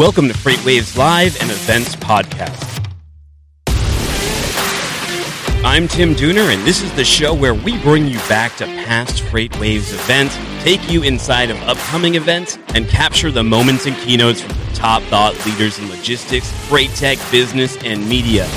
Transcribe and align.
Welcome 0.00 0.28
to 0.28 0.34
Freight 0.34 0.64
Waves 0.64 0.96
Live 0.96 1.38
and 1.42 1.50
Events 1.50 1.94
Podcast. 1.94 2.88
I'm 5.62 5.88
Tim 5.88 6.14
Dooner, 6.14 6.54
and 6.54 6.66
this 6.66 6.80
is 6.80 6.90
the 6.94 7.04
show 7.04 7.34
where 7.34 7.52
we 7.52 7.76
bring 7.82 8.06
you 8.06 8.16
back 8.20 8.56
to 8.56 8.64
past 8.64 9.20
Freight 9.20 9.60
Waves 9.60 9.92
events, 9.92 10.38
take 10.64 10.90
you 10.90 11.02
inside 11.02 11.50
of 11.50 11.58
upcoming 11.64 12.14
events, 12.14 12.58
and 12.74 12.88
capture 12.88 13.30
the 13.30 13.44
moments 13.44 13.84
and 13.84 13.94
keynotes 13.98 14.40
from 14.40 14.56
the 14.56 14.72
top 14.72 15.02
thought 15.02 15.34
leaders 15.44 15.78
in 15.78 15.90
logistics, 15.90 16.50
freight 16.66 16.88
tech, 16.92 17.18
business, 17.30 17.76
and 17.84 18.08
media. 18.08 18.48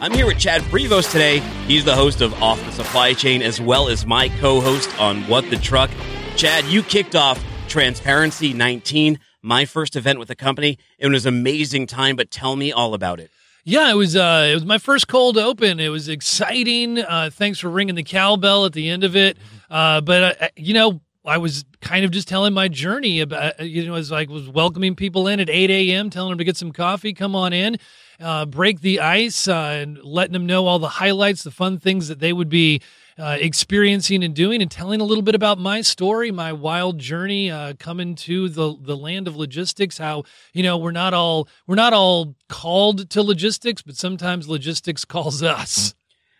I'm 0.00 0.12
here 0.12 0.26
with 0.26 0.38
Chad 0.38 0.62
Prevost 0.62 1.10
today. 1.10 1.40
He's 1.66 1.84
the 1.84 1.96
host 1.96 2.20
of 2.20 2.40
Off 2.40 2.64
the 2.64 2.70
Supply 2.70 3.14
Chain, 3.14 3.42
as 3.42 3.60
well 3.60 3.88
as 3.88 4.06
my 4.06 4.28
co 4.28 4.60
host 4.60 4.96
on 5.00 5.22
What 5.22 5.50
the 5.50 5.56
Truck. 5.56 5.90
Chad, 6.36 6.64
you 6.64 6.82
kicked 6.82 7.14
off 7.14 7.42
Transparency 7.68 8.52
19 8.52 9.18
my 9.42 9.64
first 9.64 9.96
event 9.96 10.18
with 10.18 10.28
the 10.28 10.36
company. 10.36 10.78
It 10.98 11.08
was 11.08 11.26
an 11.26 11.34
amazing 11.34 11.86
time, 11.86 12.16
but 12.16 12.30
tell 12.30 12.56
me 12.56 12.72
all 12.72 12.94
about 12.94 13.20
it. 13.20 13.30
Yeah, 13.64 13.90
it 13.90 13.94
was. 13.94 14.16
Uh, 14.16 14.48
it 14.50 14.54
was 14.54 14.64
my 14.64 14.78
first 14.78 15.06
cold 15.06 15.38
open. 15.38 15.78
It 15.78 15.88
was 15.88 16.08
exciting. 16.08 16.98
Uh, 16.98 17.30
thanks 17.32 17.60
for 17.60 17.68
ringing 17.68 17.94
the 17.94 18.02
cowbell 18.02 18.64
at 18.64 18.72
the 18.72 18.88
end 18.88 19.04
of 19.04 19.14
it. 19.14 19.36
Uh, 19.70 20.00
but 20.00 20.42
uh, 20.42 20.48
you 20.56 20.74
know, 20.74 21.00
I 21.24 21.38
was 21.38 21.64
kind 21.80 22.04
of 22.04 22.10
just 22.10 22.26
telling 22.26 22.54
my 22.54 22.66
journey 22.66 23.20
about. 23.20 23.60
Uh, 23.60 23.64
you 23.64 23.86
know, 23.86 23.94
as 23.94 24.10
I 24.10 24.24
was 24.24 24.48
welcoming 24.48 24.96
people 24.96 25.28
in 25.28 25.38
at 25.38 25.48
eight 25.48 25.70
a.m., 25.70 26.10
telling 26.10 26.30
them 26.30 26.38
to 26.38 26.44
get 26.44 26.56
some 26.56 26.72
coffee, 26.72 27.12
come 27.12 27.36
on 27.36 27.52
in, 27.52 27.76
uh, 28.18 28.46
break 28.46 28.80
the 28.80 28.98
ice, 28.98 29.46
and 29.46 30.02
letting 30.02 30.32
them 30.32 30.46
know 30.46 30.66
all 30.66 30.80
the 30.80 30.88
highlights, 30.88 31.44
the 31.44 31.52
fun 31.52 31.78
things 31.78 32.08
that 32.08 32.18
they 32.18 32.32
would 32.32 32.48
be 32.48 32.80
uh, 33.18 33.36
experiencing 33.40 34.24
and 34.24 34.34
doing, 34.34 34.62
and 34.62 34.70
telling 34.70 35.00
a 35.00 35.04
little 35.04 35.22
bit 35.22 35.34
about 35.34 35.58
my 35.58 35.80
story, 35.80 36.30
my 36.30 36.52
wild 36.52 36.98
journey 36.98 37.50
uh, 37.50 37.74
coming 37.78 38.14
to 38.16 38.48
the 38.48 38.76
the 38.80 38.96
land 38.96 39.28
of 39.28 39.36
logistics. 39.36 39.98
How 39.98 40.24
you 40.52 40.62
know 40.62 40.78
we're 40.78 40.92
not 40.92 41.14
all 41.14 41.48
we're 41.66 41.74
not 41.74 41.92
all 41.92 42.34
called 42.48 43.10
to 43.10 43.22
logistics, 43.22 43.82
but 43.82 43.96
sometimes 43.96 44.48
logistics 44.48 45.04
calls 45.04 45.42
us. 45.42 45.94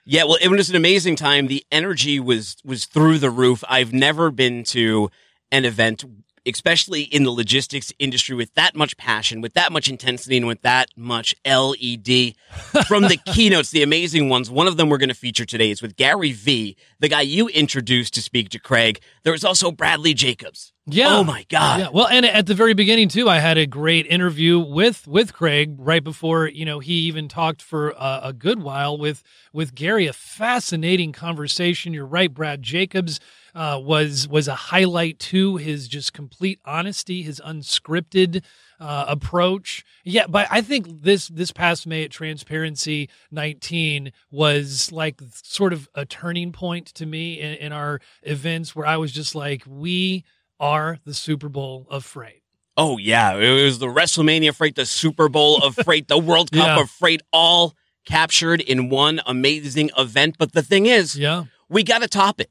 Yeah, 0.04 0.24
well, 0.24 0.38
it 0.42 0.48
was 0.48 0.68
an 0.68 0.76
amazing 0.76 1.16
time. 1.16 1.46
The 1.46 1.64
energy 1.70 2.18
was 2.18 2.56
was 2.64 2.86
through 2.86 3.18
the 3.18 3.30
roof. 3.30 3.62
I've 3.68 3.92
never 3.92 4.30
been 4.30 4.64
to 4.64 5.10
an 5.52 5.64
event 5.64 6.04
especially 6.46 7.02
in 7.02 7.24
the 7.24 7.30
logistics 7.30 7.92
industry 7.98 8.34
with 8.34 8.52
that 8.54 8.74
much 8.74 8.96
passion, 8.96 9.40
with 9.40 9.54
that 9.54 9.72
much 9.72 9.88
intensity, 9.88 10.36
and 10.36 10.46
with 10.46 10.62
that 10.62 10.88
much 10.96 11.34
LED 11.46 12.34
from 12.86 13.04
the 13.04 13.18
keynotes, 13.26 13.70
the 13.70 13.82
amazing 13.82 14.28
ones. 14.28 14.50
One 14.50 14.66
of 14.66 14.76
them 14.76 14.88
we're 14.88 14.98
going 14.98 15.08
to 15.08 15.14
feature 15.14 15.44
today 15.44 15.70
is 15.70 15.82
with 15.82 15.96
Gary 15.96 16.32
Vee, 16.32 16.76
the 16.98 17.08
guy 17.08 17.20
you 17.22 17.48
introduced 17.48 18.14
to 18.14 18.22
speak 18.22 18.48
to 18.50 18.58
Craig. 18.58 19.00
There 19.22 19.32
was 19.32 19.44
also 19.44 19.70
Bradley 19.70 20.14
Jacobs. 20.14 20.72
Yeah. 20.86 21.16
Oh 21.16 21.22
my 21.24 21.46
God. 21.48 21.80
Yeah. 21.80 21.88
Well, 21.92 22.08
and 22.08 22.26
at 22.26 22.46
the 22.46 22.54
very 22.54 22.74
beginning 22.74 23.08
too, 23.08 23.28
I 23.28 23.38
had 23.38 23.56
a 23.56 23.66
great 23.66 24.04
interview 24.06 24.58
with 24.58 25.06
with 25.06 25.32
Craig 25.32 25.76
right 25.78 26.02
before 26.02 26.48
you 26.48 26.64
know 26.64 26.80
he 26.80 26.94
even 26.94 27.28
talked 27.28 27.62
for 27.62 27.90
a, 27.90 28.20
a 28.24 28.32
good 28.32 28.60
while 28.60 28.98
with 28.98 29.22
with 29.52 29.76
Gary. 29.76 30.08
A 30.08 30.12
fascinating 30.12 31.12
conversation. 31.12 31.94
You're 31.94 32.04
right, 32.04 32.32
Brad 32.34 32.62
Jacobs 32.62 33.20
uh, 33.54 33.78
was 33.82 34.26
was 34.28 34.48
a 34.48 34.54
highlight 34.54 35.18
to 35.18 35.56
his 35.56 35.88
just 35.88 36.12
complete 36.12 36.60
honesty, 36.64 37.22
his 37.22 37.40
unscripted 37.44 38.42
uh, 38.80 39.04
approach. 39.08 39.84
Yeah, 40.04 40.26
but 40.26 40.48
I 40.50 40.60
think 40.60 41.02
this 41.02 41.28
this 41.28 41.52
past 41.52 41.86
May 41.86 42.04
at 42.04 42.10
Transparency 42.10 43.08
19 43.30 44.12
was 44.30 44.90
like 44.90 45.20
sort 45.42 45.72
of 45.72 45.88
a 45.94 46.04
turning 46.04 46.52
point 46.52 46.86
to 46.94 47.06
me 47.06 47.40
in, 47.40 47.54
in 47.54 47.72
our 47.72 48.00
events 48.22 48.74
where 48.74 48.86
I 48.86 48.96
was 48.96 49.12
just 49.12 49.34
like, 49.34 49.62
we 49.66 50.24
are 50.58 50.98
the 51.04 51.14
Super 51.14 51.48
Bowl 51.48 51.86
of 51.90 52.04
freight. 52.04 52.42
Oh 52.76 52.96
yeah, 52.96 53.36
it 53.36 53.62
was 53.62 53.78
the 53.78 53.86
WrestleMania 53.86 54.54
freight, 54.54 54.76
the 54.76 54.86
Super 54.86 55.28
Bowl 55.28 55.62
of 55.62 55.74
freight, 55.84 56.08
the 56.08 56.18
World 56.18 56.50
Cup 56.50 56.66
yeah. 56.66 56.80
of 56.80 56.90
freight, 56.90 57.20
all 57.32 57.74
captured 58.06 58.60
in 58.60 58.88
one 58.88 59.20
amazing 59.26 59.90
event. 59.96 60.36
But 60.38 60.52
the 60.52 60.62
thing 60.62 60.86
is, 60.86 61.16
yeah, 61.16 61.44
we 61.68 61.84
got 61.84 62.00
to 62.00 62.08
top 62.08 62.40
it 62.40 62.50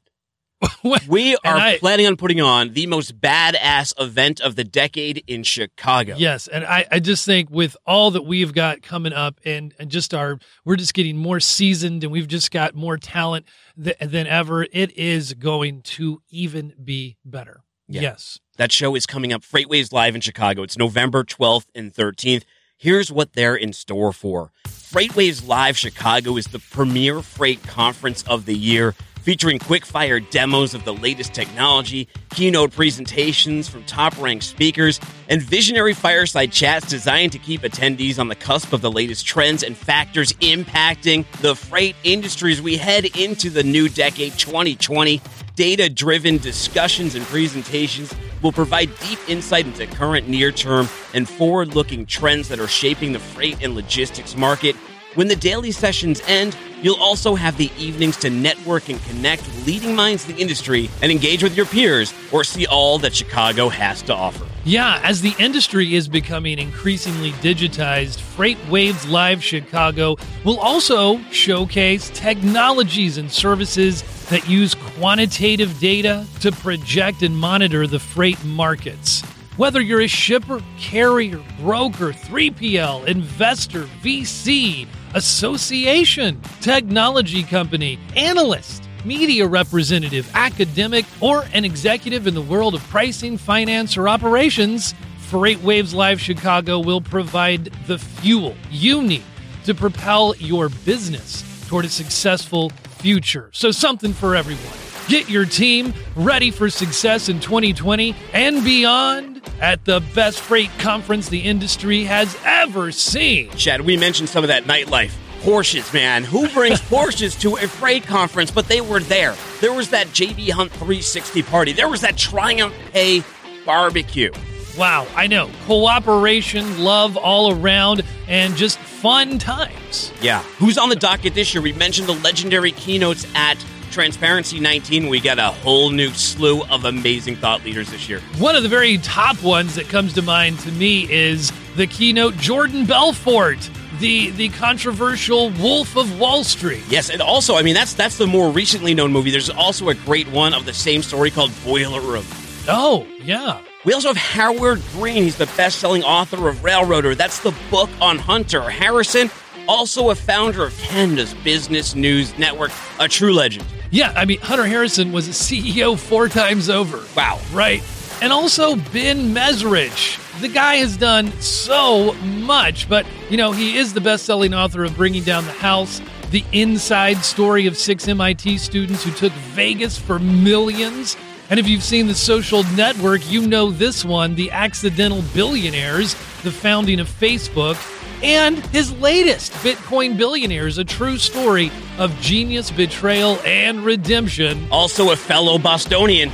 we 1.08 1.36
are 1.36 1.56
I, 1.56 1.78
planning 1.78 2.06
on 2.06 2.16
putting 2.16 2.40
on 2.40 2.72
the 2.72 2.86
most 2.86 3.20
badass 3.20 3.94
event 4.00 4.40
of 4.40 4.56
the 4.56 4.64
decade 4.64 5.24
in 5.26 5.42
Chicago. 5.42 6.14
Yes, 6.16 6.48
and 6.48 6.64
I, 6.64 6.86
I 6.90 7.00
just 7.00 7.24
think 7.24 7.50
with 7.50 7.76
all 7.86 8.10
that 8.12 8.22
we've 8.22 8.52
got 8.52 8.82
coming 8.82 9.12
up, 9.12 9.40
and 9.44 9.74
and 9.78 9.90
just 9.90 10.14
our 10.14 10.38
we're 10.64 10.76
just 10.76 10.94
getting 10.94 11.16
more 11.16 11.40
seasoned, 11.40 12.04
and 12.04 12.12
we've 12.12 12.28
just 12.28 12.50
got 12.50 12.74
more 12.74 12.96
talent 12.96 13.46
th- 13.82 13.98
than 13.98 14.26
ever. 14.26 14.64
It 14.64 14.96
is 14.96 15.34
going 15.34 15.82
to 15.82 16.22
even 16.30 16.74
be 16.82 17.16
better. 17.24 17.62
Yeah. 17.88 18.02
Yes, 18.02 18.38
that 18.56 18.72
show 18.72 18.94
is 18.94 19.06
coming 19.06 19.32
up. 19.32 19.42
FreightWaves 19.42 19.92
Live 19.92 20.14
in 20.14 20.20
Chicago. 20.20 20.62
It's 20.62 20.78
November 20.78 21.24
twelfth 21.24 21.70
and 21.74 21.92
thirteenth. 21.94 22.44
Here's 22.76 23.12
what 23.12 23.34
they're 23.34 23.54
in 23.54 23.72
store 23.72 24.12
for. 24.12 24.50
FreightWaves 24.66 25.46
Live 25.46 25.78
Chicago 25.78 26.36
is 26.36 26.46
the 26.46 26.58
premier 26.58 27.22
freight 27.22 27.62
conference 27.62 28.22
of 28.24 28.44
the 28.44 28.56
year 28.56 28.94
featuring 29.22 29.58
quick 29.58 29.86
fire 29.86 30.18
demos 30.18 30.74
of 30.74 30.84
the 30.84 30.92
latest 30.92 31.32
technology, 31.32 32.08
keynote 32.30 32.72
presentations 32.72 33.68
from 33.68 33.84
top 33.84 34.20
ranked 34.20 34.44
speakers, 34.44 35.00
and 35.28 35.40
visionary 35.40 35.94
fireside 35.94 36.50
chats 36.50 36.88
designed 36.88 37.30
to 37.32 37.38
keep 37.38 37.62
attendees 37.62 38.18
on 38.18 38.28
the 38.28 38.34
cusp 38.34 38.72
of 38.72 38.80
the 38.80 38.90
latest 38.90 39.24
trends 39.24 39.62
and 39.62 39.76
factors 39.76 40.32
impacting 40.34 41.24
the 41.40 41.54
freight 41.54 41.94
industry 42.02 42.52
as 42.52 42.60
we 42.60 42.76
head 42.76 43.04
into 43.16 43.48
the 43.48 43.62
new 43.62 43.88
decade 43.88 44.32
2020. 44.34 45.20
Data 45.54 45.88
driven 45.88 46.38
discussions 46.38 47.14
and 47.14 47.24
presentations 47.26 48.12
will 48.42 48.52
provide 48.52 48.90
deep 49.00 49.18
insight 49.28 49.66
into 49.66 49.86
current, 49.86 50.28
near 50.28 50.50
term, 50.50 50.88
and 51.14 51.28
forward 51.28 51.74
looking 51.74 52.06
trends 52.06 52.48
that 52.48 52.58
are 52.58 52.66
shaping 52.66 53.12
the 53.12 53.18
freight 53.18 53.62
and 53.62 53.74
logistics 53.74 54.36
market 54.36 54.74
when 55.14 55.28
the 55.28 55.36
daily 55.36 55.72
sessions 55.72 56.22
end, 56.26 56.56
you'll 56.80 57.00
also 57.00 57.34
have 57.34 57.56
the 57.56 57.70
evenings 57.78 58.16
to 58.18 58.30
network 58.30 58.88
and 58.88 59.02
connect 59.04 59.42
with 59.42 59.66
leading 59.66 59.94
minds 59.94 60.28
in 60.28 60.34
the 60.34 60.40
industry 60.40 60.88
and 61.02 61.12
engage 61.12 61.42
with 61.42 61.56
your 61.56 61.66
peers 61.66 62.14
or 62.32 62.44
see 62.44 62.66
all 62.66 62.98
that 62.98 63.14
Chicago 63.14 63.68
has 63.68 64.02
to 64.02 64.14
offer. 64.14 64.46
Yeah, 64.64 65.00
as 65.02 65.20
the 65.20 65.34
industry 65.38 65.94
is 65.94 66.08
becoming 66.08 66.58
increasingly 66.58 67.32
digitized, 67.32 68.20
Freight 68.20 68.58
Waves 68.68 69.06
Live 69.08 69.42
Chicago 69.42 70.16
will 70.44 70.58
also 70.60 71.18
showcase 71.30 72.10
technologies 72.14 73.18
and 73.18 73.30
services 73.30 74.02
that 74.28 74.48
use 74.48 74.74
quantitative 74.74 75.78
data 75.80 76.24
to 76.40 76.52
project 76.52 77.22
and 77.22 77.36
monitor 77.36 77.86
the 77.86 77.98
freight 77.98 78.42
markets. 78.44 79.22
Whether 79.58 79.82
you're 79.82 80.00
a 80.00 80.08
shipper, 80.08 80.62
carrier, 80.78 81.42
broker, 81.60 82.12
3PL, 82.12 83.06
investor, 83.06 83.82
VC, 84.02 84.88
association, 85.14 86.40
technology 86.62 87.42
company, 87.42 87.98
analyst, 88.16 88.88
media 89.04 89.46
representative, 89.46 90.30
academic, 90.34 91.04
or 91.20 91.44
an 91.52 91.66
executive 91.66 92.26
in 92.26 92.34
the 92.34 92.40
world 92.40 92.74
of 92.74 92.82
pricing, 92.84 93.36
finance, 93.36 93.98
or 93.98 94.08
operations, 94.08 94.94
Freight 95.18 95.60
Waves 95.60 95.92
Live 95.92 96.20
Chicago 96.20 96.78
will 96.78 97.02
provide 97.02 97.64
the 97.86 97.98
fuel 97.98 98.56
you 98.70 99.02
need 99.02 99.24
to 99.64 99.74
propel 99.74 100.34
your 100.36 100.70
business 100.86 101.44
toward 101.68 101.84
a 101.84 101.88
successful 101.90 102.70
future. 102.70 103.50
So, 103.52 103.70
something 103.70 104.12
for 104.12 104.34
everyone. 104.34 104.62
Get 105.08 105.28
your 105.28 105.44
team 105.44 105.92
ready 106.14 106.50
for 106.50 106.70
success 106.70 107.28
in 107.28 107.40
2020 107.40 108.14
and 108.32 108.64
beyond 108.64 109.31
at 109.62 109.84
the 109.84 110.00
best 110.14 110.40
freight 110.40 110.70
conference 110.78 111.28
the 111.28 111.38
industry 111.38 112.02
has 112.04 112.36
ever 112.44 112.90
seen. 112.90 113.48
Chad, 113.52 113.80
we 113.80 113.96
mentioned 113.96 114.28
some 114.28 114.42
of 114.42 114.48
that 114.48 114.64
nightlife. 114.64 115.14
Porsches, 115.42 115.94
man. 115.94 116.24
Who 116.24 116.48
brings 116.48 116.80
Porsches 116.90 117.40
to 117.40 117.54
a 117.56 117.68
freight 117.68 118.02
conference? 118.02 118.50
But 118.50 118.66
they 118.66 118.80
were 118.80 119.00
there. 119.00 119.36
There 119.60 119.72
was 119.72 119.90
that 119.90 120.08
JB 120.08 120.50
Hunt 120.50 120.72
360 120.72 121.42
party. 121.44 121.72
There 121.72 121.88
was 121.88 122.00
that 122.00 122.16
Triumph 122.16 122.74
Pay 122.92 123.22
barbecue. 123.64 124.32
Wow, 124.76 125.06
I 125.14 125.26
know. 125.26 125.50
Cooperation, 125.66 126.82
love 126.82 127.16
all 127.16 127.52
around, 127.52 128.02
and 128.26 128.56
just 128.56 128.78
fun 128.78 129.38
times. 129.38 130.12
Yeah. 130.20 130.42
Who's 130.58 130.78
on 130.78 130.88
the 130.88 130.96
docket 130.96 131.34
this 131.34 131.54
year? 131.54 131.62
We 131.62 131.72
mentioned 131.74 132.08
the 132.08 132.14
legendary 132.14 132.72
keynotes 132.72 133.26
at 133.34 133.62
Transparency 133.92 134.58
19, 134.58 135.08
we 135.08 135.20
got 135.20 135.38
a 135.38 135.48
whole 135.48 135.90
new 135.90 136.10
slew 136.10 136.62
of 136.64 136.86
amazing 136.86 137.36
thought 137.36 137.62
leaders 137.64 137.90
this 137.90 138.08
year. 138.08 138.20
One 138.38 138.56
of 138.56 138.62
the 138.62 138.68
very 138.68 138.98
top 138.98 139.40
ones 139.42 139.74
that 139.74 139.88
comes 139.88 140.14
to 140.14 140.22
mind 140.22 140.58
to 140.60 140.72
me 140.72 141.10
is 141.12 141.52
the 141.76 141.86
keynote 141.86 142.36
Jordan 142.38 142.86
Belfort. 142.86 143.70
The, 144.00 144.30
the 144.30 144.48
controversial 144.48 145.50
Wolf 145.50 145.96
of 145.96 146.18
Wall 146.18 146.42
Street. 146.42 146.82
Yes, 146.88 147.10
and 147.10 147.22
also, 147.22 147.54
I 147.54 147.62
mean, 147.62 147.74
that's 147.74 147.94
that's 147.94 148.16
the 148.16 148.26
more 148.26 148.50
recently 148.50 148.94
known 148.94 149.12
movie. 149.12 149.30
There's 149.30 149.50
also 149.50 149.90
a 149.90 149.94
great 149.94 150.26
one 150.28 150.54
of 150.54 150.64
the 150.64 150.72
same 150.72 151.02
story 151.02 151.30
called 151.30 151.52
Boiler 151.64 152.00
Room. 152.00 152.24
Oh, 152.66 153.06
yeah. 153.22 153.60
We 153.84 153.92
also 153.92 154.08
have 154.08 154.16
Howard 154.16 154.80
Green. 154.92 155.22
He's 155.24 155.36
the 155.36 155.50
best 155.56 155.78
selling 155.78 156.02
author 156.02 156.48
of 156.48 156.64
Railroader. 156.64 157.14
That's 157.14 157.40
the 157.40 157.54
book 157.70 157.90
on 158.00 158.18
Hunter. 158.18 158.62
Harrison, 158.62 159.30
also 159.68 160.10
a 160.10 160.14
founder 160.14 160.64
of 160.64 160.76
Canada's 160.78 161.34
Business 161.34 161.94
News 161.94 162.36
Network, 162.38 162.70
a 162.98 163.08
true 163.08 163.32
legend. 163.32 163.64
Yeah, 163.90 164.12
I 164.16 164.24
mean, 164.24 164.40
Hunter 164.40 164.66
Harrison 164.66 165.12
was 165.12 165.28
a 165.28 165.32
CEO 165.32 165.98
four 165.98 166.28
times 166.28 166.70
over. 166.70 167.04
Wow. 167.16 167.38
Right. 167.52 167.82
And 168.22 168.32
also 168.32 168.76
Ben 168.76 169.34
Mezrich. 169.34 170.18
The 170.40 170.48
guy 170.48 170.76
has 170.76 170.96
done 170.96 171.30
so 171.40 172.14
much, 172.14 172.88
but, 172.88 173.04
you 173.28 173.36
know, 173.36 173.52
he 173.52 173.76
is 173.76 173.92
the 173.92 174.00
best 174.00 174.24
selling 174.24 174.54
author 174.54 174.84
of 174.84 174.96
Bringing 174.96 175.24
Down 175.24 175.44
the 175.44 175.52
House, 175.52 176.00
the 176.30 176.44
inside 176.52 177.18
story 177.18 177.66
of 177.66 177.76
six 177.76 178.08
MIT 178.08 178.58
students 178.58 179.04
who 179.04 179.10
took 179.10 179.32
Vegas 179.32 179.98
for 179.98 180.18
millions. 180.18 181.16
And 181.50 181.60
if 181.60 181.68
you've 181.68 181.82
seen 181.82 182.06
the 182.06 182.14
social 182.14 182.62
network, 182.74 183.30
you 183.30 183.46
know 183.46 183.70
this 183.70 184.04
one 184.04 184.34
The 184.34 184.50
Accidental 184.50 185.22
Billionaires, 185.34 186.14
the 186.42 186.52
founding 186.52 187.00
of 187.00 187.08
Facebook 187.08 187.76
and 188.22 188.58
his 188.66 188.92
latest, 189.00 189.52
Bitcoin 189.54 190.16
Billionaires, 190.16 190.78
a 190.78 190.84
true 190.84 191.18
story 191.18 191.70
of 191.98 192.18
genius, 192.20 192.70
betrayal, 192.70 193.38
and 193.44 193.84
redemption. 193.84 194.66
Also 194.70 195.10
a 195.10 195.16
fellow 195.16 195.58
Bostonian. 195.58 196.30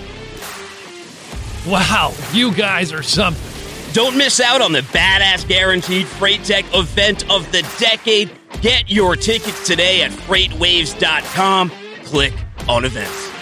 Wow, 1.66 2.14
you 2.32 2.52
guys 2.52 2.93
are 2.93 3.02
something. 3.02 3.44
Don't 3.93 4.16
miss 4.16 4.38
out 4.38 4.61
on 4.61 4.72
the 4.72 4.82
badass 4.82 5.49
guaranteed 5.49 6.06
freight 6.06 6.44
tech 6.44 6.64
event 6.75 7.28
of 7.31 7.50
the 7.52 7.62
decade. 7.78 8.31
Get 8.61 8.90
your 8.90 9.16
tickets 9.16 9.66
today 9.66 10.02
at 10.02 10.11
freightwaves.com. 10.11 11.72
Click 12.04 12.34
on 12.69 12.84
events. 12.84 13.38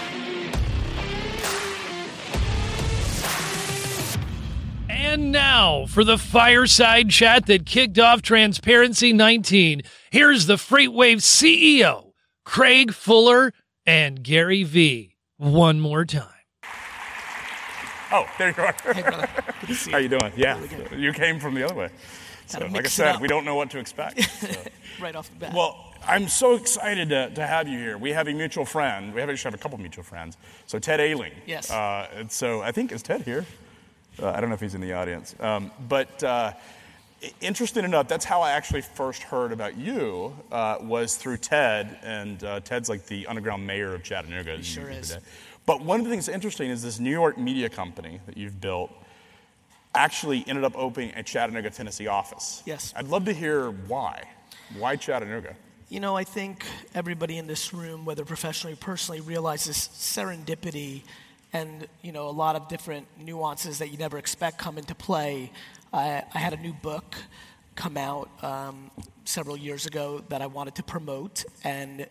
And 5.16 5.32
now 5.32 5.86
for 5.86 6.04
the 6.04 6.18
fireside 6.18 7.08
chat 7.08 7.46
that 7.46 7.64
kicked 7.64 7.98
off 7.98 8.20
Transparency 8.20 9.14
19. 9.14 9.80
Here's 10.10 10.44
the 10.44 10.56
FreightWave 10.56 11.22
CEO, 11.22 12.12
Craig 12.44 12.92
Fuller 12.92 13.54
and 13.86 14.22
Gary 14.22 14.62
Vee. 14.62 15.16
One 15.38 15.80
more 15.80 16.04
time. 16.04 16.28
Oh, 18.12 18.26
there 18.38 18.50
you 18.54 18.62
are. 18.62 18.74
Hey, 18.92 19.00
brother. 19.00 19.26
Good 19.62 19.66
to 19.68 19.74
see 19.74 19.88
you. 19.88 19.96
How 19.96 19.98
you 20.00 20.08
doing? 20.10 20.32
Yeah, 20.36 20.60
Really 20.60 21.02
you 21.02 21.14
came 21.14 21.40
from 21.40 21.54
the 21.54 21.64
other 21.64 21.74
way. 21.74 21.88
So, 22.44 22.66
like 22.66 22.84
I 22.84 22.88
said, 22.88 23.19
we 23.19 23.26
don't 23.26 23.46
know 23.46 23.54
what 23.54 23.70
to 23.70 23.78
expect. 23.78 24.22
so. 24.30 24.50
right 25.00 25.16
off 25.16 25.30
the 25.30 25.36
bat. 25.36 25.54
well, 25.54 25.94
I'm 26.06 26.28
so 26.28 26.56
excited 26.56 27.08
to, 27.08 27.30
to 27.30 27.46
have 27.46 27.69
you 27.69 27.78
here. 27.78 27.96
We 27.96 28.10
have 28.10 28.28
a 28.28 28.34
mutual 28.34 28.66
friend. 28.66 29.14
We 29.14 29.22
have 29.22 29.30
actually 29.30 29.50
have 29.52 29.58
a 29.58 29.62
couple 29.62 29.78
mutual 29.78 30.04
friends. 30.04 30.36
So 30.66 30.78
Ted 30.78 31.00
Alling. 31.00 31.32
Yes. 31.46 31.70
Uh, 31.70 32.06
and 32.14 32.30
so 32.30 32.60
I 32.60 32.70
think 32.70 32.92
is 32.92 33.02
Ted 33.02 33.22
here? 33.22 33.46
Uh, 34.20 34.30
I 34.30 34.40
don't 34.40 34.48
know 34.48 34.54
if 34.54 34.60
he's 34.60 34.74
in 34.74 34.80
the 34.80 34.92
audience. 34.92 35.34
Um, 35.40 35.70
but 35.88 36.22
uh, 36.22 36.52
interesting 37.40 37.84
enough, 37.84 38.08
that's 38.08 38.24
how 38.24 38.42
I 38.42 38.52
actually 38.52 38.82
first 38.82 39.22
heard 39.22 39.52
about 39.52 39.76
you 39.76 40.36
uh, 40.50 40.78
was 40.80 41.16
through 41.16 41.38
Ted, 41.38 41.98
and 42.02 42.42
uh, 42.44 42.60
Ted's 42.60 42.88
like 42.88 43.06
the 43.06 43.26
underground 43.26 43.66
mayor 43.66 43.94
of 43.94 44.02
Chattanooga. 44.02 44.52
as 44.52 44.76
you 44.76 44.82
sure 44.82 44.90
is. 44.90 45.10
today. 45.10 45.20
But 45.66 45.82
one 45.82 45.98
of 45.98 46.04
the 46.04 46.10
things 46.10 46.26
that's 46.26 46.34
interesting 46.34 46.70
is 46.70 46.82
this 46.82 47.00
New 47.00 47.10
York 47.10 47.36
media 47.36 47.68
company 47.68 48.20
that 48.26 48.36
you've 48.36 48.60
built 48.60 48.92
actually 49.94 50.44
ended 50.46 50.64
up 50.64 50.76
opening 50.76 51.12
a 51.16 51.22
Chattanooga, 51.22 51.70
Tennessee 51.70 52.06
office. 52.06 52.62
Yes. 52.66 52.92
I'd 52.96 53.08
love 53.08 53.24
to 53.24 53.32
hear 53.32 53.70
why. 53.70 54.22
Why 54.78 54.96
Chattanooga? 54.96 55.56
you 55.88 56.00
know, 56.00 56.16
I 56.16 56.24
think 56.24 56.64
everybody 56.94 57.38
in 57.38 57.46
this 57.46 57.72
room, 57.72 58.04
whether 58.04 58.24
professionally 58.24 58.72
or 58.74 58.76
personally, 58.76 59.20
realizes 59.20 59.76
serendipity 59.94 61.02
and, 61.52 61.87
you 62.02 62.12
know, 62.12 62.28
a 62.28 62.31
lot 62.31 62.56
of 62.56 62.69
different 62.69 63.06
nuances 63.19 63.78
that 63.78 63.90
you 63.90 63.98
never 63.98 64.19
expect 64.19 64.58
come 64.58 64.78
into 64.78 64.94
play. 64.94 65.52
I, 65.93 66.22
I 66.34 66.38
had 66.38 66.52
a 66.52 66.58
new 66.58 66.72
book 66.72 67.16
come 67.75 67.96
out 67.96 68.28
um, 68.43 68.90
several 69.25 69.56
years 69.56 69.87
ago 69.87 70.22
that 70.28 70.43
I 70.43 70.46
wanted 70.46 70.75
to 70.76 70.82
promote, 70.82 71.44
and 71.64 72.06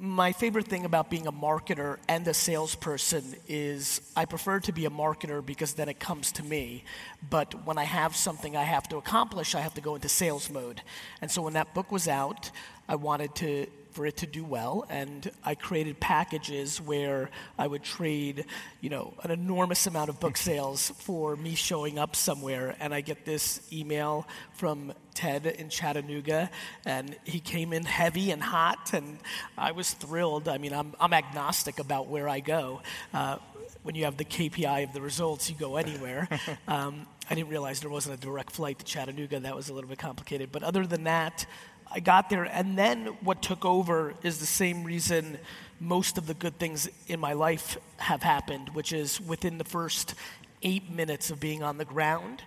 my 0.00 0.32
favorite 0.32 0.66
thing 0.66 0.86
about 0.86 1.10
being 1.10 1.26
a 1.26 1.32
marketer 1.32 1.98
and 2.08 2.26
a 2.26 2.32
salesperson 2.32 3.36
is 3.46 4.00
I 4.16 4.24
prefer 4.24 4.58
to 4.60 4.72
be 4.72 4.86
a 4.86 4.90
marketer 4.90 5.44
because 5.44 5.74
then 5.74 5.90
it 5.90 6.00
comes 6.00 6.32
to 6.32 6.42
me. 6.42 6.84
But 7.28 7.66
when 7.66 7.76
I 7.76 7.84
have 7.84 8.16
something 8.16 8.56
I 8.56 8.62
have 8.62 8.88
to 8.88 8.96
accomplish, 8.96 9.54
I 9.54 9.60
have 9.60 9.74
to 9.74 9.82
go 9.82 9.94
into 9.96 10.08
sales 10.08 10.48
mode. 10.48 10.80
And 11.20 11.30
so 11.30 11.42
when 11.42 11.52
that 11.52 11.74
book 11.74 11.92
was 11.92 12.08
out, 12.08 12.50
I 12.88 12.94
wanted 12.94 13.34
to 13.36 13.66
for 14.00 14.06
it 14.06 14.16
to 14.16 14.26
do 14.26 14.42
well 14.42 14.86
and 14.88 15.30
I 15.44 15.54
created 15.54 16.00
packages 16.00 16.80
where 16.80 17.28
I 17.58 17.66
would 17.66 17.82
trade, 17.82 18.46
you 18.80 18.88
know, 18.88 19.12
an 19.22 19.30
enormous 19.30 19.86
amount 19.86 20.08
of 20.08 20.18
book 20.18 20.38
sales 20.38 20.88
for 20.96 21.36
me 21.36 21.54
showing 21.54 21.98
up 21.98 22.16
somewhere 22.16 22.74
and 22.80 22.94
I 22.94 23.02
get 23.02 23.26
this 23.26 23.60
email 23.70 24.26
from 24.54 24.94
Ted 25.12 25.44
in 25.44 25.68
Chattanooga 25.68 26.50
and 26.86 27.14
he 27.24 27.40
came 27.40 27.74
in 27.74 27.84
heavy 27.84 28.30
and 28.30 28.42
hot 28.42 28.94
and 28.94 29.18
I 29.58 29.72
was 29.72 29.92
thrilled. 29.92 30.48
I 30.48 30.56
mean, 30.56 30.72
I'm 30.72 30.94
I'm 30.98 31.12
agnostic 31.12 31.78
about 31.78 32.08
where 32.08 32.26
I 32.26 32.40
go. 32.40 32.80
Uh, 33.12 33.36
when 33.82 33.94
you 33.94 34.04
have 34.04 34.16
the 34.16 34.24
KPI 34.24 34.84
of 34.84 34.94
the 34.94 35.02
results, 35.02 35.50
you 35.50 35.56
go 35.56 35.76
anywhere. 35.76 36.26
Um, 36.68 37.06
I 37.30 37.34
didn't 37.34 37.50
realize 37.50 37.80
there 37.80 37.90
wasn't 37.90 38.18
a 38.18 38.20
direct 38.20 38.50
flight 38.50 38.80
to 38.80 38.84
Chattanooga. 38.84 39.38
That 39.38 39.54
was 39.54 39.68
a 39.68 39.74
little 39.74 39.88
bit 39.88 39.98
complicated. 40.00 40.50
But 40.50 40.64
other 40.64 40.84
than 40.84 41.04
that, 41.04 41.46
I 41.92 42.00
got 42.00 42.30
there, 42.30 42.44
and 42.44 42.78
then 42.78 43.06
what 43.22 43.42
took 43.42 43.64
over 43.64 44.14
is 44.22 44.38
the 44.38 44.46
same 44.46 44.84
reason 44.84 45.38
most 45.80 46.18
of 46.18 46.26
the 46.26 46.34
good 46.34 46.58
things 46.58 46.88
in 47.08 47.18
my 47.18 47.32
life 47.32 47.78
have 47.96 48.22
happened, 48.22 48.68
which 48.70 48.92
is 48.92 49.20
within 49.20 49.58
the 49.58 49.64
first 49.64 50.14
eight 50.62 50.90
minutes 50.90 51.30
of 51.30 51.40
being 51.40 51.62
on 51.62 51.78
the 51.78 51.84
ground, 51.84 52.42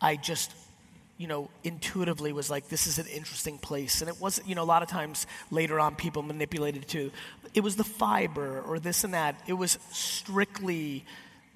I 0.00 0.16
just 0.16 0.52
you 1.18 1.26
know, 1.26 1.50
intuitively 1.64 2.32
was 2.32 2.48
like, 2.48 2.68
this 2.68 2.86
is 2.86 2.98
an 2.98 3.06
interesting 3.06 3.58
place. 3.58 4.00
And 4.00 4.08
it 4.08 4.20
wasn't, 4.20 4.48
you 4.48 4.54
know, 4.54 4.62
a 4.62 4.64
lot 4.64 4.84
of 4.84 4.88
times 4.88 5.26
later 5.50 5.80
on 5.80 5.96
people 5.96 6.22
manipulated 6.22 6.84
it 6.84 6.88
too. 6.88 7.10
it 7.54 7.60
was 7.60 7.74
the 7.74 7.84
fiber 7.84 8.60
or 8.60 8.78
this 8.78 9.02
and 9.02 9.12
that. 9.14 9.34
It 9.48 9.54
was 9.54 9.78
strictly 9.90 11.04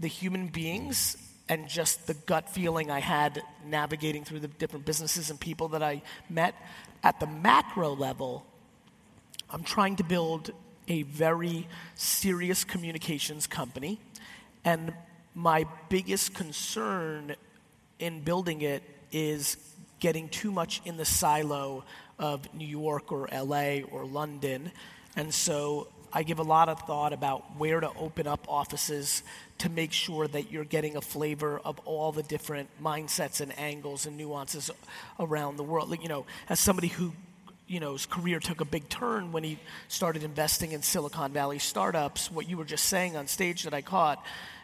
the 0.00 0.09
human 0.09 0.49
beings 0.49 1.17
and 1.52 1.69
just 1.69 2.06
the 2.06 2.14
gut 2.14 2.49
feeling 2.49 2.90
I 2.90 3.00
had 3.00 3.43
navigating 3.66 4.25
through 4.25 4.40
the 4.40 4.49
different 4.49 4.87
businesses 4.87 5.28
and 5.28 5.38
people 5.38 5.69
that 5.69 5.82
I 5.82 6.00
met. 6.31 6.54
At 7.02 7.20
the 7.20 7.26
macro 7.26 7.94
level, 7.94 8.46
I'm 9.50 9.62
trying 9.62 9.96
to 9.96 10.02
build 10.02 10.52
a 10.88 11.02
very 11.02 11.69
serious 11.94 12.64
communications 12.64 13.46
company. 13.46 14.00
And 14.64 14.94
my 15.35 15.66
biggest 15.90 16.32
concern 16.32 17.37
in 17.99 18.23
building 18.23 18.62
it 18.62 18.82
is 19.12 19.59
getting 20.00 20.30
too 20.30 20.52
much 20.52 20.80
in 20.87 20.97
the 20.97 21.04
silo 21.04 21.85
of 22.18 22.54
New 22.54 22.66
York 22.66 23.12
or 23.12 23.28
LA 23.30 23.80
or 23.90 24.06
London. 24.06 24.73
And 25.16 25.35
so 25.35 25.88
I 26.12 26.23
give 26.23 26.38
a 26.38 26.45
lot 26.45 26.69
of 26.69 26.81
thought 26.81 27.12
about 27.12 27.57
where 27.57 27.81
to 27.81 27.90
open 27.99 28.26
up 28.26 28.47
offices 28.49 29.23
to 29.59 29.69
make 29.69 29.92
sure 29.92 30.28
that 30.28 30.52
you're 30.52 30.64
getting 30.64 30.97
a 30.97 31.00
flavor 31.00 31.61
of 31.64 31.78
all 31.85 32.12
the 32.12 32.23
different 32.23 32.69
mindsets 32.83 33.40
and 33.40 33.59
angles 33.59 34.07
and 34.07 34.16
nuances 34.16 34.71
around 35.19 35.57
the 35.57 35.62
world. 35.62 35.90
Like, 35.90 36.02
you 36.02 36.09
know, 36.09 36.26
as 36.49 36.61
somebody 36.61 36.88
who 36.88 37.12
you 37.69 37.81
know, 37.81 37.92
his 37.92 38.04
career 38.04 38.38
took 38.38 38.61
a 38.61 38.66
big 38.66 38.87
turn 38.90 39.33
when 39.33 39.45
he 39.45 39.59
started 39.88 40.25
investing 40.25 40.73
in 40.73 40.83
Silicon 40.83 41.33
Valley 41.33 41.59
startups. 41.59 42.31
What 42.31 42.47
you 42.47 42.59
were 42.59 42.66
just 42.66 42.85
saying 42.85 43.16
on 43.16 43.26
stage 43.26 43.62
that 43.62 43.73
I 43.73 43.81
caught, 43.81 44.23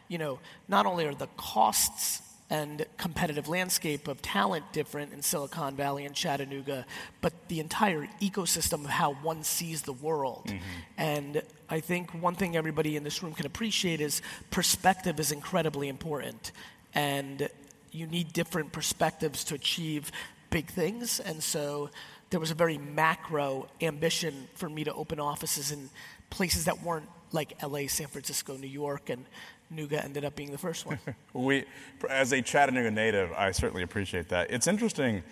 you 0.09 0.19
know, 0.19 0.41
not 0.69 0.85
only 0.85 1.07
are 1.07 1.15
the 1.15 1.29
costs 1.39 2.21
and 2.51 2.87
competitive 2.97 3.49
landscape 3.49 4.09
of 4.09 4.23
talent 4.23 4.73
different 4.73 5.13
in 5.13 5.23
Silicon 5.23 5.77
Valley 5.77 6.07
and 6.07 6.15
Chattanooga, 6.15 6.87
but 7.21 7.33
the 7.49 7.61
entire 7.61 8.09
ecosystem 8.23 8.85
of 8.85 8.91
how 8.91 9.15
one 9.15 9.45
sees 9.45 9.83
the 9.83 9.93
world. 9.93 10.45
Mm-hmm. 10.47 10.59
And 10.97 11.43
I 11.69 11.81
think 11.81 12.15
one 12.15 12.35
thing 12.35 12.57
everybody 12.57 12.97
in 12.97 13.05
this 13.05 13.23
room 13.23 13.35
can 13.35 13.45
appreciate 13.45 14.01
is 14.01 14.23
perspective 14.51 15.21
is 15.21 15.31
incredibly 15.31 15.89
important. 15.89 16.53
And 16.95 17.51
you 17.93 18.07
need 18.07 18.33
different 18.33 18.73
perspectives 18.73 19.45
to 19.45 19.55
achieve 19.55 20.11
big 20.51 20.69
things. 20.69 21.21
And 21.21 21.43
so 21.43 21.91
there 22.31 22.41
was 22.41 22.51
a 22.51 22.55
very 22.55 22.79
macro 22.79 23.69
ambition 23.83 24.49
for 24.55 24.69
me 24.71 24.85
to 24.85 24.95
open 24.95 25.21
offices 25.21 25.71
in 25.71 25.91
places 26.31 26.65
that 26.65 26.83
weren't 26.83 27.09
like 27.33 27.63
LA, 27.63 27.87
San 27.89 28.07
Francisco, 28.07 28.57
New 28.57 28.69
York, 28.69 29.11
and 29.11 29.27
Nooga 29.73 30.05
ended 30.05 30.25
up 30.25 30.35
being 30.35 30.51
the 30.51 30.59
first 30.59 30.87
one. 30.87 30.99
We, 31.35 31.65
as 32.09 32.33
a 32.33 32.43
Chattanooga 32.43 32.91
native, 32.91 33.33
I 33.33 33.53
certainly 33.53 33.83
appreciate 33.83 34.29
that. 34.31 34.51
It's 34.51 34.67
interesting. 34.67 35.23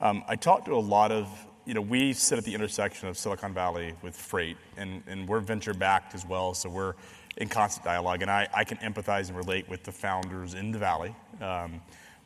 Um, 0.00 0.24
I 0.28 0.36
talked 0.36 0.66
to 0.66 0.74
a 0.74 0.80
lot 0.80 1.12
of, 1.12 1.28
you 1.64 1.74
know, 1.74 1.80
we 1.80 2.12
sit 2.12 2.36
at 2.38 2.44
the 2.44 2.54
intersection 2.54 3.08
of 3.08 3.16
Silicon 3.16 3.54
Valley 3.54 3.94
with 4.02 4.14
freight, 4.14 4.56
and, 4.76 5.02
and 5.06 5.28
we're 5.28 5.40
venture 5.40 5.72
backed 5.72 6.14
as 6.14 6.26
well, 6.26 6.52
so 6.52 6.68
we're 6.68 6.94
in 7.36 7.48
constant 7.48 7.84
dialogue. 7.84 8.22
And 8.22 8.30
I, 8.30 8.48
I 8.54 8.64
can 8.64 8.78
empathize 8.78 9.28
and 9.28 9.36
relate 9.36 9.68
with 9.68 9.84
the 9.84 9.92
founders 9.92 10.54
in 10.54 10.72
the 10.72 10.78
Valley. 10.78 11.14
Um, 11.40 11.80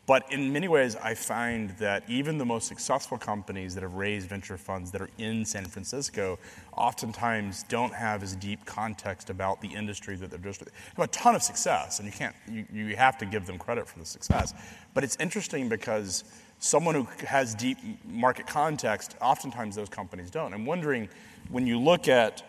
but 0.07 0.30
in 0.33 0.52
many 0.52 0.66
ways, 0.66 0.97
I 0.97 1.14
find 1.14 1.71
that 1.78 2.02
even 2.09 2.38
the 2.38 2.45
most 2.45 2.66
successful 2.66 3.16
companies 3.16 3.75
that 3.75 3.83
have 3.83 3.95
raised 3.95 4.28
venture 4.28 4.57
funds 4.57 4.90
that 4.90 5.00
are 5.00 5.11
in 5.19 5.45
San 5.45 5.64
Francisco 5.66 6.38
oftentimes 6.76 7.64
don't 7.64 7.95
have 7.95 8.23
as 8.23 8.35
deep 8.35 8.64
context 8.64 9.30
about 9.30 9.61
the 9.61 9.69
industry 9.69 10.16
that 10.16 10.30
they're 10.30 10.38
just 10.38 10.61
have 10.61 10.99
a 10.99 11.07
ton 11.09 11.37
of 11.37 11.42
success, 11.42 12.00
and 12.00 12.07
you 12.07 12.12
can't 12.12 12.35
you, 12.50 12.66
you 12.73 12.97
have 12.97 13.19
to 13.19 13.26
give 13.26 13.47
them 13.47 13.59
credit 13.59 13.87
for 13.87 13.99
the 13.99 14.07
success. 14.07 14.54
But 14.95 15.04
it's 15.04 15.16
interesting 15.21 15.69
because 15.69 16.25
someone 16.59 16.95
who 16.95 17.07
has 17.26 17.54
deep 17.54 17.78
market 18.04 18.47
context, 18.47 19.16
oftentimes 19.21 19.76
those 19.76 19.88
companies 19.88 20.30
don't. 20.30 20.52
I'm 20.52 20.66
wondering 20.66 21.09
when 21.50 21.66
you 21.66 21.78
look 21.78 22.09
at 22.09 22.42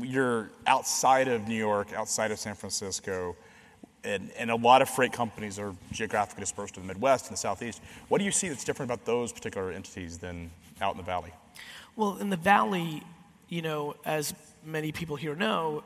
you're 0.00 0.50
outside 0.66 1.28
of 1.28 1.48
New 1.48 1.56
York, 1.56 1.92
outside 1.92 2.30
of 2.30 2.38
San 2.38 2.54
Francisco, 2.54 3.36
and, 4.04 4.30
and 4.38 4.50
a 4.50 4.56
lot 4.56 4.82
of 4.82 4.88
freight 4.88 5.12
companies 5.12 5.58
are 5.58 5.74
geographically 5.92 6.40
dispersed 6.40 6.76
in 6.76 6.82
the 6.82 6.88
Midwest 6.88 7.26
and 7.26 7.36
the 7.36 7.40
Southeast. 7.40 7.80
What 8.08 8.18
do 8.18 8.24
you 8.24 8.30
see 8.30 8.48
that's 8.48 8.64
different 8.64 8.90
about 8.90 9.04
those 9.04 9.32
particular 9.32 9.70
entities 9.70 10.18
than 10.18 10.50
out 10.80 10.92
in 10.92 10.96
the 10.96 11.02
Valley? 11.02 11.32
Well, 11.96 12.16
in 12.18 12.30
the 12.30 12.36
Valley, 12.36 13.02
you 13.48 13.62
know, 13.62 13.96
as 14.04 14.34
many 14.64 14.92
people 14.92 15.16
here 15.16 15.34
know, 15.34 15.82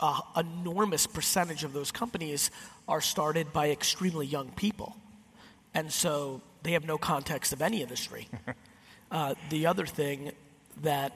an 0.00 0.22
enormous 0.60 1.06
percentage 1.06 1.64
of 1.64 1.72
those 1.72 1.90
companies 1.90 2.50
are 2.88 3.00
started 3.00 3.52
by 3.52 3.70
extremely 3.70 4.26
young 4.26 4.50
people. 4.52 4.96
And 5.74 5.92
so 5.92 6.42
they 6.62 6.72
have 6.72 6.84
no 6.84 6.98
context 6.98 7.52
of 7.52 7.62
any 7.62 7.82
industry. 7.82 8.28
uh, 9.10 9.34
the 9.50 9.66
other 9.66 9.86
thing 9.86 10.32
that 10.82 11.12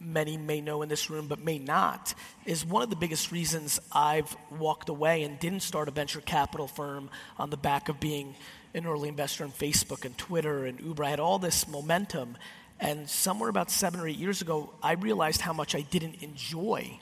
many 0.00 0.36
may 0.36 0.60
know 0.60 0.82
in 0.82 0.88
this 0.88 1.10
room 1.10 1.26
but 1.26 1.44
may 1.44 1.58
not 1.58 2.14
is 2.46 2.64
one 2.64 2.82
of 2.82 2.90
the 2.90 2.96
biggest 2.96 3.32
reasons 3.32 3.80
I've 3.92 4.36
walked 4.50 4.88
away 4.88 5.24
and 5.24 5.38
didn't 5.38 5.60
start 5.60 5.88
a 5.88 5.90
venture 5.90 6.20
capital 6.20 6.68
firm 6.68 7.10
on 7.36 7.50
the 7.50 7.56
back 7.56 7.88
of 7.88 7.98
being 7.98 8.34
an 8.74 8.86
early 8.86 9.08
investor 9.08 9.44
in 9.44 9.50
Facebook 9.50 10.04
and 10.04 10.16
Twitter 10.16 10.66
and 10.66 10.80
Uber. 10.80 11.04
I 11.04 11.10
had 11.10 11.20
all 11.20 11.38
this 11.38 11.66
momentum. 11.66 12.36
And 12.80 13.10
somewhere 13.10 13.48
about 13.48 13.72
seven 13.72 13.98
or 13.98 14.06
eight 14.06 14.18
years 14.18 14.40
ago, 14.40 14.72
I 14.80 14.92
realized 14.92 15.40
how 15.40 15.52
much 15.52 15.74
I 15.74 15.80
didn't 15.80 16.22
enjoy 16.22 17.00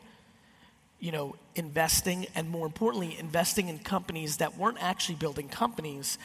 you 0.98 1.12
know, 1.12 1.36
investing 1.54 2.26
and 2.34 2.48
more 2.48 2.66
importantly, 2.66 3.16
investing 3.18 3.68
in 3.68 3.78
companies 3.78 4.38
that 4.38 4.56
weren't 4.56 4.82
actually 4.82 5.16
building 5.16 5.48
companies, 5.48 6.18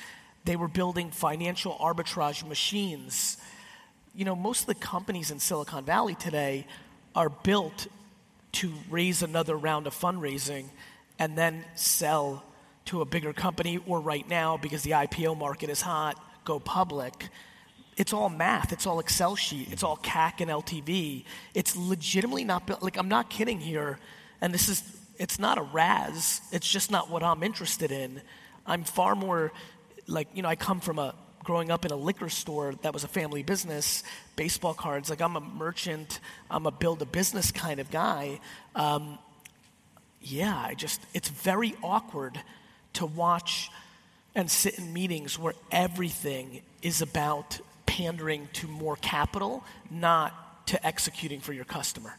they 0.46 0.56
were 0.56 0.68
building 0.68 1.12
financial 1.12 1.76
arbitrage 1.76 2.48
machines. 2.48 3.38
You 4.14 4.26
know, 4.26 4.36
most 4.36 4.62
of 4.62 4.68
the 4.68 4.76
companies 4.76 5.32
in 5.32 5.40
Silicon 5.40 5.86
Valley 5.86 6.16
today 6.16 6.68
are 7.16 7.30
built 7.30 7.88
to 8.54 8.74
raise 8.90 9.24
another 9.24 9.56
round 9.56 9.88
of 9.88 9.94
fundraising 9.94 10.66
and 11.18 11.38
then 11.38 11.64
sell 11.76 12.44
to 12.86 13.02
a 13.02 13.06
bigger 13.06 13.32
company, 13.32 13.80
or 13.86 14.00
right 14.00 14.28
now, 14.28 14.58
because 14.58 14.82
the 14.82 14.92
IPO 14.92 15.38
market 15.38 15.70
is 15.70 15.82
hot, 15.82 16.22
go 16.44 16.60
public. 16.60 17.30
It's 17.96 18.12
all 18.12 18.28
math. 18.28 18.74
It's 18.74 18.88
all 18.88 19.00
Excel 19.00 19.36
sheet. 19.36 19.72
It's 19.72 19.84
all 19.84 19.98
CAC 19.98 20.42
and 20.42 20.50
LTV. 20.50 21.24
It's 21.54 21.78
legitimately 21.78 22.44
not 22.44 22.66
built. 22.66 22.82
Like, 22.82 22.98
I'm 22.98 23.08
not 23.08 23.30
kidding 23.30 23.60
here 23.60 24.00
and 24.42 24.52
this 24.52 24.68
is, 24.68 24.84
it's 25.18 25.40
not 25.40 25.60
a 25.60 25.62
razz, 25.62 26.42
it's 26.52 26.70
just 26.70 26.92
not 26.92 27.10
what 27.10 27.24
I'm 27.24 27.44
interested 27.44 27.92
in. 27.92 28.22
I'm 28.66 28.84
far 28.84 29.16
more 29.16 29.54
like, 30.08 30.28
you 30.34 30.42
know, 30.42 30.50
I 30.50 30.56
come 30.56 30.80
from 30.80 30.98
a, 31.00 31.14
growing 31.44 31.72
up 31.72 31.86
in 31.86 31.92
a 31.92 31.96
liquor 31.96 32.30
store 32.30 32.74
that 32.82 32.94
was 32.94 33.04
a 33.04 33.08
family 33.08 33.44
business, 33.44 34.04
baseball 34.36 34.74
cards, 34.74 35.10
like 35.10 35.22
I'm 35.22 35.36
a 35.36 35.42
merchant, 35.42 36.20
I'm 36.50 36.66
a 36.66 36.72
build 36.72 37.02
a 37.02 37.06
business 37.06 37.52
kind 37.52 37.80
of 37.80 37.90
guy. 37.92 38.40
Um, 38.76 39.18
yeah, 40.22 40.56
I 40.56 40.76
just, 40.76 41.02
it's 41.14 41.30
very 41.30 41.76
awkward 41.84 42.40
to 42.94 43.06
watch 43.06 43.70
and 44.36 44.50
sit 44.50 44.78
in 44.78 44.94
meetings 44.94 45.38
where 45.38 45.56
everything 45.72 46.62
is 46.82 47.02
about 47.02 47.60
pandering 47.86 48.48
to 48.54 48.68
more 48.68 48.96
capital, 48.98 49.64
not 49.90 50.68
to 50.68 50.86
executing 50.86 51.40
for 51.40 51.54
your 51.54 51.66
customer. 51.66 52.16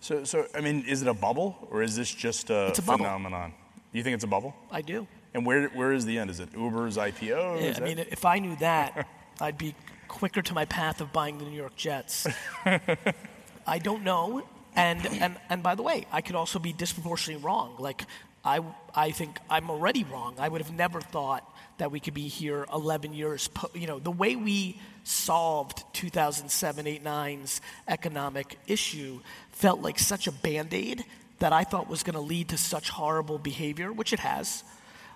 So, 0.00 0.24
so 0.24 0.46
I 0.54 0.60
mean, 0.60 0.84
is 0.88 1.02
it 1.02 1.08
a 1.08 1.14
bubble 1.14 1.68
or 1.70 1.82
is 1.82 1.94
this 1.94 2.12
just 2.12 2.50
a, 2.50 2.72
a 2.72 2.74
phenomenon? 2.74 3.50
Bubble. 3.50 3.54
You 3.92 4.02
think 4.02 4.14
it's 4.14 4.24
a 4.24 4.28
bubble? 4.28 4.56
I 4.70 4.82
do. 4.82 5.06
And 5.34 5.46
where, 5.46 5.68
where 5.68 5.92
is 5.92 6.04
the 6.04 6.18
end? 6.18 6.30
Is 6.30 6.40
it 6.40 6.50
Uber's 6.54 6.96
IPO? 6.96 7.62
Yeah, 7.62 7.74
I 7.76 7.80
mean, 7.80 7.98
if 7.98 8.24
I 8.24 8.38
knew 8.38 8.56
that, 8.56 9.08
I'd 9.40 9.58
be 9.58 9.74
quicker 10.08 10.42
to 10.42 10.54
my 10.54 10.66
path 10.66 11.00
of 11.00 11.12
buying 11.12 11.38
the 11.38 11.44
New 11.44 11.56
York 11.56 11.74
Jets. 11.76 12.26
I 13.66 13.78
don't 13.78 14.04
know. 14.04 14.42
And, 14.74 15.04
and, 15.06 15.36
and 15.48 15.62
by 15.62 15.74
the 15.74 15.82
way, 15.82 16.06
I 16.12 16.20
could 16.20 16.36
also 16.36 16.58
be 16.58 16.72
disproportionately 16.72 17.44
wrong. 17.44 17.76
Like, 17.78 18.04
I, 18.44 18.60
I 18.94 19.10
think 19.10 19.38
I'm 19.48 19.70
already 19.70 20.04
wrong. 20.04 20.34
I 20.38 20.48
would 20.48 20.60
have 20.60 20.72
never 20.72 21.00
thought 21.00 21.48
that 21.78 21.90
we 21.90 22.00
could 22.00 22.14
be 22.14 22.28
here 22.28 22.66
11 22.72 23.14
years. 23.14 23.48
Po- 23.48 23.70
you 23.74 23.86
know, 23.86 23.98
the 23.98 24.10
way 24.10 24.36
we 24.36 24.78
solved 25.04 25.84
2007, 25.94 26.86
8, 26.86 27.04
9's 27.04 27.60
economic 27.88 28.58
issue 28.66 29.20
felt 29.52 29.80
like 29.80 29.98
such 29.98 30.26
a 30.26 30.32
band 30.32 30.74
aid 30.74 31.04
that 31.38 31.52
I 31.52 31.64
thought 31.64 31.88
was 31.88 32.02
going 32.02 32.14
to 32.14 32.20
lead 32.20 32.48
to 32.48 32.58
such 32.58 32.90
horrible 32.90 33.38
behavior, 33.38 33.92
which 33.92 34.12
it 34.12 34.20
has. 34.20 34.62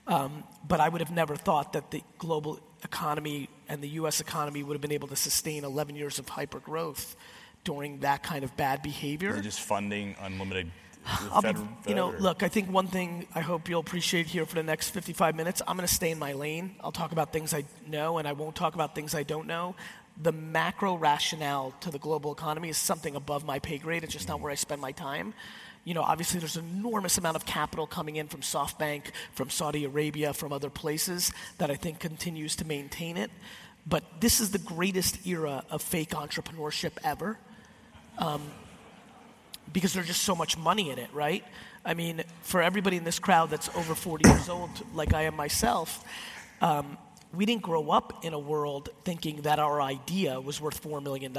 Um, 0.06 0.44
but 0.66 0.80
I 0.80 0.88
would 0.88 1.00
have 1.00 1.10
never 1.10 1.34
thought 1.36 1.72
that 1.72 1.90
the 1.90 2.02
global 2.18 2.60
economy 2.84 3.48
and 3.68 3.82
the 3.82 3.88
US 4.00 4.20
economy 4.20 4.62
would 4.62 4.75
have 4.75 4.80
been 4.80 4.92
able 4.92 5.08
to 5.08 5.16
sustain 5.16 5.64
11 5.64 5.96
years 5.96 6.18
of 6.18 6.28
hyper 6.28 6.60
growth 6.60 7.16
during 7.64 8.00
that 8.00 8.22
kind 8.22 8.44
of 8.44 8.56
bad 8.56 8.82
behavior. 8.82 9.40
just 9.40 9.60
funding 9.60 10.14
unlimited 10.20 10.70
be, 11.42 11.54
you 11.88 11.94
know, 11.94 12.14
look, 12.18 12.42
I 12.42 12.48
think 12.48 12.70
one 12.70 12.88
thing 12.88 13.26
I 13.34 13.40
hope 13.40 13.68
you'll 13.68 13.80
appreciate 13.80 14.26
here 14.26 14.44
for 14.44 14.56
the 14.56 14.62
next 14.62 14.90
55 14.90 15.36
minutes, 15.36 15.62
I'm 15.66 15.76
going 15.76 15.86
to 15.86 15.94
stay 15.94 16.10
in 16.10 16.18
my 16.18 16.32
lane. 16.32 16.76
I'll 16.80 16.92
talk 16.92 17.12
about 17.12 17.32
things 17.32 17.54
I 17.54 17.64
know 17.86 18.18
and 18.18 18.26
I 18.26 18.32
won't 18.32 18.56
talk 18.56 18.75
about 18.75 18.94
things 18.94 19.14
I 19.14 19.22
don't 19.22 19.46
know. 19.46 19.76
The 20.20 20.32
macro 20.32 20.96
rationale 20.96 21.75
to 21.80 21.90
the 21.90 21.98
global 21.98 22.32
economy 22.32 22.70
is 22.70 22.78
something 22.78 23.14
above 23.14 23.44
my 23.44 23.58
pay 23.58 23.78
grade. 23.78 24.02
It's 24.02 24.12
just 24.12 24.28
not 24.28 24.40
where 24.40 24.50
I 24.50 24.54
spend 24.54 24.80
my 24.80 24.92
time. 24.92 25.34
You 25.86 25.94
know, 25.94 26.02
obviously 26.02 26.40
there's 26.40 26.56
an 26.56 26.66
enormous 26.66 27.16
amount 27.16 27.36
of 27.36 27.46
capital 27.46 27.86
coming 27.86 28.16
in 28.16 28.26
from 28.26 28.40
SoftBank, 28.40 29.12
from 29.34 29.50
Saudi 29.50 29.84
Arabia, 29.84 30.34
from 30.34 30.52
other 30.52 30.68
places 30.68 31.32
that 31.58 31.70
I 31.70 31.76
think 31.76 32.00
continues 32.00 32.56
to 32.56 32.66
maintain 32.66 33.16
it. 33.16 33.30
But 33.86 34.02
this 34.20 34.40
is 34.40 34.50
the 34.50 34.58
greatest 34.58 35.24
era 35.28 35.62
of 35.70 35.80
fake 35.80 36.10
entrepreneurship 36.10 36.98
ever. 37.04 37.38
Um, 38.18 38.42
because 39.72 39.92
there's 39.92 40.08
just 40.08 40.22
so 40.22 40.34
much 40.34 40.58
money 40.58 40.90
in 40.90 40.98
it, 40.98 41.08
right? 41.12 41.44
I 41.84 41.94
mean, 41.94 42.24
for 42.42 42.62
everybody 42.62 42.96
in 42.96 43.04
this 43.04 43.20
crowd 43.20 43.50
that's 43.50 43.68
over 43.76 43.94
40 43.94 44.28
years 44.28 44.48
old, 44.48 44.70
like 44.92 45.14
I 45.14 45.22
am 45.22 45.36
myself, 45.36 46.04
um, 46.60 46.98
we 47.32 47.46
didn't 47.46 47.62
grow 47.62 47.90
up 47.90 48.24
in 48.24 48.32
a 48.32 48.38
world 48.38 48.88
thinking 49.04 49.42
that 49.42 49.60
our 49.60 49.80
idea 49.80 50.40
was 50.40 50.60
worth 50.60 50.82
$4 50.82 51.00
million. 51.00 51.32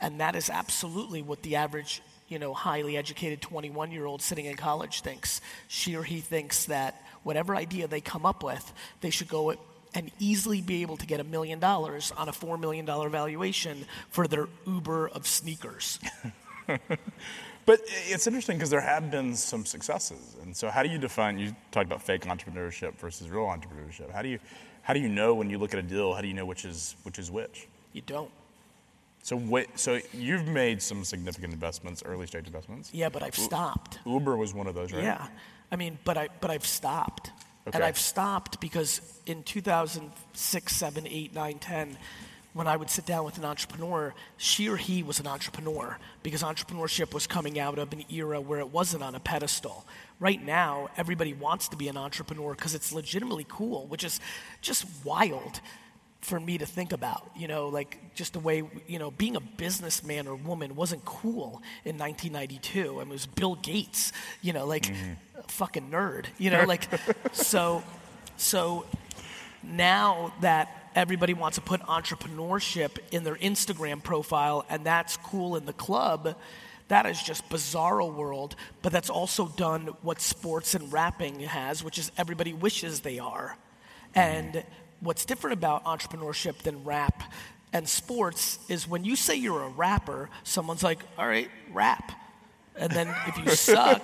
And 0.00 0.20
that 0.20 0.34
is 0.34 0.50
absolutely 0.50 1.22
what 1.22 1.42
the 1.42 1.56
average, 1.56 2.02
you 2.30 2.38
know, 2.38 2.54
highly 2.54 2.96
educated 2.96 3.42
21 3.42 3.90
year 3.90 4.06
old 4.06 4.22
sitting 4.22 4.46
in 4.46 4.56
college 4.56 5.02
thinks. 5.02 5.42
She 5.68 5.96
or 5.96 6.02
he 6.02 6.20
thinks 6.20 6.64
that 6.66 7.02
whatever 7.24 7.54
idea 7.54 7.86
they 7.86 8.00
come 8.00 8.24
up 8.24 8.42
with, 8.42 8.72
they 9.02 9.10
should 9.10 9.28
go 9.28 9.54
and 9.92 10.10
easily 10.20 10.60
be 10.62 10.82
able 10.82 10.96
to 10.96 11.06
get 11.06 11.18
a 11.20 11.24
million 11.24 11.58
dollars 11.58 12.12
on 12.16 12.28
a 12.28 12.32
$4 12.32 12.58
million 12.58 12.86
valuation 12.86 13.84
for 14.10 14.28
their 14.28 14.48
Uber 14.64 15.08
of 15.08 15.26
sneakers. 15.26 15.98
but 17.66 17.80
it's 18.08 18.28
interesting 18.28 18.56
because 18.56 18.70
there 18.70 18.80
have 18.80 19.10
been 19.10 19.34
some 19.34 19.66
successes. 19.66 20.36
And 20.42 20.56
so, 20.56 20.70
how 20.70 20.84
do 20.84 20.88
you 20.88 20.98
define? 20.98 21.40
You 21.40 21.54
talked 21.72 21.86
about 21.86 22.02
fake 22.02 22.22
entrepreneurship 22.22 22.94
versus 22.98 23.28
real 23.28 23.46
entrepreneurship. 23.46 24.12
How 24.12 24.22
do 24.22 24.28
you 24.28 24.38
how 24.82 24.94
do 24.94 25.00
you 25.00 25.08
know 25.08 25.34
when 25.34 25.50
you 25.50 25.58
look 25.58 25.74
at 25.74 25.80
a 25.80 25.82
deal? 25.82 26.14
How 26.14 26.20
do 26.20 26.28
you 26.28 26.34
know 26.34 26.46
which 26.46 26.64
is 26.64 26.94
which 27.02 27.18
is 27.18 27.30
which? 27.30 27.66
You 27.92 28.02
don't. 28.02 28.30
So 29.22 29.36
wait, 29.36 29.78
so 29.78 30.00
you've 30.12 30.46
made 30.46 30.80
some 30.80 31.04
significant 31.04 31.52
investments, 31.52 32.02
early 32.04 32.26
stage 32.26 32.46
investments. 32.46 32.90
Yeah, 32.92 33.10
but 33.10 33.22
I've 33.22 33.36
stopped. 33.36 33.98
Uber 34.06 34.36
was 34.36 34.54
one 34.54 34.66
of 34.66 34.74
those, 34.74 34.92
right? 34.92 35.02
Yeah, 35.02 35.26
I 35.70 35.76
mean, 35.76 35.98
but 36.04 36.16
I 36.16 36.28
but 36.40 36.50
I've 36.50 36.66
stopped, 36.66 37.30
okay. 37.66 37.76
and 37.76 37.84
I've 37.84 37.98
stopped 37.98 38.60
because 38.60 39.00
in 39.26 39.42
2006, 39.42 40.74
7, 40.74 41.06
8, 41.06 41.34
9, 41.34 41.58
10, 41.58 41.98
when 42.52 42.66
I 42.66 42.76
would 42.76 42.90
sit 42.90 43.06
down 43.06 43.24
with 43.24 43.38
an 43.38 43.44
entrepreneur, 43.44 44.14
she 44.36 44.68
or 44.68 44.76
he 44.76 45.02
was 45.02 45.20
an 45.20 45.26
entrepreneur 45.26 45.98
because 46.22 46.42
entrepreneurship 46.42 47.14
was 47.14 47.26
coming 47.26 47.58
out 47.58 47.78
of 47.78 47.92
an 47.92 48.04
era 48.10 48.40
where 48.40 48.58
it 48.58 48.72
wasn't 48.72 49.02
on 49.02 49.14
a 49.14 49.20
pedestal. 49.20 49.86
Right 50.18 50.44
now, 50.44 50.88
everybody 50.96 51.32
wants 51.32 51.68
to 51.68 51.76
be 51.76 51.88
an 51.88 51.96
entrepreneur 51.96 52.54
because 52.54 52.74
it's 52.74 52.92
legitimately 52.92 53.46
cool, 53.48 53.86
which 53.86 54.02
is 54.02 54.18
just 54.60 54.84
wild 55.04 55.60
for 56.20 56.38
me 56.38 56.58
to 56.58 56.66
think 56.66 56.92
about. 56.92 57.30
You 57.36 57.48
know, 57.48 57.68
like 57.68 58.14
just 58.14 58.34
the 58.34 58.40
way, 58.40 58.62
you 58.86 58.98
know, 58.98 59.10
being 59.10 59.36
a 59.36 59.40
businessman 59.40 60.26
or 60.26 60.34
woman 60.34 60.76
wasn't 60.76 61.04
cool 61.04 61.62
in 61.84 61.98
1992. 61.98 63.00
I 63.00 63.04
mean, 63.04 63.10
it 63.10 63.12
was 63.12 63.26
Bill 63.26 63.56
Gates, 63.56 64.12
you 64.42 64.52
know, 64.52 64.66
like 64.66 64.84
mm-hmm. 64.84 65.12
a 65.38 65.42
fucking 65.44 65.90
nerd, 65.90 66.26
you 66.38 66.50
know, 66.50 66.64
like, 66.64 66.88
so, 67.32 67.82
so 68.36 68.86
now 69.62 70.32
that 70.40 70.80
everybody 70.94 71.34
wants 71.34 71.56
to 71.56 71.62
put 71.62 71.80
entrepreneurship 71.82 72.98
in 73.12 73.24
their 73.24 73.36
Instagram 73.36 74.02
profile, 74.02 74.64
and 74.68 74.84
that's 74.84 75.16
cool 75.18 75.56
in 75.56 75.66
the 75.66 75.72
club. 75.72 76.36
That 76.88 77.06
is 77.06 77.22
just 77.22 77.48
bizarro 77.48 78.12
world, 78.12 78.56
but 78.82 78.90
that's 78.90 79.10
also 79.10 79.46
done 79.46 79.90
what 80.02 80.20
sports 80.20 80.74
and 80.74 80.92
rapping 80.92 81.38
has, 81.40 81.84
which 81.84 81.98
is 81.98 82.10
everybody 82.18 82.52
wishes 82.52 83.00
they 83.00 83.20
are. 83.20 83.56
And 84.12 84.64
what's 85.00 85.24
different 85.24 85.54
about 85.54 85.84
entrepreneurship 85.84 86.58
than 86.58 86.84
rap 86.84 87.22
and 87.72 87.88
sports 87.88 88.58
is 88.68 88.88
when 88.88 89.04
you 89.04 89.16
say 89.16 89.36
you're 89.36 89.62
a 89.62 89.68
rapper, 89.68 90.28
someone's 90.42 90.82
like, 90.82 90.98
all 91.16 91.26
right, 91.26 91.48
rap. 91.72 92.12
And 92.76 92.90
then 92.90 93.14
if 93.26 93.38
you 93.38 93.50
suck, 93.50 94.02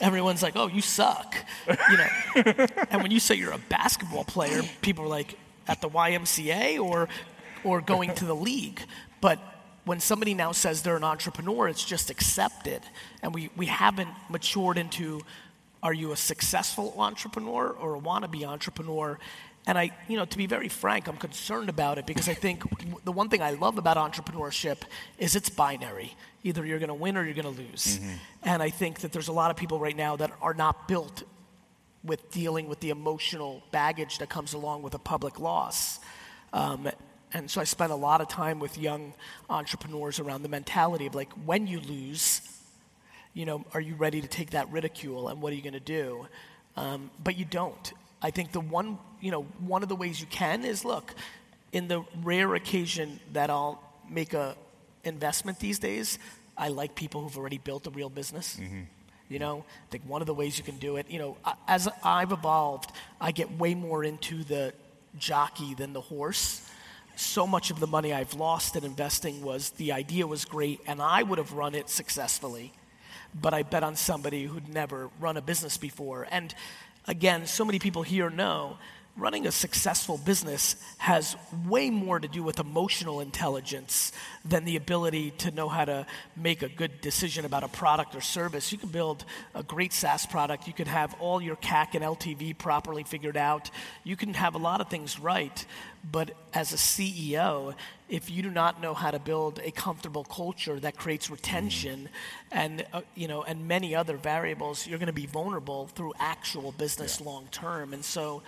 everyone's 0.00 0.42
like, 0.42 0.56
oh, 0.56 0.66
you 0.66 0.80
suck. 0.80 1.34
You 1.68 1.96
know. 1.96 2.66
and 2.90 3.02
when 3.02 3.10
you 3.10 3.20
say 3.20 3.36
you're 3.36 3.52
a 3.52 3.58
basketball 3.58 4.24
player, 4.24 4.62
people 4.80 5.04
are 5.04 5.08
like, 5.08 5.38
at 5.68 5.80
the 5.80 5.88
YMCA 5.88 6.80
or, 6.80 7.08
or 7.62 7.80
going 7.80 8.14
to 8.16 8.24
the 8.24 8.34
league. 8.34 8.80
But 9.20 9.38
when 9.84 10.00
somebody 10.00 10.34
now 10.34 10.50
says 10.50 10.82
they're 10.82 10.96
an 10.96 11.04
entrepreneur, 11.04 11.68
it's 11.68 11.84
just 11.84 12.10
accepted. 12.10 12.82
And 13.22 13.32
we, 13.32 13.50
we 13.56 13.66
haven't 13.66 14.10
matured 14.28 14.78
into 14.78 15.20
are 15.84 15.92
you 15.92 16.12
a 16.12 16.16
successful 16.16 16.94
entrepreneur 16.98 17.68
or 17.70 17.96
a 17.96 18.00
wannabe 18.00 18.44
entrepreneur? 18.44 19.18
And 19.66 19.78
I, 19.78 19.90
you 20.08 20.16
know, 20.16 20.24
to 20.24 20.36
be 20.36 20.46
very 20.46 20.68
frank, 20.68 21.06
I'm 21.06 21.16
concerned 21.16 21.68
about 21.68 21.98
it 21.98 22.06
because 22.06 22.28
I 22.28 22.34
think 22.34 22.64
the 23.04 23.12
one 23.12 23.28
thing 23.28 23.42
I 23.42 23.50
love 23.50 23.78
about 23.78 23.96
entrepreneurship 23.96 24.78
is 25.18 25.36
it's 25.36 25.50
binary. 25.50 26.16
Either 26.42 26.66
you're 26.66 26.80
going 26.80 26.88
to 26.88 26.94
win 26.94 27.16
or 27.16 27.24
you're 27.24 27.34
going 27.34 27.54
to 27.54 27.62
lose. 27.62 27.98
Mm-hmm. 27.98 28.14
And 28.42 28.62
I 28.62 28.70
think 28.70 29.00
that 29.00 29.12
there's 29.12 29.28
a 29.28 29.32
lot 29.32 29.52
of 29.52 29.56
people 29.56 29.78
right 29.78 29.96
now 29.96 30.16
that 30.16 30.32
are 30.40 30.54
not 30.54 30.88
built 30.88 31.22
with 32.02 32.32
dealing 32.32 32.66
with 32.66 32.80
the 32.80 32.90
emotional 32.90 33.62
baggage 33.70 34.18
that 34.18 34.28
comes 34.28 34.52
along 34.52 34.82
with 34.82 34.94
a 34.94 34.98
public 34.98 35.38
loss. 35.38 36.00
Um, 36.52 36.88
and 37.32 37.48
so 37.48 37.60
I 37.60 37.64
spent 37.64 37.92
a 37.92 37.96
lot 37.96 38.20
of 38.20 38.28
time 38.28 38.58
with 38.58 38.76
young 38.76 39.14
entrepreneurs 39.48 40.18
around 40.18 40.42
the 40.42 40.48
mentality 40.48 41.06
of 41.06 41.14
like, 41.14 41.32
when 41.44 41.68
you 41.68 41.78
lose, 41.78 42.42
you 43.32 43.46
know, 43.46 43.64
are 43.72 43.80
you 43.80 43.94
ready 43.94 44.20
to 44.20 44.28
take 44.28 44.50
that 44.50 44.70
ridicule 44.70 45.28
and 45.28 45.40
what 45.40 45.52
are 45.52 45.56
you 45.56 45.62
going 45.62 45.72
to 45.72 45.80
do? 45.80 46.26
Um, 46.76 47.10
but 47.22 47.38
you 47.38 47.44
don't. 47.44 47.92
I 48.20 48.30
think 48.30 48.52
the 48.52 48.60
one, 48.60 48.98
you 49.22 49.30
know, 49.30 49.42
one 49.60 49.82
of 49.82 49.88
the 49.88 49.96
ways 49.96 50.20
you 50.20 50.26
can 50.26 50.64
is 50.64 50.84
look, 50.84 51.14
in 51.72 51.88
the 51.88 52.04
rare 52.22 52.54
occasion 52.54 53.20
that 53.32 53.48
I'll 53.48 53.82
make 54.10 54.34
a 54.34 54.56
investment 55.04 55.58
these 55.58 55.78
days, 55.78 56.18
I 56.58 56.68
like 56.68 56.94
people 56.94 57.22
who've 57.22 57.38
already 57.38 57.58
built 57.58 57.86
a 57.86 57.90
real 57.90 58.10
business. 58.10 58.58
Mm-hmm. 58.60 58.82
You 59.28 59.38
know, 59.38 59.64
I 59.88 59.90
think 59.90 60.04
one 60.06 60.20
of 60.20 60.26
the 60.26 60.34
ways 60.34 60.58
you 60.58 60.64
can 60.64 60.76
do 60.76 60.96
it, 60.96 61.06
you 61.08 61.18
know, 61.18 61.38
as 61.66 61.88
I've 62.04 62.32
evolved, 62.32 62.92
I 63.18 63.32
get 63.32 63.50
way 63.58 63.74
more 63.74 64.04
into 64.04 64.44
the 64.44 64.74
jockey 65.18 65.74
than 65.74 65.94
the 65.94 66.02
horse. 66.02 66.68
So 67.16 67.46
much 67.46 67.70
of 67.70 67.80
the 67.80 67.86
money 67.86 68.12
I've 68.12 68.34
lost 68.34 68.76
in 68.76 68.84
investing 68.84 69.42
was 69.42 69.70
the 69.70 69.92
idea 69.92 70.26
was 70.26 70.44
great 70.44 70.80
and 70.86 71.00
I 71.00 71.22
would 71.22 71.38
have 71.38 71.52
run 71.52 71.74
it 71.74 71.88
successfully, 71.88 72.72
but 73.40 73.54
I 73.54 73.62
bet 73.62 73.82
on 73.82 73.96
somebody 73.96 74.44
who'd 74.44 74.68
never 74.68 75.08
run 75.20 75.36
a 75.36 75.42
business 75.42 75.78
before. 75.78 76.26
And 76.30 76.54
again, 77.06 77.46
so 77.46 77.64
many 77.64 77.78
people 77.78 78.02
here 78.02 78.28
know 78.28 78.76
running 79.16 79.46
a 79.46 79.52
successful 79.52 80.16
business 80.16 80.76
has 80.96 81.36
way 81.68 81.90
more 81.90 82.18
to 82.18 82.28
do 82.28 82.42
with 82.42 82.58
emotional 82.58 83.20
intelligence 83.20 84.10
than 84.44 84.64
the 84.64 84.76
ability 84.76 85.30
to 85.32 85.50
know 85.50 85.68
how 85.68 85.84
to 85.84 86.06
make 86.34 86.62
a 86.62 86.68
good 86.68 87.00
decision 87.02 87.44
about 87.44 87.62
a 87.62 87.68
product 87.68 88.14
or 88.14 88.22
service. 88.22 88.72
You 88.72 88.78
can 88.78 88.88
build 88.88 89.24
a 89.54 89.62
great 89.62 89.92
SaaS 89.92 90.24
product, 90.24 90.66
you 90.66 90.72
can 90.72 90.86
have 90.86 91.14
all 91.20 91.42
your 91.42 91.56
CAC 91.56 91.94
and 91.94 92.02
LTV 92.02 92.56
properly 92.56 93.04
figured 93.04 93.36
out, 93.36 93.70
you 94.02 94.16
can 94.16 94.32
have 94.32 94.54
a 94.54 94.58
lot 94.58 94.80
of 94.80 94.88
things 94.88 95.20
right, 95.20 95.64
but 96.10 96.32
as 96.52 96.72
a 96.72 96.76
CEO, 96.76 97.74
if 98.08 98.30
you 98.30 98.42
do 98.42 98.50
not 98.50 98.82
know 98.82 98.92
how 98.94 99.10
to 99.10 99.18
build 99.18 99.60
a 99.62 99.70
comfortable 99.70 100.24
culture 100.24 100.80
that 100.80 100.96
creates 100.96 101.30
retention 101.30 102.08
and 102.50 102.84
uh, 102.92 103.02
you 103.14 103.28
know 103.28 103.42
and 103.42 103.68
many 103.68 103.94
other 103.94 104.16
variables, 104.16 104.86
you're 104.86 104.98
going 104.98 105.06
to 105.06 105.12
be 105.12 105.26
vulnerable 105.26 105.86
through 105.88 106.12
actual 106.18 106.72
business 106.72 107.20
yeah. 107.20 107.26
long 107.26 107.46
term. 107.52 107.94
And 107.94 108.04
so 108.04 108.42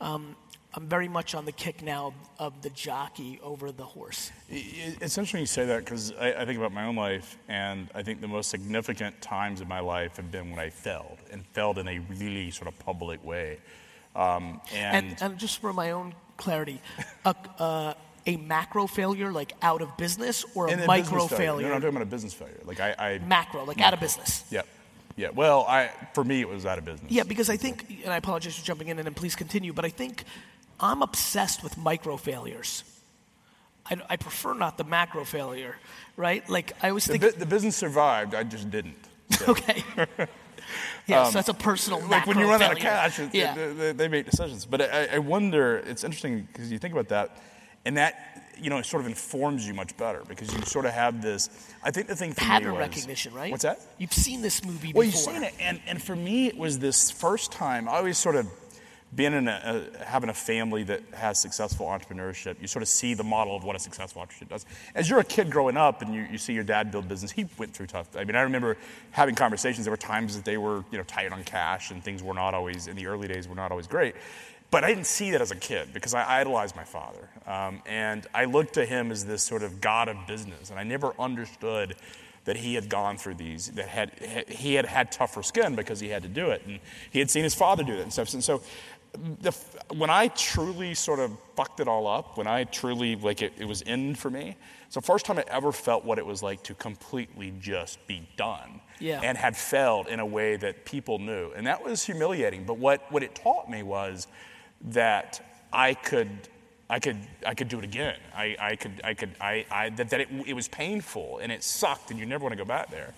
um, 0.00 0.36
I'm 0.74 0.86
very 0.88 1.08
much 1.08 1.34
on 1.34 1.46
the 1.46 1.52
kick 1.52 1.82
now 1.82 2.12
of 2.38 2.60
the 2.60 2.68
jockey 2.70 3.40
over 3.42 3.72
the 3.72 3.84
horse. 3.84 4.30
It's 4.50 5.16
interesting 5.16 5.40
you 5.40 5.46
say 5.46 5.64
that 5.64 5.84
because 5.84 6.12
I, 6.12 6.42
I, 6.42 6.44
think 6.44 6.58
about 6.58 6.72
my 6.72 6.84
own 6.84 6.96
life, 6.96 7.38
and 7.48 7.88
I 7.94 8.02
think 8.02 8.20
the 8.20 8.28
most 8.28 8.50
significant 8.50 9.22
times 9.22 9.62
in 9.62 9.68
my 9.68 9.80
life 9.80 10.16
have 10.16 10.30
been 10.30 10.50
when 10.50 10.58
I 10.58 10.68
failed, 10.68 11.16
and 11.30 11.46
failed 11.46 11.78
in 11.78 11.88
a 11.88 12.00
really 12.00 12.50
sort 12.50 12.68
of 12.68 12.78
public 12.78 13.24
way. 13.24 13.58
Um, 14.16 14.60
and, 14.72 15.06
and, 15.06 15.22
and, 15.22 15.38
just 15.38 15.60
for 15.60 15.72
my 15.72 15.90
own 15.90 16.14
clarity, 16.38 16.80
a, 17.26 17.34
uh, 17.58 17.94
a 18.26 18.36
macro 18.38 18.86
failure, 18.86 19.30
like 19.30 19.52
out 19.60 19.82
of 19.82 19.94
business, 19.98 20.44
or 20.54 20.68
a 20.68 20.86
micro 20.86 21.26
failure? 21.26 21.36
failure? 21.36 21.62
No, 21.62 21.68
no, 21.68 21.74
I'm 21.74 21.80
talking 21.82 21.96
about 21.96 22.06
a 22.06 22.10
business 22.10 22.32
failure. 22.32 22.60
Like 22.64 22.80
I, 22.80 22.94
I 22.98 23.18
macro, 23.18 23.64
like 23.64 23.76
macro. 23.76 23.86
out 23.88 23.94
of 23.94 24.00
business. 24.00 24.44
Yeah. 24.50 24.62
Yeah, 25.16 25.30
well, 25.34 25.64
I, 25.66 25.90
for 26.12 26.24
me, 26.24 26.42
it 26.42 26.48
was 26.48 26.66
out 26.66 26.76
of 26.76 26.84
business. 26.84 27.10
Yeah, 27.10 27.22
because 27.22 27.48
I 27.48 27.56
think, 27.56 28.02
and 28.04 28.12
I 28.12 28.18
apologize 28.18 28.58
for 28.58 28.64
jumping 28.64 28.88
in, 28.88 28.98
and 28.98 29.06
then 29.06 29.14
please 29.14 29.34
continue, 29.34 29.72
but 29.72 29.86
I 29.86 29.88
think 29.88 30.24
I'm 30.78 31.00
obsessed 31.00 31.62
with 31.62 31.78
micro 31.78 32.18
failures. 32.18 32.84
I, 33.86 33.96
I 34.10 34.16
prefer 34.16 34.52
not 34.52 34.76
the 34.76 34.84
macro 34.84 35.24
failure, 35.24 35.76
right? 36.16 36.46
Like, 36.50 36.72
I 36.82 36.90
always 36.90 37.06
think. 37.06 37.22
The, 37.22 37.30
the 37.30 37.46
business 37.46 37.76
survived, 37.76 38.34
I 38.34 38.42
just 38.42 38.70
didn't. 38.70 38.98
So. 39.30 39.46
okay. 39.52 39.82
Yeah, 41.06 41.22
um, 41.22 41.26
so 41.26 41.32
that's 41.32 41.48
a 41.48 41.54
personal 41.54 42.04
like 42.06 42.26
when 42.26 42.38
you 42.38 42.48
run 42.48 42.58
failure. 42.58 42.72
out 42.72 42.76
of 42.76 42.82
cash, 42.82 43.18
it, 43.18 43.34
yeah. 43.34 43.54
they, 43.54 43.92
they, 43.92 44.08
make 44.08 44.26
decisions. 44.26 44.66
But 44.66 44.82
I, 44.82 45.08
I 45.14 45.18
wonder, 45.18 45.76
it's 45.78 46.04
interesting 46.04 46.48
because 46.52 46.70
you 46.70 46.78
think 46.78 46.92
about 46.92 47.08
that, 47.08 47.36
and 47.84 47.96
that 47.96 48.36
you 48.60 48.70
know, 48.70 48.78
it 48.78 48.86
sort 48.86 49.02
of 49.02 49.06
informs 49.06 49.66
you 49.66 49.74
much 49.74 49.96
better 49.96 50.22
because 50.26 50.52
you 50.52 50.62
sort 50.62 50.86
of 50.86 50.92
have 50.92 51.22
this. 51.22 51.50
I 51.82 51.90
think 51.90 52.06
the 52.06 52.16
thing 52.16 52.32
for 52.32 52.40
pattern 52.40 52.72
me 52.72 52.78
was, 52.78 52.88
recognition, 52.88 53.34
right? 53.34 53.50
What's 53.50 53.64
that? 53.64 53.80
You've 53.98 54.12
seen 54.12 54.42
this 54.42 54.64
movie 54.64 54.92
well, 54.94 55.06
before. 55.06 55.34
you've 55.34 55.42
seen 55.42 55.42
it, 55.42 55.54
and 55.60 55.80
and 55.86 56.02
for 56.02 56.16
me, 56.16 56.46
it 56.46 56.56
was 56.56 56.78
this 56.78 57.10
first 57.10 57.52
time. 57.52 57.88
I 57.88 57.96
always 57.96 58.18
sort 58.18 58.36
of 58.36 58.48
being 59.14 59.32
in 59.32 59.48
a, 59.48 59.84
having 60.04 60.28
a 60.28 60.34
family 60.34 60.82
that 60.84 61.00
has 61.14 61.40
successful 61.40 61.86
entrepreneurship, 61.86 62.60
you 62.60 62.66
sort 62.66 62.82
of 62.82 62.88
see 62.88 63.14
the 63.14 63.24
model 63.24 63.56
of 63.56 63.64
what 63.64 63.76
a 63.76 63.78
successful 63.78 64.20
entrepreneur 64.20 64.50
does. 64.50 64.66
As 64.94 65.08
you're 65.08 65.20
a 65.20 65.24
kid 65.24 65.50
growing 65.50 65.76
up 65.76 66.02
and 66.02 66.14
you, 66.14 66.26
you 66.30 66.38
see 66.38 66.52
your 66.52 66.64
dad 66.64 66.90
build 66.90 67.08
business, 67.08 67.30
he 67.30 67.46
went 67.56 67.72
through 67.72 67.86
tough. 67.86 68.08
I 68.16 68.24
mean, 68.24 68.36
I 68.36 68.42
remember 68.42 68.76
having 69.12 69.34
conversations. 69.34 69.84
There 69.84 69.92
were 69.92 69.96
times 69.96 70.36
that 70.36 70.44
they 70.44 70.58
were, 70.58 70.84
you 70.90 70.98
know, 70.98 71.04
tight 71.04 71.32
on 71.32 71.44
cash 71.44 71.90
and 71.90 72.02
things 72.02 72.22
were 72.22 72.34
not 72.34 72.52
always 72.52 72.88
in 72.88 72.96
the 72.96 73.06
early 73.06 73.28
days 73.28 73.48
were 73.48 73.54
not 73.54 73.70
always 73.70 73.86
great. 73.86 74.16
But 74.70 74.82
I 74.82 74.88
didn't 74.88 75.06
see 75.06 75.30
that 75.30 75.40
as 75.40 75.52
a 75.52 75.56
kid 75.56 75.94
because 75.94 76.12
I 76.12 76.40
idolized 76.40 76.74
my 76.74 76.84
father. 76.84 77.28
Um, 77.46 77.82
and 77.86 78.26
I 78.34 78.46
looked 78.46 78.74
to 78.74 78.84
him 78.84 79.12
as 79.12 79.24
this 79.24 79.42
sort 79.42 79.62
of 79.62 79.80
god 79.80 80.08
of 80.08 80.16
business. 80.26 80.70
And 80.70 80.78
I 80.78 80.82
never 80.82 81.14
understood 81.18 81.94
that 82.46 82.56
he 82.56 82.74
had 82.74 82.88
gone 82.88 83.16
through 83.16 83.34
these, 83.34 83.68
that 83.72 83.88
had, 83.88 84.46
he 84.48 84.74
had 84.74 84.86
had 84.86 85.10
tougher 85.10 85.42
skin 85.42 85.74
because 85.74 86.00
he 86.00 86.08
had 86.08 86.22
to 86.22 86.28
do 86.28 86.50
it. 86.50 86.62
And 86.66 86.78
he 87.10 87.18
had 87.18 87.28
seen 87.28 87.42
his 87.42 87.54
father 87.54 87.82
do 87.82 87.92
it 87.92 88.00
and 88.00 88.12
stuff. 88.12 88.32
And 88.34 88.42
so 88.42 88.62
the, 89.40 89.52
when 89.94 90.10
I 90.10 90.28
truly 90.28 90.94
sort 90.94 91.18
of 91.18 91.36
fucked 91.56 91.80
it 91.80 91.88
all 91.88 92.06
up, 92.06 92.38
when 92.38 92.46
I 92.46 92.64
truly, 92.64 93.16
like, 93.16 93.42
it, 93.42 93.52
it 93.58 93.66
was 93.66 93.82
in 93.82 94.14
for 94.14 94.30
me, 94.30 94.56
it's 94.86 94.94
the 94.94 95.00
first 95.00 95.26
time 95.26 95.38
I 95.38 95.44
ever 95.48 95.72
felt 95.72 96.04
what 96.04 96.18
it 96.18 96.26
was 96.26 96.42
like 96.42 96.62
to 96.64 96.74
completely 96.74 97.52
just 97.60 98.04
be 98.06 98.28
done. 98.36 98.80
Yeah. 98.98 99.20
And 99.22 99.36
had 99.36 99.56
failed 99.56 100.06
in 100.06 100.20
a 100.20 100.26
way 100.26 100.56
that 100.56 100.84
people 100.84 101.18
knew. 101.18 101.52
And 101.52 101.66
that 101.66 101.84
was 101.84 102.04
humiliating. 102.04 102.64
But 102.64 102.78
what, 102.78 103.10
what 103.12 103.22
it 103.22 103.34
taught 103.34 103.68
me 103.68 103.82
was, 103.82 104.26
that 104.82 105.40
I 105.72 105.94
could 105.94 106.30
I 106.88 107.00
could 107.00 107.18
I 107.44 107.54
could 107.54 107.68
do 107.68 107.78
it 107.78 107.84
again. 107.84 108.16
I, 108.34 108.56
I 108.58 108.76
could 108.76 109.00
I 109.02 109.14
could 109.14 109.30
I, 109.40 109.66
I 109.70 109.90
that, 109.90 110.10
that 110.10 110.20
it, 110.20 110.28
it 110.46 110.52
was 110.54 110.68
painful 110.68 111.38
and 111.38 111.50
it 111.50 111.62
sucked 111.62 112.10
and 112.10 112.20
you 112.20 112.26
never 112.26 112.42
want 112.42 112.52
to 112.52 112.56
go 112.56 112.64
back 112.64 112.90
there. 112.90 113.12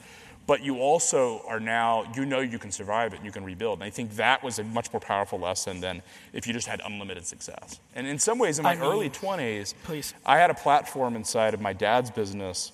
But 0.48 0.64
you 0.64 0.78
also 0.78 1.42
are 1.46 1.60
now 1.60 2.10
you 2.16 2.24
know 2.24 2.40
you 2.40 2.58
can 2.58 2.72
survive 2.72 3.12
it 3.12 3.18
and 3.18 3.24
you 3.24 3.30
can 3.30 3.44
rebuild. 3.44 3.78
And 3.78 3.84
I 3.84 3.90
think 3.90 4.16
that 4.16 4.42
was 4.42 4.58
a 4.58 4.64
much 4.64 4.92
more 4.92 4.98
powerful 4.98 5.38
lesson 5.38 5.80
than 5.80 6.02
if 6.32 6.46
you 6.46 6.52
just 6.52 6.66
had 6.66 6.80
unlimited 6.84 7.24
success. 7.26 7.78
And 7.94 8.06
in 8.06 8.18
some 8.18 8.38
ways, 8.38 8.58
in 8.58 8.64
my 8.64 8.72
I 8.72 8.74
mean, 8.74 8.82
early 8.82 9.10
twenties, 9.10 9.74
I 10.26 10.38
had 10.38 10.50
a 10.50 10.54
platform 10.54 11.14
inside 11.14 11.54
of 11.54 11.60
my 11.60 11.74
dad's 11.74 12.10
business 12.10 12.72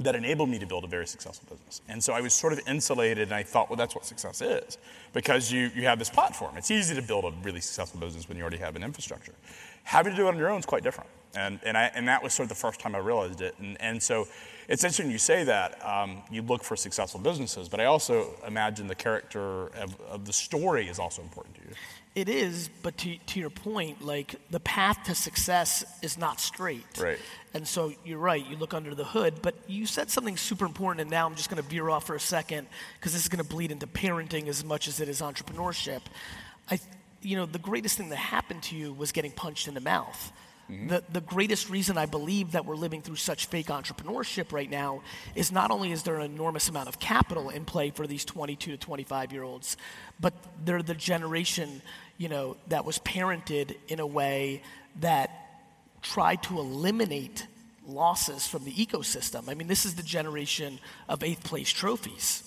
that 0.00 0.14
enabled 0.14 0.48
me 0.48 0.58
to 0.58 0.66
build 0.66 0.84
a 0.84 0.88
very 0.88 1.06
successful 1.06 1.48
business. 1.50 1.80
And 1.88 2.02
so 2.02 2.12
I 2.12 2.20
was 2.20 2.34
sort 2.34 2.52
of 2.52 2.60
insulated, 2.66 3.28
and 3.28 3.34
I 3.34 3.44
thought, 3.44 3.70
well, 3.70 3.76
that's 3.76 3.94
what 3.94 4.04
success 4.04 4.42
is, 4.42 4.76
because 5.12 5.52
you, 5.52 5.70
you 5.74 5.84
have 5.84 6.00
this 6.00 6.10
platform. 6.10 6.56
It's 6.56 6.72
easy 6.72 6.96
to 6.96 7.02
build 7.02 7.24
a 7.24 7.32
really 7.44 7.60
successful 7.60 8.00
business 8.00 8.28
when 8.28 8.36
you 8.36 8.42
already 8.42 8.58
have 8.58 8.74
an 8.74 8.82
infrastructure. 8.82 9.34
Having 9.84 10.14
to 10.14 10.16
do 10.16 10.26
it 10.26 10.30
on 10.30 10.36
your 10.36 10.50
own 10.50 10.58
is 10.58 10.66
quite 10.66 10.82
different. 10.82 11.10
And, 11.36 11.60
and, 11.64 11.76
I, 11.76 11.92
and 11.94 12.08
that 12.08 12.22
was 12.24 12.34
sort 12.34 12.44
of 12.44 12.48
the 12.48 12.56
first 12.56 12.80
time 12.80 12.96
I 12.96 12.98
realized 12.98 13.40
it. 13.40 13.54
And, 13.60 13.80
and 13.80 14.02
so 14.02 14.26
it's 14.68 14.84
interesting 14.84 15.10
you 15.10 15.18
say 15.18 15.44
that. 15.44 15.84
Um, 15.84 16.22
you 16.30 16.42
look 16.42 16.64
for 16.64 16.76
successful 16.76 17.20
businesses, 17.20 17.68
but 17.68 17.80
I 17.80 17.84
also 17.84 18.34
imagine 18.46 18.86
the 18.86 18.94
character 18.94 19.66
of, 19.68 20.00
of 20.02 20.24
the 20.24 20.32
story 20.32 20.88
is 20.88 20.98
also 20.98 21.22
important 21.22 21.56
to 21.56 21.62
you. 21.62 21.74
It 22.14 22.28
is, 22.28 22.70
but 22.82 22.96
to, 22.98 23.16
to 23.16 23.40
your 23.40 23.50
point, 23.50 24.04
like 24.04 24.36
the 24.50 24.60
path 24.60 25.02
to 25.06 25.16
success 25.16 25.84
is 26.00 26.16
not 26.16 26.40
straight. 26.40 26.86
Right. 26.98 27.18
And 27.54 27.66
so 27.66 27.92
you're 28.04 28.18
right, 28.18 28.44
you 28.46 28.56
look 28.56 28.72
under 28.72 28.94
the 28.94 29.04
hood, 29.04 29.42
but 29.42 29.56
you 29.66 29.84
said 29.84 30.10
something 30.10 30.36
super 30.36 30.64
important, 30.64 31.00
and 31.00 31.10
now 31.10 31.26
I'm 31.26 31.34
just 31.34 31.50
going 31.50 31.60
to 31.60 31.68
veer 31.68 31.90
off 31.90 32.06
for 32.06 32.14
a 32.14 32.20
second 32.20 32.68
because 32.98 33.12
this 33.12 33.22
is 33.22 33.28
going 33.28 33.42
to 33.42 33.48
bleed 33.48 33.72
into 33.72 33.88
parenting 33.88 34.46
as 34.46 34.64
much 34.64 34.86
as 34.86 35.00
it 35.00 35.08
is 35.08 35.20
entrepreneurship. 35.20 36.02
I, 36.70 36.78
you 37.20 37.36
know, 37.36 37.46
the 37.46 37.58
greatest 37.58 37.98
thing 37.98 38.10
that 38.10 38.16
happened 38.16 38.62
to 38.64 38.76
you 38.76 38.92
was 38.92 39.10
getting 39.10 39.32
punched 39.32 39.66
in 39.66 39.74
the 39.74 39.80
mouth. 39.80 40.32
Mm-hmm. 40.70 40.88
The, 40.88 41.04
the 41.12 41.20
greatest 41.20 41.68
reason 41.68 41.98
I 41.98 42.06
believe 42.06 42.52
that 42.52 42.64
we're 42.64 42.76
living 42.76 43.02
through 43.02 43.16
such 43.16 43.46
fake 43.46 43.66
entrepreneurship 43.66 44.52
right 44.52 44.70
now 44.70 45.02
is 45.34 45.52
not 45.52 45.70
only 45.70 45.92
is 45.92 46.02
there 46.04 46.16
an 46.16 46.30
enormous 46.30 46.68
amount 46.68 46.88
of 46.88 46.98
capital 46.98 47.50
in 47.50 47.64
play 47.64 47.90
for 47.90 48.06
these 48.06 48.24
22 48.24 48.72
to 48.72 48.76
25 48.76 49.32
year 49.32 49.42
olds, 49.42 49.76
but 50.20 50.32
they're 50.64 50.82
the 50.82 50.94
generation, 50.94 51.82
you 52.16 52.28
know, 52.28 52.56
that 52.68 52.84
was 52.84 52.98
parented 53.00 53.76
in 53.88 54.00
a 54.00 54.06
way 54.06 54.62
that 55.00 55.30
tried 56.00 56.42
to 56.44 56.58
eliminate 56.58 57.46
losses 57.86 58.46
from 58.46 58.64
the 58.64 58.72
ecosystem. 58.72 59.48
I 59.48 59.54
mean, 59.54 59.68
this 59.68 59.84
is 59.84 59.94
the 59.94 60.02
generation 60.02 60.78
of 61.08 61.22
eighth 61.22 61.44
place 61.44 61.70
trophies, 61.70 62.42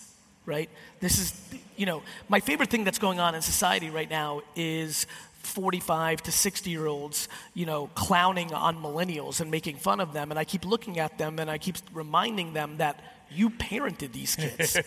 right? 0.45 0.69
This 0.99 1.19
is, 1.19 1.60
you 1.75 1.86
know, 1.86 2.01
my 2.30 2.39
favorite 2.39 2.69
thing 2.69 2.84
that's 2.84 2.99
going 2.99 3.19
on 3.19 3.36
in 3.36 3.41
society 3.41 3.89
right 3.89 4.10
now 4.10 4.41
is 4.56 5.06
45 5.48 6.24
to 6.24 6.32
60 6.32 6.70
year 6.70 6.86
olds, 6.86 7.28
you 7.54 7.66
know, 7.66 7.88
clowning 7.96 8.54
on 8.54 8.78
millennials 8.78 9.42
and 9.42 9.50
making 9.50 9.78
fun 9.78 10.00
of 10.00 10.14
them. 10.14 10.32
And 10.32 10.40
I 10.40 10.44
keep 10.44 10.66
looking 10.66 11.00
at 11.00 11.18
them 11.18 11.40
and 11.40 11.50
I 11.50 11.58
keep 11.58 11.78
reminding 11.94 12.54
them 12.54 12.78
that 12.78 13.00
you 13.32 13.50
parented 13.50 14.12
these 14.12 14.36
kids. 14.36 14.78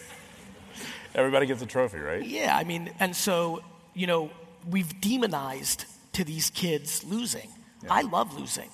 Everybody 1.14 1.46
gets 1.46 1.62
a 1.62 1.66
trophy, 1.66 1.99
right? 1.99 2.25
yeah, 2.25 2.57
I 2.57 2.64
mean, 2.64 2.92
and 3.01 3.16
so, 3.16 3.62
you 3.94 4.07
know, 4.07 4.31
we've 4.68 5.01
demonized 5.01 5.85
to 6.12 6.25
these 6.25 6.51
kids 6.51 7.03
losing. 7.05 7.49
I 7.88 8.03
love 8.03 8.38
losing. 8.38 8.68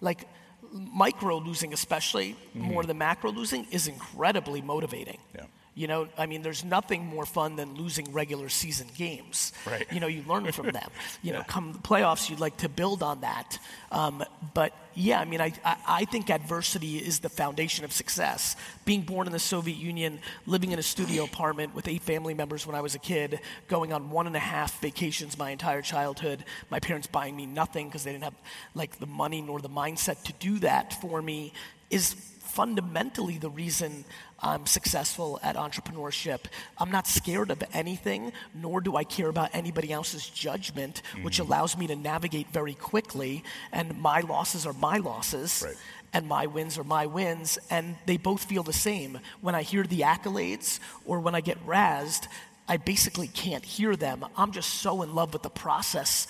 Like, 0.00 0.26
micro 0.72 1.38
losing, 1.38 1.72
especially 1.72 2.32
mm-hmm. 2.32 2.62
more 2.62 2.84
than 2.84 2.98
macro 2.98 3.32
losing, 3.32 3.66
is 3.70 3.88
incredibly 3.88 4.60
motivating. 4.60 5.18
Yeah. 5.34 5.44
You 5.74 5.86
know, 5.86 6.08
I 6.18 6.26
mean, 6.26 6.42
there's 6.42 6.64
nothing 6.64 7.06
more 7.06 7.24
fun 7.24 7.56
than 7.56 7.74
losing 7.74 8.12
regular 8.12 8.48
season 8.48 8.88
games. 8.96 9.52
Right. 9.66 9.86
You 9.92 10.00
know, 10.00 10.08
you 10.08 10.24
learn 10.26 10.50
from 10.52 10.66
them. 10.72 10.90
You 11.22 11.32
know, 11.32 11.42
come 11.46 11.72
the 11.72 11.78
playoffs, 11.78 12.28
you'd 12.28 12.40
like 12.40 12.56
to 12.58 12.68
build 12.68 13.02
on 13.02 13.20
that. 13.20 13.58
Um, 13.92 14.24
but 14.52 14.72
yeah, 14.94 15.20
I 15.20 15.24
mean, 15.24 15.40
I, 15.40 15.52
I, 15.64 15.76
I 15.86 16.04
think 16.04 16.28
adversity 16.28 16.98
is 16.98 17.20
the 17.20 17.28
foundation 17.28 17.84
of 17.84 17.92
success. 17.92 18.56
Being 18.84 19.02
born 19.02 19.26
in 19.26 19.32
the 19.32 19.38
Soviet 19.38 19.76
Union, 19.76 20.18
living 20.46 20.72
in 20.72 20.78
a 20.78 20.82
studio 20.82 21.24
apartment 21.24 21.74
with 21.74 21.86
eight 21.86 22.02
family 22.02 22.34
members 22.34 22.66
when 22.66 22.74
I 22.74 22.80
was 22.80 22.94
a 22.94 22.98
kid, 22.98 23.40
going 23.68 23.92
on 23.92 24.10
one 24.10 24.26
and 24.26 24.34
a 24.34 24.40
half 24.40 24.80
vacations 24.80 25.38
my 25.38 25.50
entire 25.50 25.82
childhood, 25.82 26.44
my 26.70 26.80
parents 26.80 27.06
buying 27.06 27.36
me 27.36 27.46
nothing 27.46 27.86
because 27.86 28.02
they 28.02 28.12
didn't 28.12 28.24
have 28.24 28.34
like 28.74 28.98
the 28.98 29.06
money 29.06 29.40
nor 29.40 29.60
the 29.60 29.68
mindset 29.68 30.22
to 30.24 30.32
do 30.34 30.58
that 30.58 31.00
for 31.00 31.22
me 31.22 31.52
is 31.90 32.14
fundamentally 32.50 33.38
the 33.38 33.50
reason 33.50 34.04
I'm 34.42 34.66
successful 34.66 35.38
at 35.42 35.56
entrepreneurship. 35.56 36.40
I'm 36.78 36.90
not 36.90 37.06
scared 37.06 37.50
of 37.50 37.62
anything, 37.72 38.32
nor 38.54 38.80
do 38.80 38.96
I 38.96 39.04
care 39.04 39.28
about 39.28 39.50
anybody 39.52 39.92
else's 39.92 40.26
judgment, 40.28 41.02
which 41.22 41.34
mm-hmm. 41.34 41.46
allows 41.46 41.76
me 41.76 41.86
to 41.88 41.96
navigate 41.96 42.48
very 42.48 42.74
quickly. 42.74 43.44
And 43.72 43.98
my 43.98 44.20
losses 44.20 44.66
are 44.66 44.72
my 44.72 44.98
losses. 44.98 45.62
Right. 45.64 45.76
And 46.12 46.26
my 46.26 46.46
wins 46.46 46.76
are 46.76 46.84
my 46.84 47.06
wins, 47.06 47.56
and 47.70 47.94
they 48.04 48.16
both 48.16 48.42
feel 48.42 48.64
the 48.64 48.72
same. 48.72 49.20
When 49.42 49.54
I 49.54 49.62
hear 49.62 49.84
the 49.84 50.00
accolades 50.00 50.80
or 51.04 51.20
when 51.20 51.36
I 51.36 51.40
get 51.40 51.64
razzed, 51.64 52.26
I 52.68 52.78
basically 52.78 53.28
can't 53.28 53.64
hear 53.64 53.94
them. 53.94 54.26
I'm 54.36 54.50
just 54.50 54.70
so 54.74 55.02
in 55.02 55.14
love 55.14 55.32
with 55.32 55.42
the 55.42 55.50
process 55.50 56.26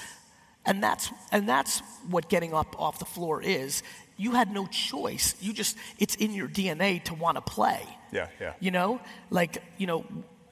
and 0.67 0.83
that's 0.83 1.11
and 1.33 1.49
that's 1.49 1.81
what 2.09 2.29
getting 2.29 2.53
up 2.55 2.81
off 2.81 2.99
the 2.99 3.05
floor 3.05 3.43
is. 3.43 3.83
You 4.17 4.33
had 4.33 4.53
no 4.53 4.67
choice. 4.67 5.35
You 5.41 5.53
just 5.53 5.77
it's 5.99 6.15
in 6.17 6.33
your 6.33 6.49
DNA 6.49 7.03
to 7.05 7.15
want 7.15 7.37
to 7.37 7.41
play. 7.41 7.81
Yeah, 8.13 8.27
yeah. 8.41 8.55
You 8.61 8.71
know? 8.71 9.01
Like, 9.31 9.63
you 9.79 9.87
know, 9.87 10.05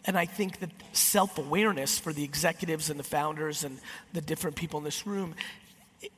and 0.05 0.17
I 0.17 0.27
think 0.27 0.61
that 0.61 0.71
self-awareness 0.93 1.99
for 1.99 2.13
the 2.13 2.25
executives 2.25 2.91
and 2.91 2.99
the 2.99 3.05
founders 3.05 3.65
and 3.65 3.79
the 4.13 4.21
different 4.21 4.57
people 4.57 4.79
in 4.79 4.85
this 4.85 5.07
room 5.07 5.35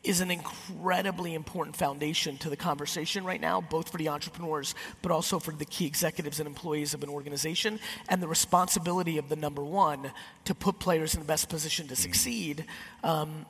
is 0.05 0.21
an 0.21 0.31
incredibly 0.31 1.35
important 1.35 1.75
foundation 1.75 2.37
to 2.37 2.51
the 2.51 2.57
conversation 2.57 3.25
right 3.25 3.41
now, 3.41 3.61
both 3.61 3.89
for 3.91 3.97
the 3.97 4.09
entrepreneurs, 4.09 4.75
but 5.01 5.11
also 5.11 5.39
for 5.39 5.53
the 5.53 5.65
key 5.65 5.87
executives 5.87 6.39
and 6.39 6.47
employees 6.47 6.93
of 6.93 7.03
an 7.03 7.09
organization, 7.09 7.81
and 8.09 8.23
the 8.23 8.29
responsibility 8.29 9.17
of 9.17 9.29
the 9.31 9.37
number 9.37 9.65
one 9.65 10.13
to 10.45 10.55
put 10.55 10.79
players 10.79 11.15
in 11.15 11.21
the 11.21 11.27
best 11.27 11.49
position 11.49 11.89
to 11.89 11.97
succeed 11.97 12.67
um, 13.03 13.47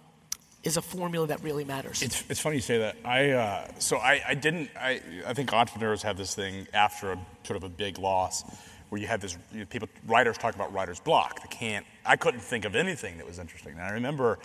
is 0.62 0.76
a 0.76 0.82
formula 0.82 1.26
that 1.28 1.42
really 1.42 1.64
matters. 1.64 2.02
It's, 2.02 2.22
it's 2.28 2.40
funny 2.40 2.56
you 2.56 2.62
say 2.62 2.78
that. 2.78 2.96
I 3.04 3.30
uh, 3.30 3.68
so 3.78 3.96
I, 3.96 4.22
I 4.28 4.34
didn't. 4.34 4.70
I, 4.78 5.00
I 5.26 5.34
think 5.34 5.52
entrepreneurs 5.52 6.02
have 6.02 6.16
this 6.16 6.34
thing 6.34 6.66
after 6.74 7.12
a 7.12 7.18
sort 7.44 7.56
of 7.56 7.64
a 7.64 7.68
big 7.68 7.98
loss, 7.98 8.44
where 8.90 9.00
you 9.00 9.06
have 9.06 9.20
this 9.20 9.38
you 9.52 9.60
know, 9.60 9.66
people 9.66 9.88
writers 10.06 10.36
talk 10.36 10.54
about 10.54 10.72
writer's 10.72 11.00
block. 11.00 11.40
They 11.42 11.48
can't. 11.48 11.86
I 12.04 12.16
couldn't 12.16 12.40
think 12.40 12.64
of 12.64 12.74
anything 12.74 13.18
that 13.18 13.26
was 13.26 13.38
interesting. 13.38 13.72
And 13.72 13.82
I 13.82 13.90
remember. 13.90 14.38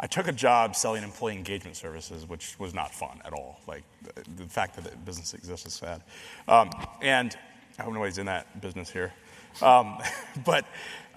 I 0.00 0.06
took 0.06 0.28
a 0.28 0.32
job 0.32 0.76
selling 0.76 1.02
employee 1.02 1.34
engagement 1.34 1.74
services, 1.74 2.24
which 2.24 2.56
was 2.60 2.72
not 2.72 2.94
fun 2.94 3.20
at 3.24 3.32
all. 3.32 3.58
Like 3.66 3.82
the, 4.04 4.44
the 4.44 4.48
fact 4.48 4.76
that 4.76 4.84
the 4.84 4.96
business 4.96 5.34
exists 5.34 5.66
is 5.66 5.74
sad. 5.74 6.04
Um, 6.46 6.70
and 7.02 7.36
I 7.80 7.82
hope 7.82 7.94
nobody's 7.94 8.18
in 8.18 8.26
that 8.26 8.60
business 8.60 8.90
here. 8.90 9.12
Um, 9.60 9.98
but 10.44 10.64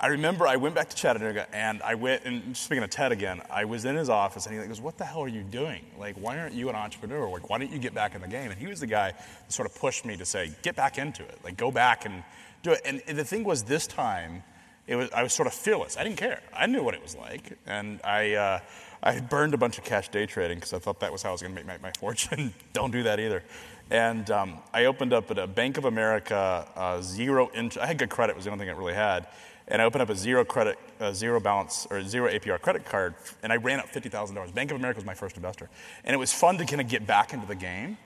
I 0.04 0.08
remember 0.08 0.48
I 0.48 0.56
went 0.56 0.74
back 0.74 0.90
to 0.90 0.96
Chattanooga 0.96 1.46
and 1.54 1.80
I 1.84 1.94
went, 1.94 2.26
and 2.26 2.58
speaking 2.58 2.84
of 2.84 2.90
Ted 2.90 3.12
again, 3.12 3.40
I 3.52 3.66
was 3.66 3.86
in 3.86 3.96
his 3.96 4.10
office 4.10 4.48
and 4.48 4.60
he 4.60 4.68
goes, 4.68 4.82
What 4.82 4.98
the 4.98 5.06
hell 5.06 5.22
are 5.22 5.28
you 5.28 5.44
doing? 5.44 5.86
Like, 5.96 6.16
why 6.16 6.40
aren't 6.40 6.56
you 6.56 6.70
an 6.70 6.76
entrepreneur? 6.76 7.30
Like, 7.30 7.52
why 7.52 7.60
don't 7.60 7.72
you 7.72 7.78
get 7.78 7.94
back 7.94 8.16
in 8.16 8.22
the 8.22 8.28
game? 8.28 8.50
And 8.50 8.60
he 8.60 8.66
was 8.66 8.80
the 8.80 8.88
guy 8.88 9.12
that 9.12 9.54
sort 9.54 9.70
of 9.70 9.76
pushed 9.76 10.04
me 10.04 10.18
to 10.18 10.26
say, 10.26 10.52
Get 10.64 10.76
back 10.76 10.98
into 10.98 11.24
it. 11.24 11.38
Like, 11.44 11.56
go 11.56 11.70
back 11.70 12.06
and 12.06 12.24
do 12.64 12.72
it. 12.72 12.82
And 12.84 13.00
the 13.16 13.24
thing 13.24 13.44
was, 13.44 13.62
this 13.62 13.86
time, 13.86 14.42
it 14.88 14.96
was, 14.96 15.12
I 15.12 15.22
was 15.22 15.34
sort 15.34 15.46
of 15.46 15.54
fearless. 15.54 15.98
I 15.98 16.04
didn't 16.04 16.18
care. 16.18 16.42
I 16.52 16.66
knew 16.66 16.82
what 16.82 16.96
it 16.96 17.04
was 17.04 17.16
like. 17.16 17.56
And 17.68 18.02
I, 18.04 18.34
uh, 18.34 18.60
I 19.04 19.20
burned 19.20 19.54
a 19.54 19.58
bunch 19.58 19.78
of 19.78 19.84
cash 19.84 20.10
day 20.10 20.26
trading 20.26 20.58
because 20.58 20.74
I 20.74 20.80
thought 20.80 21.00
that 21.02 21.12
was 21.12 21.22
how 21.22 21.30
I 21.30 21.32
was 21.34 21.44
going 21.44 21.54
to 21.56 21.64
make 21.64 21.68
my, 21.68 21.78
my 21.90 21.94
fortune. 22.00 22.56
Don't 22.74 22.92
do 22.92 23.04
that 23.04 23.20
either. 23.20 23.44
And 23.92 24.32
um, 24.32 24.58
I 24.74 24.86
opened 24.86 25.14
up 25.14 25.30
at 25.30 25.38
a 25.38 25.46
Bank 25.46 25.78
of 25.78 25.86
America 25.86 26.68
uh, 26.76 27.02
zero 27.02 27.52
interest. 27.54 27.78
I 27.78 27.86
had 27.86 28.00
good 28.00 28.10
credit, 28.10 28.36
was 28.36 28.46
the 28.46 28.52
only 28.52 28.66
thing 28.66 28.74
I 28.74 28.78
really 28.78 28.94
had. 28.94 29.28
And 29.72 29.82
I 29.82 29.86
opened 29.86 30.02
up 30.02 30.10
a 30.10 30.16
zero 30.16 30.44
credit, 30.44 30.78
zero 31.14 31.40
balance, 31.40 31.88
or 31.90 32.04
zero 32.04 32.30
APR 32.30 32.60
credit 32.60 32.84
card, 32.84 33.16
and 33.42 33.54
I 33.54 33.56
ran 33.56 33.80
up 33.80 33.90
$50,000. 33.90 34.54
Bank 34.54 34.70
of 34.70 34.78
America 34.78 34.98
was 34.98 35.06
my 35.06 35.14
first 35.14 35.38
investor. 35.38 35.70
And 36.04 36.14
it 36.14 36.18
was 36.18 36.34
fun 36.34 36.58
to 36.58 36.66
kind 36.66 36.82
of 36.82 36.90
get 36.90 37.08
back 37.08 37.34
into 37.34 37.48
the 37.48 37.56
game. 37.56 37.98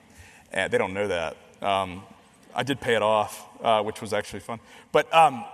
And 0.52 0.72
they 0.72 0.78
don't 0.78 0.94
know 0.94 1.08
that. 1.08 1.36
Um, 1.60 2.04
I 2.54 2.62
did 2.62 2.80
pay 2.80 2.94
it 2.94 3.02
off, 3.02 3.44
uh, 3.60 3.82
which 3.82 4.00
was 4.00 4.12
actually 4.12 4.40
fun. 4.40 4.60
But 4.92 5.12
um, 5.12 5.44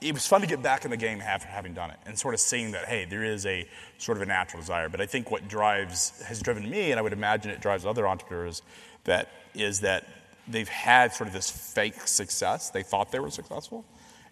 it 0.00 0.14
was 0.14 0.24
fun 0.24 0.40
to 0.42 0.46
get 0.46 0.62
back 0.62 0.84
in 0.84 0.92
the 0.92 0.96
game 0.96 1.20
after 1.20 1.48
having 1.48 1.74
done 1.74 1.90
it 1.90 1.98
and 2.06 2.16
sort 2.16 2.34
of 2.34 2.38
seeing 2.38 2.70
that, 2.70 2.84
hey, 2.84 3.04
there 3.04 3.24
is 3.24 3.44
a 3.44 3.66
sort 3.98 4.18
of 4.18 4.22
a 4.22 4.26
natural 4.26 4.62
desire. 4.62 4.88
But 4.88 5.00
I 5.00 5.06
think 5.06 5.32
what 5.32 5.48
drives, 5.48 6.22
has 6.22 6.40
driven 6.40 6.70
me, 6.70 6.92
and 6.92 7.00
I 7.00 7.02
would 7.02 7.12
imagine 7.12 7.50
it 7.50 7.60
drives 7.60 7.84
other 7.84 8.06
entrepreneurs, 8.06 8.62
that 9.02 9.30
is 9.52 9.80
that 9.80 10.06
they've 10.46 10.68
had 10.68 11.12
sort 11.12 11.26
of 11.26 11.34
this 11.34 11.50
fake 11.50 12.06
success. 12.06 12.70
They 12.70 12.84
thought 12.84 13.10
they 13.10 13.18
were 13.18 13.30
successful, 13.30 13.84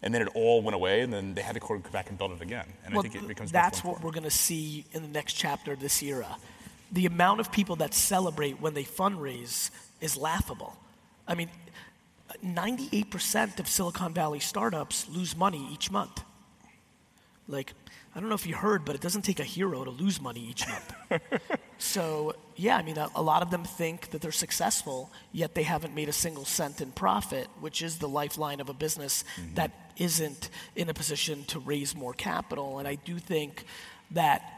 and 0.05 0.13
then 0.13 0.21
it 0.21 0.29
all 0.35 0.61
went 0.61 0.75
away, 0.75 1.01
and 1.01 1.11
then 1.11 1.33
they 1.33 1.41
had 1.41 1.55
to 1.55 1.61
go 1.61 1.79
back 1.91 2.11
and 2.11 2.19
build 2.19 2.31
it 2.33 2.43
again. 2.43 2.67
And 2.85 2.97
I 2.97 3.01
think 3.01 3.15
it 3.15 3.27
becomes 3.27 3.51
that's 3.51 3.83
what 3.83 4.03
we're 4.03 4.13
going 4.13 4.25
to 4.25 4.31
see 4.31 4.85
in 4.93 5.01
the 5.01 5.09
next 5.09 5.33
chapter 5.33 5.73
of 5.73 5.81
this 5.81 6.03
era. 6.03 6.37
The 6.93 7.07
amount 7.07 7.41
of 7.41 7.51
people 7.51 7.77
that 7.77 7.95
celebrate 7.95 8.61
when 8.61 8.75
they 8.75 8.85
fundraise 8.85 9.71
is 10.03 10.19
laughable. 10.19 10.77
I 11.27 11.35
mean, 11.35 11.49
98% 12.45 13.59
of 13.59 13.67
Silicon 13.67 14.13
Valley 14.13 14.41
startups 14.41 15.09
lose 15.09 15.35
money 15.35 15.67
each 15.73 15.91
month. 15.91 16.23
Like, 17.49 17.73
I 18.15 18.21
don't 18.21 18.29
know 18.29 18.35
if 18.35 18.47
you 18.47 18.55
heard, 18.55 18.85
but 18.85 18.95
it 18.95 19.01
doesn't 19.01 19.23
take 19.23 19.41
a 19.41 19.45
hero 19.45 19.85
to 19.85 19.91
lose 19.91 20.21
money 20.21 20.47
each 20.51 20.67
month. 20.69 21.23
so, 21.79 22.35
yeah, 22.57 22.77
I 22.77 22.83
mean, 22.83 22.99
a, 22.99 23.09
a 23.15 23.23
lot 23.23 23.41
of 23.41 23.51
them 23.51 23.65
think 23.65 24.11
that 24.11 24.21
they're 24.21 24.33
successful, 24.33 25.11
yet 25.33 25.55
they 25.55 25.63
haven't 25.63 25.95
made 25.95 26.11
a 26.11 26.13
single 26.13 26.45
cent 26.45 26.83
in 26.83 26.93
profit, 26.93 27.49
which 27.61 27.81
is 27.81 27.99
the 27.99 28.09
lifeline 28.09 28.61
of 28.61 28.69
a 28.69 28.75
business 28.75 29.25
mm-hmm. 29.37 29.55
that 29.55 29.71
isn't 29.97 30.51
in 30.77 30.89
a 30.89 30.95
position 30.95 31.45
to 31.45 31.59
raise 31.59 31.95
more 31.95 32.13
capital. 32.13 32.79
And 32.79 32.89
I 32.89 32.97
do 32.97 33.19
think 33.19 33.65
that 34.13 34.51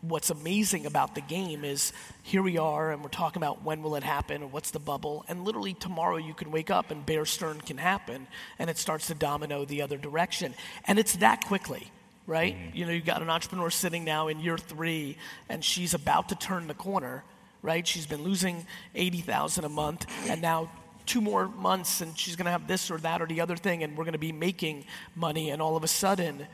what's 0.00 0.30
amazing 0.30 0.86
about 0.86 1.14
the 1.14 1.20
game 1.20 1.64
is 1.64 1.92
here 2.22 2.42
we 2.42 2.58
are 2.58 2.90
and 2.90 3.02
we're 3.02 3.08
talking 3.08 3.40
about 3.40 3.62
when 3.62 3.82
will 3.82 3.94
it 3.94 4.02
happen 4.02 4.42
and 4.42 4.52
what's 4.52 4.72
the 4.72 4.80
bubble. 4.80 5.24
And 5.28 5.44
literally 5.44 5.74
tomorrow 5.74 6.16
you 6.16 6.34
can 6.34 6.50
wake 6.50 6.70
up 6.70 6.90
and 6.90 7.06
Bear 7.06 7.24
Stearns 7.24 7.62
can 7.62 7.78
happen 7.78 8.26
and 8.58 8.68
it 8.68 8.78
starts 8.78 9.06
to 9.08 9.14
domino 9.14 9.64
the 9.64 9.82
other 9.82 9.98
direction. 9.98 10.54
And 10.86 10.98
it's 10.98 11.16
that 11.16 11.44
quickly 11.46 11.90
right? 12.24 12.54
Mm-hmm. 12.54 12.76
You 12.76 12.86
know 12.86 12.92
you've 12.92 13.04
got 13.04 13.20
an 13.20 13.28
entrepreneur 13.28 13.68
sitting 13.68 14.04
now 14.04 14.28
in 14.28 14.38
year 14.38 14.56
three 14.56 15.18
and 15.48 15.64
she's 15.64 15.92
about 15.92 16.28
to 16.28 16.36
turn 16.36 16.68
the 16.68 16.74
corner 16.74 17.24
right? 17.62 17.86
She's 17.86 18.06
been 18.06 18.22
losing 18.22 18.66
80000 18.94 19.64
a 19.64 19.68
month 19.68 20.06
and 20.28 20.42
now 20.42 20.70
two 21.06 21.20
more 21.20 21.48
months 21.48 22.00
and 22.00 22.16
she's 22.18 22.36
going 22.36 22.46
to 22.46 22.50
have 22.50 22.66
this 22.66 22.90
or 22.90 22.98
that 22.98 23.20
or 23.20 23.26
the 23.26 23.40
other 23.40 23.56
thing 23.56 23.82
and 23.82 23.96
we're 23.96 24.04
going 24.04 24.12
to 24.12 24.18
be 24.18 24.32
making 24.32 24.84
money 25.14 25.50
and 25.50 25.60
all 25.60 25.76
of 25.76 25.84
a 25.84 25.88
sudden 25.88 26.46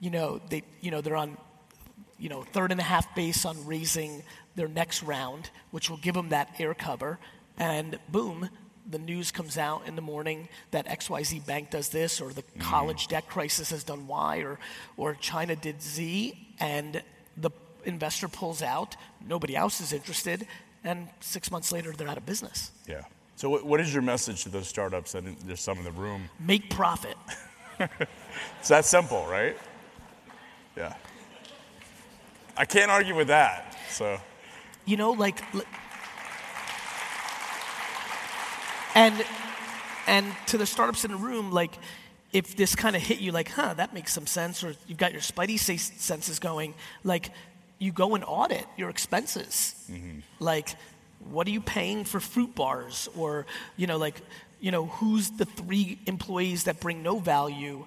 you 0.00 0.10
know 0.10 0.40
they 0.50 0.62
you 0.80 0.90
know 0.90 1.00
they're 1.00 1.16
on 1.16 1.36
you 2.18 2.28
know, 2.28 2.42
third 2.42 2.72
and 2.72 2.80
a 2.80 2.84
half 2.84 3.14
base 3.14 3.44
on 3.44 3.64
raising 3.64 4.22
their 4.56 4.68
next 4.68 5.02
round, 5.02 5.50
which 5.70 5.88
will 5.88 5.96
give 5.98 6.14
them 6.14 6.30
that 6.30 6.52
air 6.58 6.74
cover. 6.74 7.18
And 7.56 7.98
boom, 8.08 8.50
the 8.88 8.98
news 8.98 9.30
comes 9.30 9.56
out 9.56 9.86
in 9.86 9.94
the 9.96 10.02
morning 10.02 10.48
that 10.72 10.86
XYZ 10.86 11.46
Bank 11.46 11.70
does 11.70 11.90
this, 11.90 12.20
or 12.20 12.32
the 12.32 12.42
mm-hmm. 12.42 12.60
college 12.60 13.06
debt 13.06 13.28
crisis 13.28 13.70
has 13.70 13.84
done 13.84 14.06
Y, 14.06 14.38
or, 14.38 14.58
or 14.96 15.14
China 15.14 15.54
did 15.54 15.80
Z, 15.80 16.54
and 16.58 17.02
the 17.36 17.50
investor 17.84 18.28
pulls 18.28 18.62
out. 18.62 18.96
Nobody 19.26 19.54
else 19.54 19.80
is 19.80 19.92
interested. 19.92 20.46
And 20.82 21.08
six 21.20 21.50
months 21.50 21.70
later, 21.72 21.92
they're 21.92 22.08
out 22.08 22.16
of 22.16 22.26
business. 22.26 22.72
Yeah. 22.86 23.02
So, 23.38 23.48
what, 23.48 23.64
what 23.64 23.80
is 23.80 23.94
your 23.94 24.02
message 24.02 24.42
to 24.42 24.48
those 24.48 24.66
startups? 24.66 25.14
And 25.14 25.36
there's 25.46 25.60
some 25.60 25.78
in 25.78 25.84
the 25.84 25.92
room. 25.92 26.28
Make 26.40 26.70
profit. 26.70 27.16
It's 28.58 28.68
that 28.68 28.84
simple, 28.84 29.24
right? 29.26 29.56
Yeah. 30.76 30.94
I 32.56 32.64
can't 32.64 32.90
argue 32.90 33.14
with 33.14 33.28
that. 33.28 33.76
So, 33.90 34.18
You 34.86 34.96
know, 34.96 35.12
like, 35.12 35.40
and 38.96 39.24
and 40.08 40.34
to 40.46 40.58
the 40.58 40.66
startups 40.66 41.04
in 41.04 41.12
the 41.12 41.16
room, 41.16 41.52
like, 41.52 41.78
if 42.32 42.56
this 42.56 42.74
kind 42.74 42.96
of 42.96 43.02
hit 43.02 43.20
you, 43.20 43.30
like, 43.30 43.50
huh, 43.50 43.74
that 43.74 43.94
makes 43.94 44.12
some 44.12 44.26
sense, 44.26 44.64
or 44.64 44.74
you've 44.88 44.98
got 44.98 45.12
your 45.12 45.22
spidey 45.22 45.58
senses 45.58 46.40
going, 46.40 46.74
like, 47.04 47.30
you 47.78 47.92
go 47.92 48.16
and 48.16 48.24
audit 48.24 48.66
your 48.76 48.90
expenses. 48.90 49.74
Mm-hmm. 49.88 50.20
Like, 50.40 50.74
what 51.30 51.46
are 51.46 51.50
you 51.50 51.60
paying 51.60 52.04
for 52.04 52.20
fruit 52.20 52.54
bars? 52.54 53.08
Or, 53.16 53.46
you 53.76 53.86
know, 53.86 53.96
like, 53.96 54.20
you 54.60 54.70
know, 54.70 54.86
who's 54.86 55.30
the 55.30 55.44
three 55.44 55.98
employees 56.06 56.64
that 56.64 56.80
bring 56.80 57.02
no 57.02 57.18
value 57.18 57.84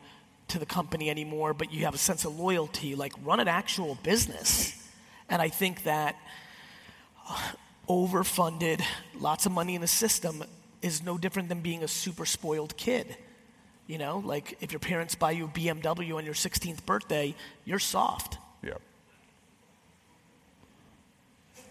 to 0.49 0.59
the 0.59 0.65
company 0.65 1.09
anymore, 1.09 1.53
but 1.53 1.71
you 1.71 1.85
have 1.85 1.95
a 1.95 1.99
sense 1.99 2.25
of 2.25 2.39
loyalty? 2.39 2.95
Like, 2.95 3.13
run 3.23 3.39
an 3.39 3.47
actual 3.47 3.95
business. 4.03 4.77
And 5.29 5.41
I 5.41 5.49
think 5.49 5.83
that 5.83 6.15
uh, 7.27 7.39
overfunded, 7.87 8.81
lots 9.19 9.45
of 9.45 9.51
money 9.51 9.75
in 9.75 9.81
the 9.81 9.87
system 9.87 10.43
is 10.81 11.03
no 11.03 11.17
different 11.17 11.49
than 11.49 11.61
being 11.61 11.83
a 11.83 11.87
super 11.87 12.25
spoiled 12.25 12.75
kid. 12.77 13.15
You 13.87 13.97
know, 13.97 14.21
like 14.25 14.57
if 14.61 14.71
your 14.71 14.79
parents 14.79 15.15
buy 15.15 15.31
you 15.31 15.45
a 15.45 15.47
BMW 15.47 16.15
on 16.15 16.25
your 16.25 16.33
16th 16.33 16.85
birthday, 16.85 17.35
you're 17.65 17.79
soft. 17.79 18.37
Yeah. 18.63 18.75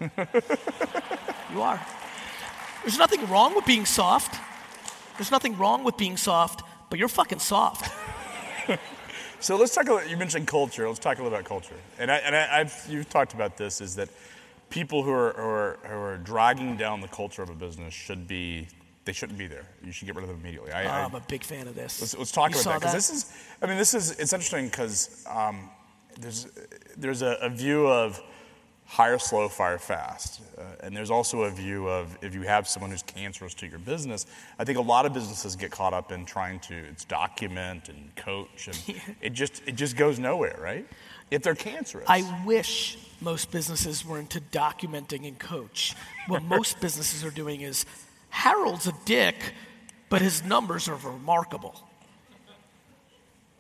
You 1.53 1.63
are. 1.63 1.85
There's 2.83 2.97
nothing 2.97 3.27
wrong 3.29 3.57
with 3.57 3.67
being 3.67 3.85
soft. 3.85 4.39
There's 5.17 5.33
nothing 5.33 5.59
wrong 5.59 5.83
with 5.83 5.97
being 5.97 6.17
soft, 6.17 6.63
but 6.89 6.99
you're 6.99 7.09
fucking 7.09 7.41
soft. 7.41 7.93
So 9.41 9.57
let's 9.57 9.75
talk. 9.75 9.89
A, 9.89 10.07
you 10.07 10.19
mentioned 10.19 10.47
culture. 10.47 10.87
Let's 10.87 10.99
talk 10.99 11.19
a 11.19 11.23
little 11.23 11.37
about 11.37 11.49
culture. 11.49 11.75
And 11.99 12.11
I, 12.11 12.17
and 12.19 12.37
I, 12.37 12.61
I've 12.61 12.87
you've 12.89 13.09
talked 13.09 13.33
about 13.33 13.57
this 13.57 13.81
is 13.81 13.97
that 13.97 14.11
people 14.69 15.03
who 15.03 15.11
are, 15.11 15.33
who 15.33 15.43
are 15.43 15.79
who 15.83 15.95
are 15.95 16.19
dragging 16.19 16.77
down 16.77 17.01
the 17.01 17.09
culture 17.09 17.43
of 17.43 17.49
a 17.49 17.55
business 17.55 17.95
should 17.95 18.29
be 18.29 18.69
they 19.07 19.13
shouldn't 19.13 19.39
be 19.39 19.47
there. 19.47 19.65
You 19.83 19.93
should 19.93 20.05
get 20.05 20.15
rid 20.15 20.25
of 20.25 20.29
them 20.29 20.41
immediately. 20.41 20.73
I, 20.73 21.05
I'm 21.05 21.15
a 21.15 21.21
big 21.21 21.43
fan 21.43 21.67
of 21.69 21.75
this. 21.75 22.03
Let's, 22.03 22.19
let's 22.19 22.33
talk 22.33 22.51
You 22.51 22.61
about 22.61 22.65
that 22.65 22.81
because 22.81 22.93
this 22.93 23.11
is. 23.11 23.33
I 23.63 23.67
mean, 23.67 23.79
this 23.79 23.95
is. 23.95 24.11
It's 24.13 24.35
interesting 24.35 24.67
because 24.67 25.25
um, 25.27 25.71
there's 26.19 26.47
there's 26.99 27.23
a, 27.23 27.39
a 27.41 27.49
view 27.49 27.87
of 27.89 28.23
hire 28.91 29.21
slow, 29.21 29.49
fire 29.49 29.79
fast, 29.79 30.41
uh, 30.59 30.63
and 30.81 30.97
there's 30.97 31.13
also 31.13 31.43
a 31.43 31.51
view 31.51 31.89
of 31.89 32.19
if 32.23 32.35
you 32.35 32.43
have 32.43 32.67
someone 32.67 32.91
who's 32.91 33.05
cancerous 33.05 33.55
to 33.55 33.69
your 33.69 33.79
business. 33.79 34.27
I 34.59 34.65
think 34.65 34.79
a 34.79 34.83
lot 34.83 35.07
of 35.07 35.13
businesses 35.13 35.55
get 35.55 35.71
caught 35.71 35.95
up 35.95 36.11
in 36.11 36.27
trying 36.27 36.59
to 36.61 36.75
it's 36.75 37.05
document 37.05 37.89
and 37.89 38.15
coach, 38.17 38.67
and 38.67 39.01
it 39.21 39.31
just 39.31 39.63
it 39.65 39.77
just 39.77 39.97
goes 39.97 40.19
nowhere, 40.19 40.59
right? 40.61 40.87
If 41.31 41.43
they're 41.45 41.55
cancerous, 41.55 42.07
I 42.09 42.43
wish 42.45 42.99
most 43.21 43.53
businesses 43.53 44.05
were 44.05 44.19
into 44.19 44.41
documenting 44.41 45.27
and 45.27 45.39
coach. 45.39 45.95
What 46.27 46.43
most 46.57 46.81
businesses 46.81 47.25
are 47.25 47.31
doing 47.31 47.61
is 47.61 47.87
Harold's 48.31 48.89
a 48.89 48.95
dick, 49.05 49.37
but 50.09 50.21
his 50.21 50.45
numbers 50.45 50.89
are 50.89 50.97
remarkable. 50.97 51.81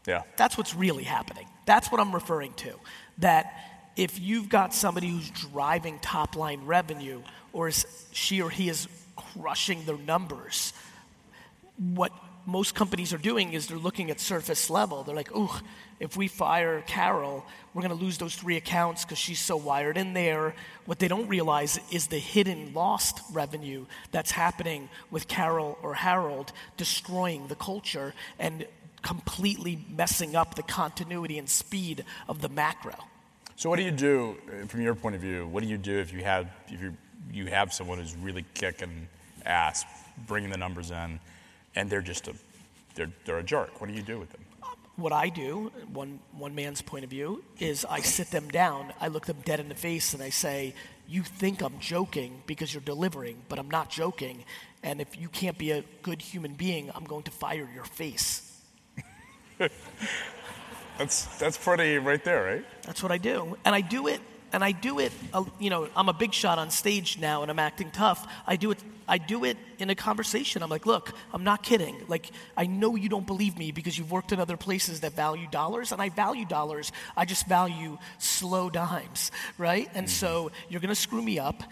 yeah. 0.09 0.23
That's 0.37 0.59
what's 0.59 0.75
really 0.75 1.05
happening. 1.05 1.47
That's 1.67 1.93
what 1.93 2.01
I'm 2.01 2.13
referring 2.13 2.53
to. 2.55 2.73
That 3.19 3.70
if 4.01 4.19
you've 4.19 4.49
got 4.49 4.73
somebody 4.73 5.09
who's 5.09 5.29
driving 5.29 5.99
top 5.99 6.35
line 6.35 6.65
revenue, 6.65 7.21
or 7.53 7.69
is 7.69 7.85
she 8.13 8.41
or 8.41 8.49
he 8.49 8.71
is 8.71 8.89
crushing 9.15 9.85
their 9.85 9.99
numbers, 9.99 10.73
what 11.77 12.11
most 12.47 12.75
companies 12.75 13.13
are 13.13 13.19
doing 13.19 13.53
is 13.53 13.67
they're 13.67 13.77
looking 13.77 14.11
at 14.11 14.19
surface 14.19 14.71
level. 14.71 15.03
They're 15.03 15.15
like, 15.15 15.37
ooh, 15.37 15.51
if 16.01 16.17
we 16.17 16.29
fire 16.29 16.83
Carol, 16.87 17.45
we're 17.75 17.83
going 17.83 17.95
to 17.95 18.03
lose 18.03 18.17
those 18.17 18.35
three 18.35 18.57
accounts 18.57 19.05
because 19.05 19.19
she's 19.19 19.39
so 19.39 19.59
wired 19.59 19.99
in 19.99 20.15
there. 20.15 20.55
What 20.87 20.99
they 20.99 21.07
don't 21.07 21.29
realize 21.29 21.79
is 21.93 22.07
the 22.07 22.19
hidden 22.19 22.73
lost 22.73 23.21
revenue 23.33 23.85
that's 24.13 24.31
happening 24.31 24.89
with 25.11 25.29
Carol 25.29 25.79
or 25.83 25.93
Harold 25.93 26.53
destroying 26.79 27.49
the 27.49 27.55
culture 27.55 28.15
and 28.39 28.67
completely 29.03 29.85
messing 29.95 30.35
up 30.35 30.55
the 30.55 30.63
continuity 30.63 31.39
and 31.39 31.51
speed 31.51 32.07
of 32.31 32.41
the 32.41 32.49
macro. 32.49 32.95
So 33.61 33.69
what 33.69 33.77
do 33.77 33.83
you 33.83 33.91
do 33.91 34.39
uh, 34.49 34.67
from 34.69 34.81
your 34.81 34.95
point 34.95 35.17
of 35.17 35.21
view? 35.21 35.47
What 35.47 35.63
do 35.63 35.69
you 35.69 35.77
do 35.77 35.99
if 35.99 36.15
you 36.15 36.25
have 36.25 36.49
if 36.69 36.81
you 36.81 36.97
you 37.31 37.45
have 37.49 37.75
someone 37.75 37.99
who's 37.99 38.17
really 38.17 38.47
kicking 38.55 39.07
ass, 39.45 39.85
bringing 40.27 40.49
the 40.49 40.57
numbers 40.57 40.91
in, 40.91 41.21
and 41.75 41.91
they're 41.91 42.01
just 42.01 42.27
a 42.29 42.33
they're 42.95 43.13
they're 43.27 43.37
a 43.37 43.43
jerk? 43.43 43.79
What 43.79 43.89
do 43.89 43.93
you 43.93 44.01
do 44.01 44.19
with 44.19 44.31
them? 44.31 44.41
What 44.97 45.13
I 45.13 45.29
do, 45.29 45.71
one, 45.93 46.21
one 46.33 46.55
man's 46.55 46.81
point 46.81 47.05
of 47.05 47.11
view, 47.11 47.45
is 47.59 47.85
I 47.85 48.01
sit 48.01 48.31
them 48.31 48.49
down, 48.49 48.95
I 48.99 49.09
look 49.09 49.27
them 49.27 49.43
dead 49.45 49.61
in 49.61 49.69
the 49.69 49.75
face, 49.75 50.15
and 50.15 50.23
I 50.23 50.31
say, 50.31 50.75
You 51.07 51.23
think 51.23 51.61
I'm 51.61 51.79
joking 51.81 52.43
because 52.47 52.73
you're 52.73 52.81
delivering, 52.81 53.43
but 53.51 53.59
I'm 53.59 53.69
not 53.69 53.91
joking. 53.91 54.43
And 54.83 55.03
if 55.03 55.21
you 55.21 55.29
can't 55.29 55.59
be 55.59 55.73
a 55.73 55.85
good 56.01 56.23
human 56.23 56.55
being, 56.55 56.91
I'm 56.95 57.05
going 57.05 57.25
to 57.25 57.31
fire 57.31 57.69
your 57.75 57.85
face. 57.85 58.59
That's 60.99 61.27
that's 61.39 61.57
pretty 61.57 61.99
right 61.99 62.23
there, 62.25 62.45
right? 62.45 62.65
That's 62.83 63.03
what 63.03 63.13
I 63.13 63.19
do. 63.19 63.57
And 63.65 63.75
I 63.75 63.81
do 63.81 64.07
it, 64.07 64.21
and 64.53 64.65
I 64.65 64.73
do 64.73 64.99
it, 64.99 65.13
uh, 65.33 65.45
you 65.59 65.71
know, 65.71 65.89
I'm 65.97 66.09
a 66.09 66.13
big 66.13 66.33
shot 66.33 66.59
on 66.59 66.71
stage 66.71 67.19
now 67.19 67.43
and 67.43 67.51
I'm 67.51 67.59
acting 67.59 67.91
tough. 67.91 68.27
I 68.47 68.57
do 68.57 68.71
it, 68.71 68.79
I 69.07 69.19
do 69.19 69.45
it 69.45 69.57
in 69.79 69.91
a 69.91 69.95
conversation. 69.95 70.63
I'm 70.63 70.71
like, 70.71 70.87
look, 70.87 71.13
I'm 71.33 71.45
not 71.45 71.63
kidding. 71.63 71.97
Like, 72.09 72.31
I 72.57 72.67
know 72.67 72.97
you 72.97 73.09
don't 73.09 73.27
believe 73.27 73.57
me 73.57 73.71
because 73.71 73.97
you've 73.97 74.11
worked 74.11 74.33
in 74.33 74.41
other 74.41 74.57
places 74.57 75.01
that 75.01 75.13
value 75.13 75.47
dollars, 75.51 75.93
and 75.93 76.03
I 76.03 76.09
value 76.09 76.45
dollars. 76.45 76.93
I 77.17 77.25
just 77.25 77.47
value 77.47 77.99
slow 78.19 78.71
dimes, 78.71 79.31
right? 79.57 79.89
And 79.95 80.09
so 80.11 80.51
you're 80.69 80.81
gonna 80.81 80.95
screw 80.95 81.23
me 81.23 81.39
up. 81.39 81.63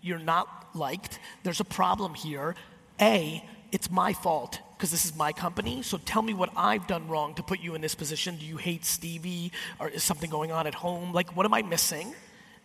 You're 0.00 0.18
not 0.18 0.68
liked. 0.74 1.18
There's 1.42 1.60
a 1.60 1.64
problem 1.64 2.14
here. 2.14 2.54
A, 3.00 3.44
it's 3.72 3.90
my 3.90 4.12
fault 4.12 4.60
because 4.80 4.90
this 4.90 5.04
is 5.04 5.14
my 5.14 5.30
company. 5.30 5.82
So 5.82 5.98
tell 5.98 6.22
me 6.22 6.32
what 6.32 6.48
I've 6.56 6.86
done 6.86 7.06
wrong 7.06 7.34
to 7.34 7.42
put 7.42 7.60
you 7.60 7.74
in 7.74 7.82
this 7.82 7.94
position. 7.94 8.36
Do 8.36 8.46
you 8.46 8.56
hate 8.56 8.86
Stevie 8.86 9.52
or 9.78 9.90
is 9.90 10.02
something 10.02 10.30
going 10.30 10.52
on 10.52 10.66
at 10.66 10.74
home? 10.74 11.12
Like, 11.12 11.36
what 11.36 11.44
am 11.44 11.52
I 11.52 11.60
missing? 11.60 12.14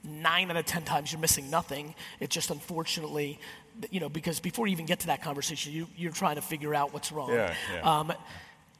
Nine 0.01 0.49
out 0.49 0.55
of 0.55 0.65
10 0.65 0.83
times 0.83 1.11
you're 1.11 1.19
missing 1.19 1.49
nothing. 1.49 1.93
It's 2.21 2.33
just 2.33 2.51
unfortunately, 2.51 3.37
you 3.91 3.99
know, 3.99 4.07
because 4.07 4.39
before 4.39 4.65
you 4.65 4.71
even 4.71 4.85
get 4.85 5.01
to 5.01 5.07
that 5.07 5.21
conversation, 5.23 5.73
you, 5.73 5.87
you're 5.97 6.13
trying 6.13 6.35
to 6.35 6.41
figure 6.41 6.73
out 6.73 6.93
what's 6.93 7.11
wrong. 7.11 7.33
Yeah, 7.33 7.53
yeah. 7.73 7.81
Um, 7.99 8.13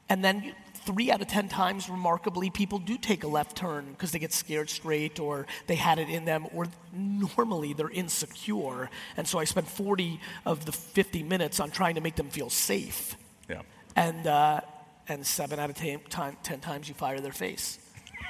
and 0.07 0.23
then 0.23 0.41
you- 0.41 0.53
three 0.85 1.11
out 1.11 1.19
of 1.19 1.27
10 1.27 1.49
times, 1.49 1.89
remarkably, 1.89 2.49
people 2.51 2.79
do 2.79 2.95
take 2.97 3.23
a 3.25 3.27
left 3.27 3.57
turn 3.57 3.85
because 3.91 4.11
they 4.11 4.19
get 4.19 4.31
scared 4.31 4.69
straight 4.69 5.19
or 5.19 5.45
they 5.67 5.75
had 5.75 5.97
it 5.99 6.07
in 6.09 6.23
them, 6.23 6.45
or 6.53 6.67
normally 6.93 7.73
they're 7.73 7.89
insecure. 7.89 8.89
And 9.17 9.27
so 9.27 9.39
I 9.39 9.43
spend 9.43 9.67
40 9.67 10.21
of 10.45 10.63
the 10.65 10.71
50 10.71 11.23
minutes 11.23 11.59
on 11.59 11.69
trying 11.71 11.95
to 11.95 12.01
make 12.01 12.15
them 12.15 12.29
feel 12.29 12.49
safe. 12.49 13.17
Yeah. 13.49 13.61
And, 13.95 14.27
uh, 14.27 14.61
and 15.07 15.25
seven 15.25 15.59
out 15.59 15.69
of 15.69 15.75
10, 15.75 15.99
time, 16.09 16.37
10 16.43 16.59
times 16.59 16.89
you 16.89 16.95
fire 16.95 17.19
their 17.19 17.31
face. 17.31 17.79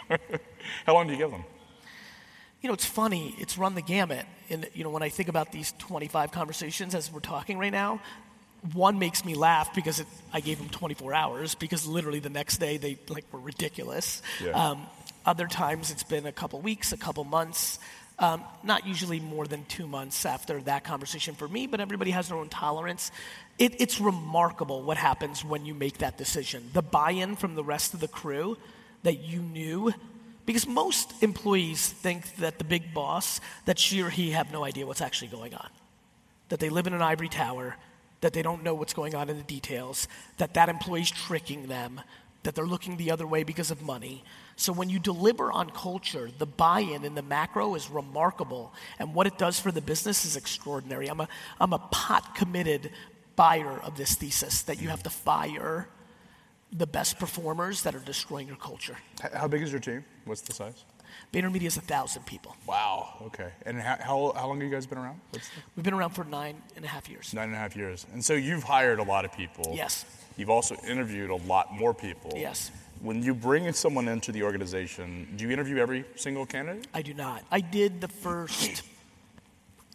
How 0.86 0.94
long 0.94 1.08
do 1.08 1.14
you 1.14 1.20
give 1.20 1.32
them? 1.32 1.44
You 2.62 2.70
know, 2.70 2.74
it's 2.74 2.86
funny. 2.86 3.36
It's 3.38 3.58
run 3.58 3.76
the 3.76 3.82
gamut. 3.82 4.26
And 4.50 4.68
you 4.74 4.84
know, 4.84 4.90
when 4.90 5.04
I 5.04 5.10
think 5.10 5.30
about 5.30 5.52
these 5.52 5.74
25 5.80 6.32
conversations 6.32 6.96
as 6.96 7.12
we're 7.12 7.20
talking 7.20 7.58
right 7.58 7.72
now, 7.72 8.02
one 8.74 8.98
makes 8.98 9.24
me 9.24 9.36
laugh 9.36 9.74
because 9.76 10.00
it, 10.00 10.08
I 10.34 10.40
gave 10.40 10.58
them 10.58 10.70
24 10.70 11.14
hours 11.14 11.56
because 11.56 11.86
literally 11.86 12.20
the 12.20 12.30
next 12.30 12.58
day 12.58 12.78
they 12.78 12.98
like 13.10 13.26
were 13.32 13.40
ridiculous. 13.40 14.22
Yeah. 14.44 14.52
Um, 14.52 14.88
other 15.26 15.48
times 15.48 15.92
it's 15.92 16.04
been 16.04 16.26
a 16.26 16.32
couple 16.32 16.60
weeks, 16.62 16.92
a 16.92 16.98
couple 16.98 17.24
months. 17.24 17.80
Um, 18.18 18.44
not 18.64 18.88
usually 18.88 19.20
more 19.20 19.46
than 19.46 19.66
two 19.66 19.88
months 19.88 20.26
after 20.26 20.62
that 20.62 20.86
conversation 20.86 21.36
for 21.36 21.50
me, 21.50 21.68
but 21.68 21.82
everybody 21.82 22.12
has 22.12 22.30
their 22.30 22.38
own 22.38 22.48
tolerance. 22.48 23.12
It, 23.60 23.82
it's 23.82 24.00
remarkable 24.00 24.84
what 24.84 24.96
happens 24.96 25.44
when 25.44 25.66
you 25.66 25.74
make 25.74 25.98
that 25.98 26.18
decision. 26.18 26.70
The 26.72 26.82
buy 26.82 27.12
in 27.12 27.36
from 27.36 27.56
the 27.56 27.64
rest 27.64 27.94
of 27.94 28.00
the 28.00 28.08
crew 28.08 28.58
that 29.04 29.20
you 29.20 29.42
knew 29.42 29.94
because 30.46 30.68
most 30.68 31.24
employees 31.24 31.88
think 31.88 32.36
that 32.38 32.58
the 32.58 32.64
big 32.64 32.94
boss, 32.94 33.42
that 33.66 33.80
she 33.80 34.02
or 34.02 34.10
he 34.10 34.32
have 34.32 34.52
no 34.52 34.64
idea 34.64 34.86
what's 34.86 35.02
actually 35.02 35.30
going 35.30 35.54
on. 35.54 35.70
That 36.50 36.60
they 36.60 36.70
live 36.70 36.88
in 36.88 36.94
an 36.94 37.02
ivory 37.02 37.30
tower, 37.30 37.76
that 38.22 38.34
they 38.34 38.42
don't 38.42 38.64
know 38.64 38.76
what's 38.76 38.94
going 38.94 39.16
on 39.16 39.30
in 39.30 39.38
the 39.38 39.44
details, 39.44 40.08
that 40.38 40.54
that 40.54 40.70
employee's 40.70 41.10
tricking 41.10 41.68
them, 41.68 42.02
that 42.44 42.54
they're 42.54 42.68
looking 42.68 42.98
the 42.98 43.12
other 43.12 43.26
way 43.26 43.44
because 43.44 43.72
of 43.72 43.82
money. 43.82 44.24
So 44.58 44.72
when 44.72 44.90
you 44.90 45.00
deliver 45.00 45.52
on 45.52 45.70
culture, 45.70 46.30
the 46.38 46.46
buy-in 46.46 47.04
in 47.04 47.14
the 47.14 47.22
macro 47.22 47.76
is 47.76 47.90
remarkable, 47.90 48.74
and 49.00 49.14
what 49.14 49.28
it 49.28 49.38
does 49.38 49.60
for 49.60 49.72
the 49.72 49.82
business 49.82 50.24
is 50.26 50.38
extraordinary. 50.38 51.08
I'm 51.08 51.20
a, 51.20 51.28
I'm 51.60 51.74
a 51.74 51.80
pot 51.80 52.36
committed 52.36 52.92
buyer 53.36 53.80
of 53.84 53.98
this 53.98 54.16
thesis 54.16 54.62
that 54.64 54.82
you 54.82 54.88
have 54.90 55.04
to 55.04 55.10
fire 55.10 55.90
the 56.72 56.88
best 56.88 57.20
performers 57.20 57.84
that 57.84 57.96
are 57.96 58.00
destroying 58.00 58.48
your 58.48 58.56
culture. 58.58 58.98
How 59.34 59.48
big 59.48 59.62
is 59.62 59.72
your 59.72 59.82
team? 59.82 60.06
What's 60.24 60.42
the 60.42 60.54
size? 60.54 60.86
VaynerMedia 61.34 61.64
is 61.68 61.78
a 61.78 61.82
thousand 61.82 62.26
people. 62.26 62.56
Wow. 62.66 63.16
Okay. 63.28 63.50
And 63.66 63.80
how, 63.80 63.98
how, 64.00 64.34
how 64.36 64.48
long 64.48 64.60
have 64.60 64.68
you 64.68 64.74
guys 64.74 64.86
been 64.86 64.98
around? 64.98 65.20
What's 65.32 65.48
the, 65.50 65.56
We've 65.76 65.84
been 65.84 65.94
around 65.94 66.12
for 66.12 66.24
nine 66.24 66.62
and 66.76 66.84
a 66.84 66.88
half 66.88 67.10
years. 67.10 67.34
nine 67.34 67.50
and 67.50 67.56
a 67.56 67.60
half 67.60 67.76
years. 67.76 68.06
And 68.14 68.24
so 68.24 68.34
you've 68.34 68.64
hired 68.64 69.00
a 69.00 69.04
lot 69.04 69.26
of 69.26 69.32
people. 69.34 69.74
Yes. 69.76 70.06
You've 70.38 70.50
also 70.50 70.76
interviewed 70.88 71.30
a 71.30 71.36
lot 71.36 71.74
more 71.74 71.94
people. 71.94 72.34
Yes. 72.36 72.72
When 73.02 73.22
you 73.22 73.34
bring 73.34 73.72
someone 73.74 74.08
into 74.08 74.32
the 74.32 74.44
organization, 74.44 75.28
do 75.36 75.46
you 75.46 75.52
interview 75.52 75.78
every 75.78 76.06
single 76.16 76.46
candidate? 76.46 76.88
I 76.94 77.02
do 77.02 77.14
not. 77.14 77.44
I 77.52 77.62
did 77.62 78.02
the 78.02 78.08
first 78.08 78.84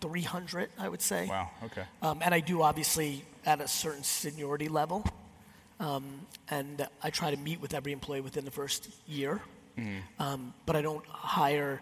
300, 0.00 0.70
I 0.78 0.88
would 0.88 1.02
say. 1.02 1.26
Wow. 1.26 1.50
Okay. 1.64 1.82
Um, 2.02 2.20
and 2.22 2.34
I 2.34 2.40
do 2.40 2.62
obviously 2.62 3.24
at 3.44 3.60
a 3.60 3.68
certain 3.68 4.04
seniority 4.04 4.68
level. 4.68 5.04
Um, 5.80 6.20
and 6.48 6.86
I 7.02 7.10
try 7.10 7.30
to 7.30 7.36
meet 7.38 7.60
with 7.60 7.74
every 7.74 7.92
employee 7.92 8.20
within 8.20 8.44
the 8.44 8.50
first 8.50 8.88
year. 9.08 9.40
Um, 10.18 10.52
but 10.66 10.76
I 10.76 10.82
don't 10.82 11.04
hire 11.06 11.80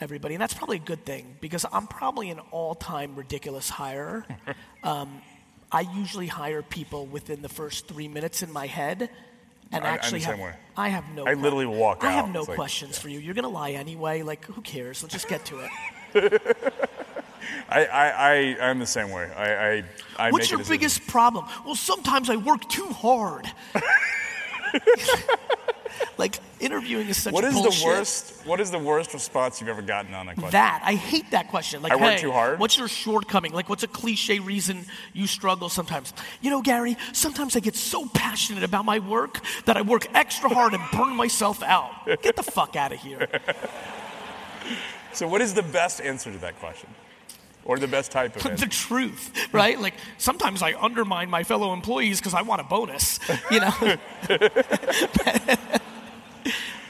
everybody, 0.00 0.34
and 0.34 0.42
that's 0.42 0.54
probably 0.54 0.76
a 0.76 0.80
good 0.80 1.04
thing 1.04 1.36
because 1.40 1.64
I'm 1.72 1.86
probably 1.86 2.30
an 2.30 2.40
all-time 2.50 3.14
ridiculous 3.16 3.70
hirer. 3.70 4.24
um, 4.84 5.20
I 5.70 5.80
usually 5.80 6.26
hire 6.26 6.62
people 6.62 7.06
within 7.06 7.42
the 7.42 7.48
first 7.48 7.88
three 7.88 8.08
minutes 8.08 8.42
in 8.42 8.52
my 8.52 8.66
head, 8.66 9.10
and 9.72 9.84
I- 9.84 9.88
I'm 9.88 9.94
actually 9.94 10.20
the 10.20 10.26
same 10.26 10.36
have, 10.36 10.44
way. 10.44 10.54
I 10.76 10.88
have 10.88 11.04
no. 11.14 11.24
I 11.26 11.34
literally 11.34 11.66
walk 11.66 12.02
I 12.02 12.08
out. 12.08 12.12
have 12.12 12.30
no 12.30 12.40
It's 12.40 12.48
like, 12.48 12.56
questions 12.56 12.96
yeah. 12.96 13.02
for 13.02 13.08
you. 13.08 13.18
You're 13.18 13.34
gonna 13.34 13.48
lie 13.48 13.72
anyway. 13.72 14.22
Like, 14.22 14.44
who 14.46 14.60
cares? 14.62 15.02
Let's 15.02 15.12
just 15.12 15.28
get 15.28 15.44
to 15.46 15.60
it. 15.60 15.70
I, 17.68 17.84
I, 17.86 18.08
I, 18.08 18.68
I'm 18.68 18.78
the 18.78 18.86
same 18.86 19.10
way. 19.10 19.30
I, 19.34 19.54
I, 19.76 19.84
I 20.18 20.30
What's 20.30 20.50
your 20.50 20.62
biggest 20.62 21.06
problem? 21.06 21.46
Well, 21.64 21.74
sometimes 21.74 22.30
I 22.30 22.36
work 22.36 22.68
too 22.68 22.86
hard. 22.86 23.50
like 26.18 26.38
interviewing 26.60 27.08
is 27.08 27.22
such 27.22 27.32
What 27.32 27.44
is 27.44 27.54
bullshit. 27.54 27.82
the 27.82 27.86
worst? 27.86 28.46
What 28.46 28.60
is 28.60 28.70
the 28.70 28.78
worst 28.78 29.12
response 29.14 29.60
you've 29.60 29.68
ever 29.70 29.82
gotten 29.82 30.14
on 30.14 30.26
that 30.26 30.34
question? 30.34 30.52
That 30.52 30.82
I 30.84 30.94
hate 30.94 31.30
that 31.30 31.48
question. 31.48 31.82
Like, 31.82 31.92
I 31.92 31.96
work 31.96 32.14
hey, 32.14 32.18
too 32.18 32.32
hard? 32.32 32.58
What's 32.58 32.78
your 32.78 32.88
shortcoming? 32.88 33.52
Like, 33.52 33.68
what's 33.68 33.82
a 33.82 33.88
cliche 33.88 34.38
reason 34.38 34.84
you 35.12 35.26
struggle 35.26 35.68
sometimes? 35.68 36.12
You 36.40 36.50
know, 36.50 36.62
Gary. 36.62 36.96
Sometimes 37.12 37.56
I 37.56 37.60
get 37.60 37.76
so 37.76 38.06
passionate 38.06 38.62
about 38.62 38.84
my 38.84 38.98
work 38.98 39.40
that 39.66 39.76
I 39.76 39.82
work 39.82 40.06
extra 40.14 40.48
hard 40.48 40.74
and 40.74 40.82
burn 40.92 41.16
myself 41.16 41.62
out. 41.62 42.06
Get 42.22 42.36
the 42.36 42.42
fuck 42.42 42.76
out 42.76 42.92
of 42.92 42.98
here. 42.98 43.28
So, 45.14 45.28
what 45.28 45.42
is 45.42 45.52
the 45.52 45.62
best 45.62 46.00
answer 46.00 46.32
to 46.32 46.38
that 46.38 46.58
question, 46.58 46.88
or 47.64 47.78
the 47.78 47.88
best 47.88 48.10
type 48.10 48.36
of 48.36 48.60
the 48.60 48.66
truth, 48.66 49.48
right? 49.52 49.80
Like 49.80 49.94
sometimes 50.18 50.62
I 50.62 50.74
undermine 50.74 51.30
my 51.30 51.44
fellow 51.44 51.72
employees 51.72 52.20
because 52.20 52.34
I 52.34 52.42
want 52.42 52.60
a 52.60 52.64
bonus, 52.64 53.18
you 53.50 53.60
know. 53.60 53.96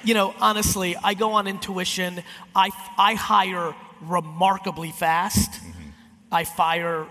you 0.05 0.15
know, 0.15 0.35
honestly, 0.41 0.97
I 0.97 1.15
go 1.15 1.33
on 1.33 1.47
intuition. 1.47 2.23
I 2.55 2.71
I 2.99 3.15
hire 3.15 3.75
remarkably 4.01 4.91
fast. 4.91 5.53
Mm-hmm. 5.53 5.91
I 6.33 6.45
fire 6.45 7.07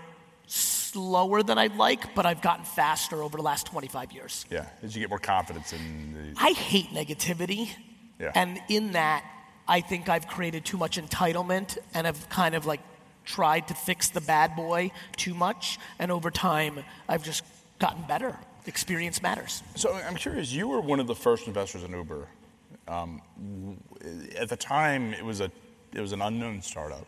slower 0.46 1.42
than 1.42 1.58
I'd 1.58 1.76
like, 1.76 2.14
but 2.14 2.26
I've 2.26 2.42
gotten 2.42 2.64
faster 2.64 3.22
over 3.22 3.38
the 3.38 3.42
last 3.42 3.66
25 3.66 4.12
years. 4.12 4.44
yeah, 4.50 4.66
as 4.82 4.94
you 4.94 5.00
get 5.00 5.08
more 5.08 5.18
confidence 5.18 5.72
in 5.72 6.12
the. 6.12 6.40
I 6.40 6.50
hate 6.50 6.90
negativity. 6.90 7.70
Yeah. 8.18 8.32
And 8.34 8.60
in 8.68 8.92
that, 8.92 9.24
I 9.66 9.80
think 9.80 10.08
I've 10.08 10.28
created 10.28 10.64
too 10.64 10.76
much 10.76 11.00
entitlement 11.00 11.78
and 11.94 12.06
have 12.06 12.28
kind 12.28 12.54
of 12.54 12.66
like 12.66 12.80
tried 13.24 13.68
to 13.68 13.74
fix 13.74 14.08
the 14.08 14.20
bad 14.20 14.56
boy 14.56 14.90
too 15.16 15.34
much. 15.34 15.78
And 15.98 16.10
over 16.10 16.30
time, 16.30 16.84
I've 17.08 17.22
just 17.22 17.44
gotten 17.78 18.02
better. 18.04 18.36
Experience 18.66 19.22
matters. 19.22 19.62
So 19.74 19.92
I'm 19.92 20.14
curious. 20.14 20.52
You 20.52 20.68
were 20.68 20.80
one 20.80 21.00
of 21.00 21.06
the 21.06 21.14
first 21.14 21.46
investors 21.48 21.82
in 21.82 21.92
Uber. 21.92 22.26
Um, 22.88 23.20
at 24.36 24.48
the 24.48 24.56
time, 24.56 25.14
it 25.14 25.24
was 25.24 25.40
a 25.40 25.50
it 25.92 26.00
was 26.00 26.12
an 26.12 26.22
unknown 26.22 26.62
startup. 26.62 27.06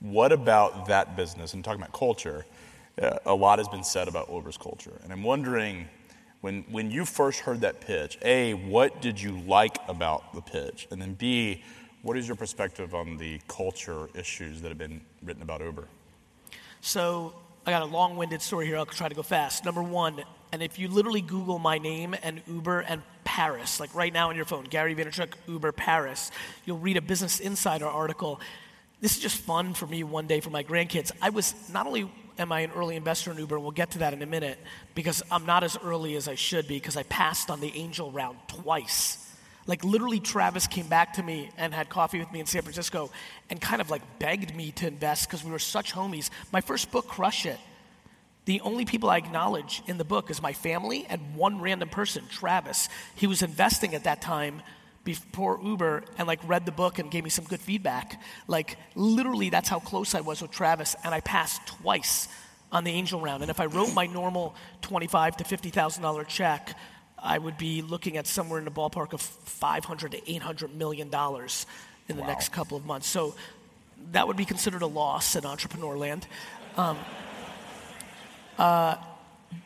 What 0.00 0.32
about 0.32 0.86
that 0.86 1.16
business? 1.16 1.54
And 1.54 1.64
talking 1.64 1.80
about 1.80 1.92
culture, 1.92 2.46
uh, 3.00 3.18
a 3.26 3.34
lot 3.34 3.58
has 3.58 3.68
been 3.68 3.84
said 3.84 4.08
about 4.08 4.30
Uber's 4.30 4.56
culture, 4.56 4.92
and 5.02 5.12
I'm 5.12 5.22
wondering. 5.22 5.88
When, 6.40 6.62
when 6.70 6.90
you 6.90 7.06
first 7.06 7.40
heard 7.40 7.62
that 7.62 7.80
pitch, 7.80 8.18
A, 8.20 8.52
what 8.52 9.00
did 9.00 9.18
you 9.18 9.40
like 9.40 9.78
about 9.88 10.34
the 10.34 10.42
pitch? 10.42 10.86
And 10.90 11.00
then 11.00 11.14
B, 11.14 11.62
what 12.04 12.18
is 12.18 12.28
your 12.28 12.36
perspective 12.36 12.94
on 12.94 13.16
the 13.16 13.40
culture 13.48 14.08
issues 14.14 14.60
that 14.60 14.68
have 14.68 14.78
been 14.78 15.00
written 15.24 15.42
about 15.42 15.62
Uber? 15.62 15.88
So 16.82 17.34
I 17.66 17.70
got 17.70 17.80
a 17.80 17.86
long 17.86 18.16
winded 18.16 18.42
story 18.42 18.66
here. 18.66 18.76
I'll 18.76 18.84
try 18.84 19.08
to 19.08 19.14
go 19.14 19.22
fast. 19.22 19.64
Number 19.64 19.82
one, 19.82 20.22
and 20.52 20.62
if 20.62 20.78
you 20.78 20.88
literally 20.88 21.22
Google 21.22 21.58
my 21.58 21.78
name 21.78 22.14
and 22.22 22.42
Uber 22.46 22.80
and 22.80 23.02
Paris, 23.24 23.80
like 23.80 23.94
right 23.94 24.12
now 24.12 24.28
on 24.28 24.36
your 24.36 24.44
phone, 24.44 24.64
Gary 24.64 24.94
Vaynerchuk, 24.94 25.32
Uber 25.48 25.72
Paris, 25.72 26.30
you'll 26.66 26.78
read 26.78 26.98
a 26.98 27.00
Business 27.00 27.40
Insider 27.40 27.86
article. 27.86 28.38
This 29.00 29.16
is 29.16 29.22
just 29.22 29.38
fun 29.38 29.72
for 29.72 29.86
me 29.86 30.04
one 30.04 30.26
day 30.26 30.40
for 30.40 30.50
my 30.50 30.62
grandkids. 30.62 31.10
I 31.22 31.30
was 31.30 31.54
not 31.72 31.86
only 31.86 32.10
am 32.38 32.52
I 32.52 32.60
an 32.60 32.70
early 32.72 32.96
investor 32.96 33.30
in 33.30 33.38
Uber, 33.38 33.56
and 33.56 33.64
we'll 33.64 33.72
get 33.72 33.92
to 33.92 33.98
that 34.00 34.12
in 34.12 34.20
a 34.20 34.26
minute, 34.26 34.58
because 34.94 35.22
I'm 35.30 35.46
not 35.46 35.64
as 35.64 35.78
early 35.82 36.16
as 36.16 36.28
I 36.28 36.34
should 36.34 36.68
be, 36.68 36.74
because 36.74 36.98
I 36.98 37.04
passed 37.04 37.50
on 37.50 37.60
the 37.60 37.72
angel 37.74 38.10
round 38.10 38.36
twice. 38.46 39.23
Like 39.66 39.84
literally, 39.84 40.20
Travis 40.20 40.66
came 40.66 40.88
back 40.88 41.14
to 41.14 41.22
me 41.22 41.50
and 41.56 41.72
had 41.72 41.88
coffee 41.88 42.18
with 42.18 42.30
me 42.30 42.40
in 42.40 42.46
San 42.46 42.62
Francisco 42.62 43.10
and 43.48 43.60
kind 43.60 43.80
of 43.80 43.90
like 43.90 44.02
begged 44.18 44.54
me 44.54 44.72
to 44.72 44.86
invest 44.86 45.26
because 45.26 45.42
we 45.42 45.50
were 45.50 45.58
such 45.58 45.92
homies. 45.94 46.30
My 46.52 46.60
first 46.60 46.90
book, 46.90 47.08
Crush 47.08 47.46
It, 47.46 47.58
the 48.44 48.60
only 48.60 48.84
people 48.84 49.08
I 49.08 49.16
acknowledge 49.16 49.82
in 49.86 49.96
the 49.96 50.04
book 50.04 50.30
is 50.30 50.42
my 50.42 50.52
family 50.52 51.06
and 51.08 51.34
one 51.34 51.62
random 51.62 51.88
person, 51.88 52.24
Travis. 52.30 52.90
He 53.14 53.26
was 53.26 53.40
investing 53.42 53.94
at 53.94 54.04
that 54.04 54.20
time 54.20 54.60
before 55.02 55.60
Uber 55.62 56.04
and 56.18 56.28
like 56.28 56.40
read 56.46 56.66
the 56.66 56.72
book 56.72 56.98
and 56.98 57.10
gave 57.10 57.24
me 57.24 57.30
some 57.30 57.46
good 57.46 57.60
feedback. 57.60 58.20
Like 58.46 58.76
literally, 58.94 59.48
that's 59.48 59.70
how 59.70 59.80
close 59.80 60.14
I 60.14 60.20
was 60.20 60.42
with 60.42 60.50
Travis, 60.50 60.94
and 61.04 61.14
I 61.14 61.20
passed 61.20 61.66
twice 61.66 62.28
on 62.70 62.84
the 62.84 62.90
angel 62.90 63.20
round. 63.20 63.42
And 63.42 63.50
if 63.50 63.60
I 63.60 63.66
wrote 63.66 63.94
my 63.94 64.06
normal 64.06 64.54
twenty-five 64.82 65.38
to 65.38 65.44
fifty 65.44 65.70
thousand 65.70 66.02
dollar 66.02 66.24
check, 66.24 66.76
I 67.24 67.38
would 67.38 67.56
be 67.56 67.80
looking 67.82 68.16
at 68.18 68.26
somewhere 68.26 68.58
in 68.58 68.64
the 68.66 68.70
ballpark 68.70 69.14
of 69.14 69.20
five 69.20 69.84
hundred 69.86 70.12
to 70.12 70.30
eight 70.30 70.42
hundred 70.42 70.74
million 70.76 71.08
dollars 71.08 71.66
in 72.08 72.16
the 72.16 72.22
Wow. 72.22 72.28
next 72.28 72.52
couple 72.52 72.76
of 72.76 72.84
months. 72.84 73.08
So 73.08 73.34
that 74.12 74.28
would 74.28 74.36
be 74.36 74.44
considered 74.44 74.82
a 74.82 74.86
loss 74.86 75.34
in 75.34 75.46
entrepreneur 75.46 75.96
land. 75.96 76.26
Um, 76.76 76.98
uh, 78.58 78.96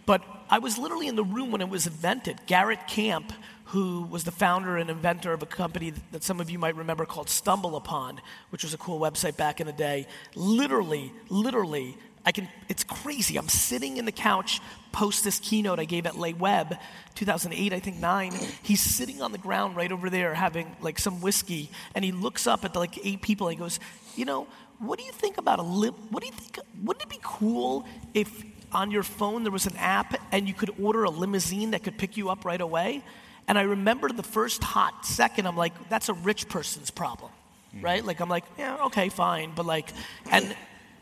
but 0.06 0.22
I 0.48 0.58
was 0.60 0.78
literally 0.78 1.08
in 1.08 1.16
the 1.16 1.24
room 1.24 1.50
when 1.50 1.60
it 1.60 1.68
was 1.68 1.86
invented. 1.86 2.38
Garrett 2.46 2.86
Camp, 2.86 3.32
who 3.64 4.02
was 4.02 4.24
the 4.24 4.30
founder 4.30 4.76
and 4.76 4.88
inventor 4.88 5.32
of 5.32 5.42
a 5.42 5.46
company 5.46 5.92
that 6.12 6.22
some 6.22 6.40
of 6.40 6.48
you 6.48 6.58
might 6.58 6.76
remember 6.76 7.04
called 7.04 7.26
StumbleUpon, 7.26 8.18
which 8.50 8.62
was 8.62 8.72
a 8.72 8.78
cool 8.78 9.00
website 9.00 9.36
back 9.36 9.60
in 9.60 9.66
the 9.66 9.72
day, 9.72 10.06
literally, 10.34 11.12
literally, 11.28 11.96
I 12.24 12.32
can, 12.32 12.48
it's 12.68 12.84
crazy. 12.84 13.36
I'm 13.36 13.48
sitting 13.48 13.96
in 13.96 14.04
the 14.04 14.12
couch 14.12 14.60
post 14.92 15.24
this 15.24 15.38
keynote 15.38 15.78
I 15.78 15.84
gave 15.84 16.06
at 16.06 16.14
LeWeb, 16.14 16.78
2008, 17.14 17.72
I 17.72 17.80
think 17.80 17.98
nine. 17.98 18.32
He's 18.62 18.80
sitting 18.80 19.22
on 19.22 19.32
the 19.32 19.38
ground 19.38 19.76
right 19.76 19.90
over 19.90 20.10
there 20.10 20.34
having 20.34 20.74
like 20.80 20.98
some 20.98 21.20
whiskey, 21.20 21.70
and 21.94 22.04
he 22.04 22.12
looks 22.12 22.46
up 22.46 22.64
at 22.64 22.72
the, 22.72 22.78
like 22.78 23.04
eight 23.06 23.22
people 23.22 23.48
and 23.48 23.56
he 23.56 23.62
goes, 23.62 23.80
You 24.16 24.24
know, 24.24 24.46
what 24.78 24.98
do 24.98 25.04
you 25.04 25.12
think 25.12 25.38
about 25.38 25.58
a 25.58 25.62
lim? 25.62 25.94
What 26.10 26.22
do 26.22 26.26
you 26.26 26.32
think? 26.32 26.58
Wouldn't 26.84 27.04
it 27.04 27.08
be 27.08 27.20
cool 27.22 27.86
if 28.14 28.44
on 28.72 28.90
your 28.90 29.02
phone 29.02 29.42
there 29.44 29.52
was 29.52 29.66
an 29.66 29.76
app 29.76 30.20
and 30.30 30.46
you 30.46 30.54
could 30.54 30.70
order 30.80 31.04
a 31.04 31.10
limousine 31.10 31.70
that 31.70 31.82
could 31.82 31.98
pick 31.98 32.16
you 32.16 32.30
up 32.30 32.44
right 32.44 32.60
away? 32.60 33.02
And 33.46 33.58
I 33.58 33.62
remember 33.62 34.08
the 34.10 34.22
first 34.22 34.62
hot 34.62 35.06
second, 35.06 35.46
I'm 35.46 35.56
like, 35.56 35.88
that's 35.88 36.10
a 36.10 36.14
rich 36.14 36.48
person's 36.48 36.90
problem, 36.90 37.32
hmm. 37.72 37.80
right? 37.80 38.04
Like, 38.04 38.20
I'm 38.20 38.28
like, 38.28 38.44
yeah, 38.58 38.84
okay, 38.86 39.08
fine. 39.08 39.52
But 39.54 39.64
like, 39.64 39.88
and, 40.30 40.54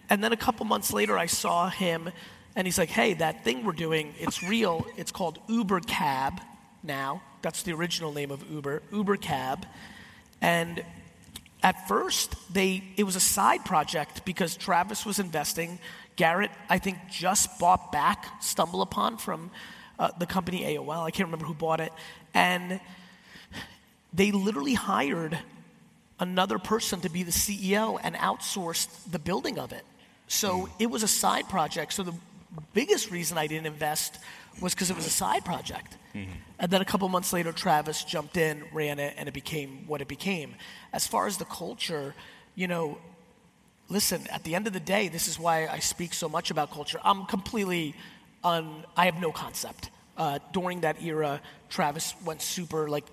and 0.09 0.23
then 0.23 0.33
a 0.33 0.37
couple 0.37 0.67
months 0.67 0.93
later, 0.93 1.19
I 1.19 1.27
saw 1.27 1.69
him 1.69 2.11
and 2.55 2.67
he's 2.67 2.79
like, 2.79 2.89
hey, 2.89 3.15
that 3.15 3.45
thing 3.45 3.65
we're 3.65 3.73
doing, 3.73 4.15
it's 4.19 4.43
real. 4.43 4.87
It's 4.97 5.13
called 5.13 5.39
Uber 5.49 5.81
Cab 5.81 6.41
now. 6.83 7.23
That's 7.43 7.63
the 7.63 7.73
original 7.73 8.13
name 8.13 8.31
of 8.31 8.51
Uber, 8.51 8.83
Uber 8.93 9.17
Cab. 9.19 9.67
And 10.41 10.83
at 11.63 11.89
first 11.89 12.35
they 12.53 12.83
it 12.97 13.05
was 13.05 13.17
a 13.17 13.21
side 13.21 13.65
project 13.65 14.25
because 14.25 14.57
Travis 14.57 15.05
was 15.05 15.19
investing. 15.19 15.79
Garrett, 16.17 16.51
I 16.71 16.79
think, 16.79 16.97
just 17.11 17.59
bought 17.59 17.93
back 17.93 18.41
StumbleUpon 18.41 19.21
from 19.21 19.51
uh, 19.99 20.11
the 20.19 20.27
company 20.27 20.63
AOL. 20.63 21.05
I 21.05 21.11
can't 21.11 21.27
remember 21.27 21.45
who 21.45 21.55
bought 21.55 21.81
it, 21.81 21.93
and 22.33 22.81
they 24.15 24.33
literally 24.33 24.75
hired 24.75 25.39
another 26.19 26.59
person 26.59 27.01
to 27.03 27.11
be 27.11 27.23
the 27.23 27.31
CEO 27.31 27.99
and 28.03 28.15
outsourced 28.15 29.11
the 29.11 29.19
building 29.19 29.59
of 29.59 29.73
it. 29.73 29.85
So 30.29 30.69
it 30.79 30.91
was 30.91 31.03
a 31.03 31.09
side 31.09 31.49
project. 31.49 31.93
So 31.93 32.03
the 32.03 32.15
biggest 32.75 33.11
reason 33.11 33.39
I 33.39 33.47
didn't 33.47 33.67
invest 33.67 34.19
was 34.61 34.75
because 34.75 34.91
it 34.91 34.97
was 34.97 35.07
a 35.07 35.11
side 35.11 35.45
project. 35.45 35.97
And 36.59 36.71
then 36.71 36.81
a 36.81 36.85
couple 36.87 37.07
months 37.11 37.33
later, 37.35 37.53
Travis 37.53 38.03
jumped 38.03 38.39
in, 38.39 38.65
ran 38.73 38.99
it, 38.99 39.15
and 39.19 39.29
it 39.29 39.35
became 39.35 39.85
what 39.87 40.01
it 40.01 40.09
became. 40.09 40.55
As 40.95 41.07
far 41.07 41.27
as 41.27 41.37
the 41.37 41.45
culture, 41.45 42.15
you 42.55 42.67
know, 42.67 42.97
listen, 43.91 44.27
at 44.33 44.43
the 44.43 44.55
end 44.55 44.67
of 44.67 44.73
the 44.73 44.81
day, 44.81 45.09
this 45.09 45.29
is 45.29 45.39
why 45.39 45.67
I 45.67 45.81
speak 45.81 46.15
so 46.15 46.29
much 46.29 46.51
about 46.51 46.71
culture. 46.71 46.99
I'm 47.05 47.27
completely 47.27 47.95
un, 48.43 48.85
I 48.97 49.05
have 49.05 49.21
no 49.21 49.31
concept. 49.31 49.91
Uh, 50.17 50.39
during 50.53 50.81
that 50.81 51.03
era, 51.03 51.43
Travis 51.69 52.15
went 52.25 52.41
super 52.41 52.89
like 52.89 53.05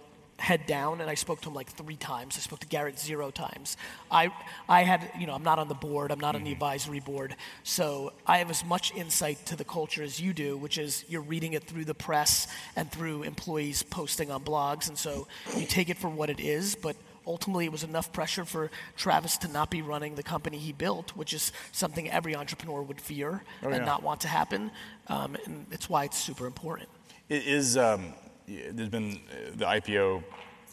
head 0.44 0.66
down, 0.66 1.00
and 1.00 1.10
I 1.10 1.14
spoke 1.16 1.40
to 1.42 1.48
him 1.50 1.54
like 1.56 1.70
three 1.70 1.96
times. 1.96 2.36
I 2.38 2.42
spoke 2.42 2.60
to 2.60 2.68
Garrett 2.68 3.00
zero 3.00 3.32
times. 3.32 3.78
I, 4.12 4.30
I 4.68 4.84
had, 4.84 5.10
you 5.18 5.26
know, 5.26 5.34
I'm 5.34 5.44
not 5.44 5.58
on 5.58 5.70
the 5.70 5.74
board, 5.88 6.12
I'm 6.12 6.20
not 6.20 6.36
on 6.36 6.44
the 6.44 6.52
advisory 6.52 7.00
board, 7.00 7.36
so 7.64 8.12
I 8.28 8.40
have 8.40 8.50
as 8.50 8.66
much 8.66 8.94
insight 8.94 9.46
to 9.46 9.56
the 9.56 9.64
culture 9.64 10.04
as 10.04 10.20
you 10.20 10.34
do, 10.34 10.58
which 10.58 10.78
is 10.78 11.06
you're 11.08 11.22
reading 11.22 11.54
it 11.54 11.64
through 11.64 11.86
the 11.86 11.94
press 11.94 12.48
and 12.76 12.92
through 12.92 13.24
employees 13.24 13.84
posting 13.84 14.30
on 14.32 14.44
blogs, 14.44 14.90
and 14.90 14.98
so 14.98 15.28
you 15.58 15.66
take 15.66 15.90
it 15.90 15.98
for 15.98 16.10
what 16.10 16.30
it 16.30 16.42
is, 16.42 16.76
but 16.76 16.98
ultimately 17.26 17.64
it 17.64 17.72
was 17.72 17.86
enough 17.86 18.12
pressure 18.12 18.44
for 18.44 18.70
Travis 18.98 19.38
to 19.38 19.48
not 19.48 19.70
be 19.72 19.82
running 19.82 20.16
the 20.16 20.24
company 20.24 20.58
he 20.58 20.74
built, 20.74 21.16
which 21.16 21.32
is 21.34 21.54
something 21.72 22.10
every 22.12 22.36
entrepreneur 22.36 22.82
would 22.82 23.00
fear 23.00 23.44
Oh, 23.64 23.70
yeah. 23.70 23.76
and 23.78 23.86
not 23.86 24.04
want 24.04 24.20
to 24.22 24.28
happen. 24.28 24.72
Um, 25.08 25.38
and 25.46 25.66
it's 25.72 25.90
why 25.90 26.04
it's 26.04 26.18
super 26.18 26.46
important. 26.46 26.90
It 27.30 27.48
is 27.48 27.78
um, 27.78 28.14
there's 28.48 28.90
been 28.90 29.20
uh, 29.32 29.52
the 29.56 29.66
IPO 29.66 30.24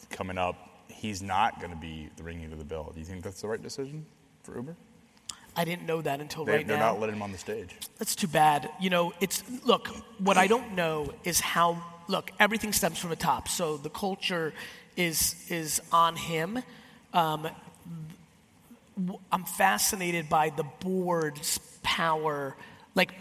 coming 0.09 0.37
up 0.37 0.71
he's 1.01 1.23
not 1.23 1.59
going 1.59 1.71
to 1.71 1.77
be 1.77 2.09
the 2.15 2.23
ringing 2.23 2.51
of 2.51 2.59
the 2.59 2.65
bell. 2.65 2.91
Do 2.93 2.99
you 2.99 3.05
think 3.05 3.23
that's 3.23 3.41
the 3.41 3.47
right 3.47 3.61
decision 3.61 4.05
for 4.43 4.55
Uber? 4.55 4.75
I 5.55 5.65
didn't 5.65 5.87
know 5.87 6.01
that 6.01 6.21
until 6.21 6.45
They, 6.45 6.57
right 6.57 6.67
they're 6.67 6.77
now. 6.77 6.91
not 6.93 6.99
letting 6.99 7.15
him 7.15 7.23
on 7.23 7.31
the 7.31 7.39
stage. 7.39 7.75
That's 7.97 8.15
too 8.15 8.27
bad. 8.27 8.69
You 8.79 8.91
know, 8.91 9.11
it's 9.19 9.43
look. 9.65 9.87
What 10.19 10.37
I 10.37 10.47
don't 10.47 10.75
know 10.75 11.13
is 11.23 11.39
how. 11.39 11.83
Look, 12.07 12.31
everything 12.39 12.71
stems 12.73 12.99
from 12.99 13.09
the 13.09 13.15
top. 13.15 13.47
So 13.47 13.77
the 13.77 13.89
culture 13.89 14.53
is 14.95 15.35
is 15.49 15.81
on 15.91 16.15
him. 16.15 16.61
Um, 17.13 17.47
I'm 19.31 19.43
fascinated 19.45 20.29
by 20.29 20.51
the 20.51 20.63
board's 20.81 21.57
power. 21.81 22.55
Like, 22.93 23.13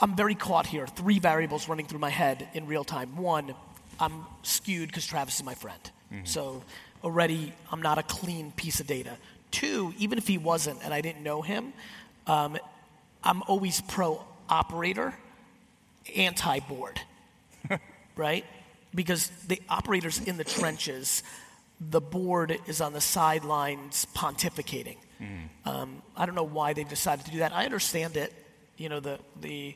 I'm 0.00 0.14
very 0.16 0.34
caught 0.34 0.66
here. 0.66 0.86
Three 0.86 1.18
variables 1.18 1.68
running 1.68 1.86
through 1.86 1.98
my 1.98 2.10
head 2.10 2.48
in 2.54 2.66
real 2.66 2.84
time. 2.84 3.16
One, 3.16 3.54
I'm 3.98 4.24
skewed 4.42 4.88
because 4.88 5.06
Travis 5.06 5.36
is 5.36 5.44
my 5.44 5.54
friend. 5.54 5.80
So 6.24 6.62
already 7.04 7.52
I'm 7.70 7.82
not 7.82 7.98
a 7.98 8.02
clean 8.02 8.52
piece 8.52 8.80
of 8.80 8.86
data. 8.86 9.16
Two, 9.50 9.92
even 9.98 10.18
if 10.18 10.26
he 10.28 10.38
wasn't 10.38 10.80
and 10.84 10.94
I 10.94 11.00
didn't 11.00 11.22
know 11.22 11.42
him, 11.42 11.72
um, 12.26 12.56
I'm 13.24 13.42
always 13.42 13.80
pro 13.82 14.24
operator, 14.48 15.14
anti 16.16 16.60
board, 16.60 17.00
right? 18.16 18.44
Because 18.94 19.28
the 19.48 19.60
operator's 19.68 20.18
in 20.20 20.36
the 20.36 20.44
trenches, 20.44 21.22
the 21.80 22.00
board 22.00 22.58
is 22.66 22.80
on 22.80 22.92
the 22.92 23.00
sidelines 23.00 24.06
pontificating. 24.14 24.96
Um, 25.64 26.02
I 26.16 26.24
don't 26.26 26.34
know 26.34 26.42
why 26.44 26.72
they've 26.72 26.88
decided 26.88 27.24
to 27.26 27.30
do 27.32 27.38
that. 27.38 27.52
I 27.52 27.64
understand 27.64 28.16
it. 28.16 28.32
You 28.78 28.88
know, 28.88 29.00
the, 29.00 29.18
the, 29.40 29.74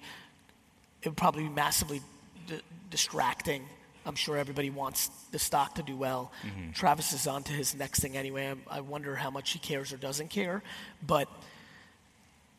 it 1.03 1.09
would 1.09 1.16
probably 1.16 1.42
be 1.42 1.48
massively 1.50 2.00
d- 2.46 2.61
distracting. 2.90 3.64
I'm 4.07 4.14
sure 4.14 4.36
everybody 4.36 4.70
wants 4.70 5.09
the 5.30 5.38
stock 5.38 5.74
to 5.76 5.82
do 5.82 5.96
well. 5.96 6.32
Mm-hmm. 6.44 6.72
Travis 6.72 7.12
is 7.12 7.26
on 7.26 7.42
to 7.44 7.53
his 7.53 7.74
next 7.74 8.00
thing 8.00 8.16
anyway. 8.16 8.46
I'm- 8.48 8.62
I 8.70 8.80
wonder 8.80 9.14
how 9.16 9.30
much 9.30 9.50
he 9.50 9.59
cares 9.59 9.92
or 9.92 9.96
doesn't 9.96 10.28
care. 10.30 10.62
But, 11.07 11.28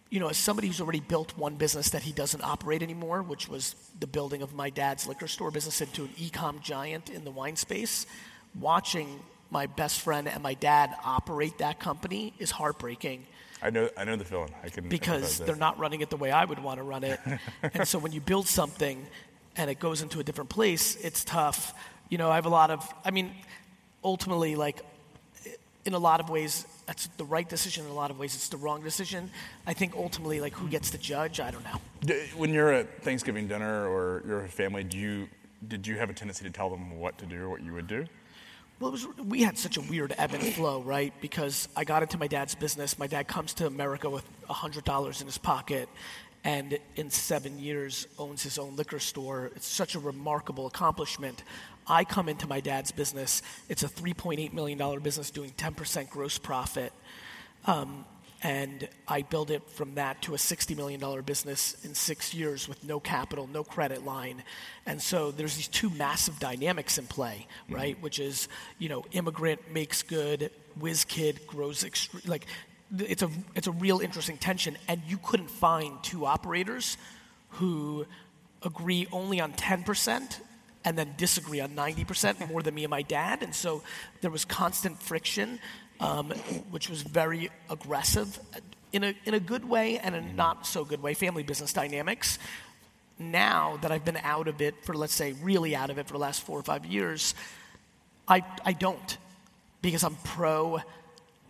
you 0.09 0.19
know, 0.19 0.27
as 0.27 0.37
somebody 0.37 0.67
who's 0.67 0.79
already 0.81 0.99
built 0.99 1.37
one 1.37 1.55
business 1.55 1.89
that 1.89 2.03
he 2.03 2.11
doesn't 2.11 2.43
operate 2.43 2.83
anymore, 2.83 3.23
which 3.23 3.47
was 3.49 3.75
the 3.99 4.07
building 4.07 4.41
of 4.41 4.53
my 4.53 4.69
dad's 4.69 5.07
liquor 5.07 5.27
store 5.27 5.49
business 5.51 5.81
into 5.81 6.03
an 6.03 6.11
e-com 6.17 6.59
giant 6.61 7.09
in 7.09 7.23
the 7.25 7.31
wine 7.31 7.55
space, 7.55 8.05
watching 8.59 9.19
my 9.49 9.65
best 9.65 10.01
friend 10.01 10.27
and 10.27 10.41
my 10.43 10.53
dad 10.53 10.95
operate 11.05 11.57
that 11.59 11.79
company 11.79 12.33
is 12.39 12.51
heartbreaking 12.51 13.25
I 13.63 13.69
know, 13.69 13.89
I 13.97 14.03
know 14.03 14.17
the 14.17 14.25
feeling. 14.25 14.53
I 14.61 14.67
can 14.67 14.89
because 14.89 15.39
they're 15.39 15.55
not 15.55 15.79
running 15.79 16.01
it 16.01 16.09
the 16.09 16.17
way 16.17 16.31
I 16.31 16.43
would 16.43 16.59
want 16.59 16.79
to 16.79 16.83
run 16.83 17.05
it. 17.05 17.19
and 17.73 17.87
so 17.87 17.97
when 17.97 18.11
you 18.11 18.19
build 18.19 18.45
something 18.45 19.05
and 19.55 19.69
it 19.69 19.79
goes 19.79 20.01
into 20.01 20.19
a 20.19 20.23
different 20.23 20.49
place, 20.49 20.97
it's 20.97 21.23
tough. 21.23 21.73
You 22.09 22.17
know, 22.17 22.29
I 22.29 22.35
have 22.35 22.45
a 22.45 22.49
lot 22.49 22.71
of, 22.71 22.93
I 23.05 23.11
mean, 23.11 23.31
ultimately, 24.03 24.57
like, 24.57 24.81
in 25.85 25.93
a 25.93 25.99
lot 25.99 26.19
of 26.19 26.29
ways, 26.29 26.65
that's 26.87 27.07
the 27.17 27.23
right 27.23 27.47
decision. 27.47 27.85
In 27.85 27.91
a 27.91 27.95
lot 27.95 28.11
of 28.11 28.19
ways, 28.19 28.35
it's 28.35 28.49
the 28.49 28.57
wrong 28.57 28.83
decision. 28.83 29.31
I 29.65 29.73
think 29.73 29.95
ultimately, 29.95 30.41
like, 30.41 30.53
who 30.53 30.67
gets 30.67 30.91
to 30.91 30.97
judge? 30.97 31.39
I 31.39 31.49
don't 31.49 31.63
know. 31.63 32.15
When 32.35 32.53
you're 32.53 32.73
at 32.73 33.01
Thanksgiving 33.01 33.47
dinner 33.47 33.87
or 33.87 34.23
you're 34.27 34.41
with 34.41 34.51
family, 34.51 34.83
do 34.83 34.97
you 34.97 35.29
did 35.65 35.87
you 35.87 35.97
have 35.97 36.09
a 36.09 36.13
tendency 36.13 36.43
to 36.43 36.51
tell 36.51 36.69
them 36.69 36.99
what 36.99 37.17
to 37.17 37.25
do 37.25 37.43
or 37.43 37.49
what 37.49 37.63
you 37.63 37.73
would 37.73 37.87
do? 37.87 38.05
Well, 38.83 38.91
was, 38.91 39.07
we 39.29 39.43
had 39.43 39.57
such 39.57 39.77
a 39.77 39.81
weird 39.81 40.13
ebb 40.17 40.33
and 40.33 40.43
flow, 40.43 40.81
right? 40.81 41.13
Because 41.21 41.69
I 41.73 41.85
got 41.85 42.01
into 42.01 42.17
my 42.17 42.27
dad's 42.27 42.53
business. 42.53 42.99
My 42.99 43.07
dad 43.07 43.29
comes 43.29 43.53
to 43.53 43.65
America 43.65 44.09
with 44.09 44.25
$100 44.49 45.21
in 45.21 45.25
his 45.25 45.37
pocket 45.37 45.87
and 46.43 46.77
in 46.97 47.09
seven 47.09 47.57
years 47.59 48.07
owns 48.19 48.43
his 48.43 48.57
own 48.59 48.75
liquor 48.75 48.99
store. 48.99 49.51
It's 49.55 49.67
such 49.67 49.95
a 49.95 49.99
remarkable 49.99 50.67
accomplishment. 50.67 51.45
I 51.87 52.03
come 52.03 52.27
into 52.27 52.45
my 52.45 52.59
dad's 52.59 52.91
business. 52.91 53.41
It's 53.69 53.83
a 53.83 53.87
$3.8 53.87 54.51
million 54.51 54.99
business 54.99 55.31
doing 55.31 55.51
10% 55.51 56.09
gross 56.09 56.37
profit. 56.37 56.91
Um, 57.65 58.03
and 58.43 58.89
I 59.07 59.21
build 59.21 59.51
it 59.51 59.69
from 59.69 59.95
that 59.95 60.21
to 60.23 60.33
a 60.33 60.37
$60 60.37 60.75
million 60.75 61.21
business 61.21 61.77
in 61.85 61.95
six 61.95 62.33
years 62.33 62.67
with 62.67 62.83
no 62.83 62.99
capital, 62.99 63.47
no 63.47 63.63
credit 63.63 64.03
line. 64.03 64.43
And 64.85 65.01
so 65.01 65.31
there's 65.31 65.55
these 65.55 65.69
two 65.69 65.89
massive 65.89 66.39
dynamics 66.39 66.97
in 66.97 67.07
play, 67.07 67.47
mm-hmm. 67.65 67.75
right? 67.75 68.01
Which 68.01 68.19
is, 68.19 68.49
you 68.79 68.89
know, 68.89 69.05
immigrant 69.13 69.71
makes 69.71 70.03
good, 70.03 70.51
whiz 70.77 71.05
kid 71.05 71.47
grows 71.47 71.85
extre- 71.85 72.27
like 72.27 72.45
it's 72.99 73.23
a 73.23 73.29
it's 73.55 73.67
a 73.67 73.71
real 73.71 74.01
interesting 74.01 74.37
tension. 74.37 74.77
And 74.89 75.01
you 75.07 75.17
couldn't 75.17 75.49
find 75.49 76.03
two 76.03 76.25
operators 76.25 76.97
who 77.51 78.05
agree 78.61 79.07
only 79.11 79.39
on 79.39 79.53
10% 79.53 80.39
and 80.85 80.97
then 80.97 81.13
disagree 81.17 81.59
on 81.61 81.69
90% 81.69 82.47
more 82.49 82.61
than 82.61 82.75
me 82.75 82.83
and 82.83 82.91
my 82.91 83.01
dad. 83.01 83.41
And 83.41 83.55
so 83.55 83.83
there 84.21 84.31
was 84.31 84.45
constant 84.45 85.01
friction, 85.01 85.59
um, 86.03 86.31
which 86.69 86.89
was 86.89 87.01
very 87.01 87.49
aggressive 87.69 88.37
in 88.91 89.03
a, 89.03 89.15
in 89.25 89.33
a 89.33 89.39
good 89.39 89.67
way 89.67 89.97
and 89.99 90.13
a 90.13 90.21
not 90.21 90.67
so 90.67 90.83
good 90.83 91.01
way, 91.01 91.13
family 91.13 91.43
business 91.43 91.71
dynamics. 91.71 92.37
Now 93.17 93.77
that 93.81 93.91
I've 93.91 94.03
been 94.03 94.17
out 94.17 94.47
of 94.47 94.61
it 94.61 94.83
for, 94.83 94.93
let's 94.93 95.13
say, 95.13 95.33
really 95.41 95.75
out 95.75 95.89
of 95.89 95.97
it 95.97 96.07
for 96.07 96.13
the 96.13 96.19
last 96.19 96.43
four 96.43 96.59
or 96.59 96.63
five 96.63 96.85
years, 96.85 97.35
I, 98.27 98.43
I 98.65 98.73
don't 98.73 99.17
because 99.81 100.03
I'm 100.03 100.15
pro 100.23 100.81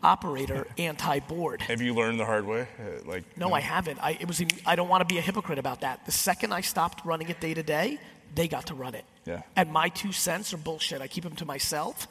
operator, 0.03 0.67
anti 0.77 1.19
board. 1.19 1.61
Have 1.61 1.81
you 1.81 1.95
learned 1.95 2.19
the 2.19 2.25
hard 2.25 2.45
way? 2.45 2.67
Uh, 2.79 3.09
like 3.09 3.37
No, 3.37 3.53
I 3.53 3.59
haven't. 3.59 4.03
I, 4.03 4.11
it 4.19 4.27
was. 4.27 4.43
I 4.65 4.75
don't 4.75 4.89
want 4.89 5.07
to 5.07 5.11
be 5.11 5.17
a 5.17 5.21
hypocrite 5.21 5.59
about 5.59 5.81
that. 5.81 6.05
The 6.05 6.11
second 6.11 6.53
I 6.53 6.61
stopped 6.61 7.05
running 7.05 7.29
it 7.29 7.39
day 7.39 7.53
to 7.53 7.63
day, 7.63 7.99
they 8.35 8.47
got 8.47 8.67
to 8.67 8.75
run 8.75 8.93
it. 8.93 9.05
Yeah. 9.25 9.41
And 9.55 9.71
my 9.71 9.89
two 9.89 10.11
cents 10.11 10.53
are 10.53 10.57
bullshit. 10.57 11.01
I 11.01 11.07
keep 11.07 11.23
them 11.23 11.35
to 11.37 11.45
myself. 11.45 12.07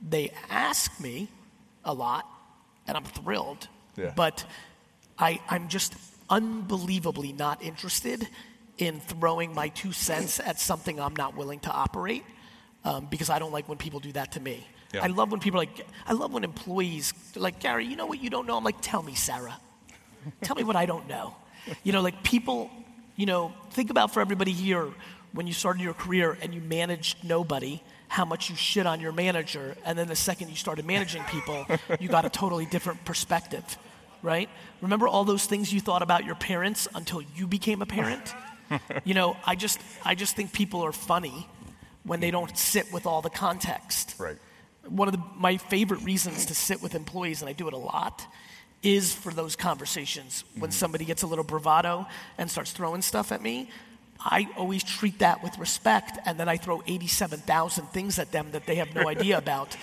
They 0.00 0.30
ask 0.50 0.98
me 1.00 1.28
a 1.86 1.94
lot, 1.94 2.28
and 2.86 2.96
I'm 2.96 3.04
thrilled. 3.04 3.68
Yeah. 3.96 4.12
But 4.14 4.44
I, 5.18 5.40
I'm 5.48 5.68
just 5.68 5.94
unbelievably 6.28 7.32
not 7.32 7.62
interested 7.62 8.28
in 8.76 9.00
throwing 9.00 9.54
my 9.54 9.68
two 9.68 9.92
cents 9.92 10.38
at 10.38 10.60
something 10.60 11.00
I'm 11.00 11.16
not 11.16 11.34
willing 11.34 11.60
to 11.60 11.70
operate 11.70 12.24
um, 12.84 13.06
because 13.10 13.30
I 13.30 13.38
don't 13.38 13.52
like 13.52 13.68
when 13.68 13.78
people 13.78 14.00
do 14.00 14.12
that 14.12 14.32
to 14.32 14.40
me. 14.40 14.66
Yeah. 14.92 15.04
I 15.04 15.06
love 15.06 15.30
when 15.30 15.40
people 15.40 15.60
are 15.60 15.64
like, 15.64 15.86
I 16.06 16.12
love 16.12 16.32
when 16.32 16.44
employees, 16.44 17.14
like, 17.34 17.58
Gary, 17.58 17.86
you 17.86 17.96
know 17.96 18.06
what 18.06 18.22
you 18.22 18.28
don't 18.28 18.46
know? 18.46 18.56
I'm 18.56 18.64
like, 18.64 18.80
tell 18.80 19.02
me, 19.02 19.14
Sarah. 19.14 19.58
tell 20.42 20.56
me 20.56 20.64
what 20.64 20.76
I 20.76 20.86
don't 20.86 21.08
know. 21.08 21.34
You 21.82 21.92
know, 21.92 22.02
like 22.02 22.22
people, 22.22 22.70
you 23.16 23.26
know, 23.26 23.52
think 23.70 23.90
about 23.90 24.12
for 24.12 24.20
everybody 24.20 24.52
here 24.52 24.88
when 25.32 25.46
you 25.46 25.52
started 25.52 25.82
your 25.82 25.94
career 25.94 26.38
and 26.40 26.54
you 26.54 26.60
managed 26.60 27.24
nobody, 27.24 27.82
how 28.08 28.24
much 28.24 28.50
you 28.50 28.56
shit 28.56 28.86
on 28.86 29.00
your 29.00 29.12
manager, 29.12 29.76
and 29.84 29.98
then 29.98 30.08
the 30.08 30.16
second 30.16 30.48
you 30.48 30.56
started 30.56 30.84
managing 30.84 31.22
people, 31.24 31.66
you 32.00 32.08
got 32.08 32.24
a 32.24 32.30
totally 32.30 32.66
different 32.66 33.04
perspective, 33.04 33.78
right? 34.22 34.48
Remember 34.80 35.08
all 35.08 35.24
those 35.24 35.46
things 35.46 35.72
you 35.72 35.80
thought 35.80 36.02
about 36.02 36.24
your 36.24 36.34
parents 36.34 36.88
until 36.94 37.22
you 37.34 37.46
became 37.46 37.82
a 37.82 37.86
parent? 37.86 38.34
you 39.04 39.14
know, 39.14 39.36
I 39.44 39.54
just, 39.54 39.80
I 40.04 40.14
just 40.14 40.36
think 40.36 40.52
people 40.52 40.82
are 40.84 40.92
funny 40.92 41.48
when 42.04 42.20
they 42.20 42.30
don't 42.30 42.56
sit 42.56 42.92
with 42.92 43.06
all 43.06 43.22
the 43.22 43.30
context 43.30 44.14
Right. 44.18 44.38
one 44.88 45.08
of 45.08 45.12
the, 45.12 45.22
my 45.36 45.56
favorite 45.56 46.02
reasons 46.02 46.46
to 46.46 46.54
sit 46.54 46.80
with 46.82 46.94
employees, 46.94 47.42
and 47.42 47.48
I 47.48 47.52
do 47.52 47.66
it 47.66 47.74
a 47.74 47.78
lot, 47.78 48.24
is 48.82 49.12
for 49.12 49.32
those 49.32 49.56
conversations. 49.56 50.44
When 50.54 50.70
mm-hmm. 50.70 50.70
somebody 50.70 51.04
gets 51.04 51.22
a 51.22 51.26
little 51.26 51.44
bravado 51.44 52.06
and 52.38 52.50
starts 52.50 52.70
throwing 52.72 53.02
stuff 53.02 53.32
at 53.32 53.42
me, 53.42 53.70
I 54.20 54.48
always 54.56 54.82
treat 54.82 55.18
that 55.20 55.42
with 55.42 55.58
respect, 55.58 56.18
and 56.24 56.38
then 56.38 56.48
I 56.48 56.56
throw 56.56 56.82
87,000 56.86 57.86
things 57.86 58.18
at 58.18 58.32
them 58.32 58.50
that 58.52 58.66
they 58.66 58.76
have 58.76 58.94
no 58.94 59.08
idea 59.14 59.38
about. 59.38 59.76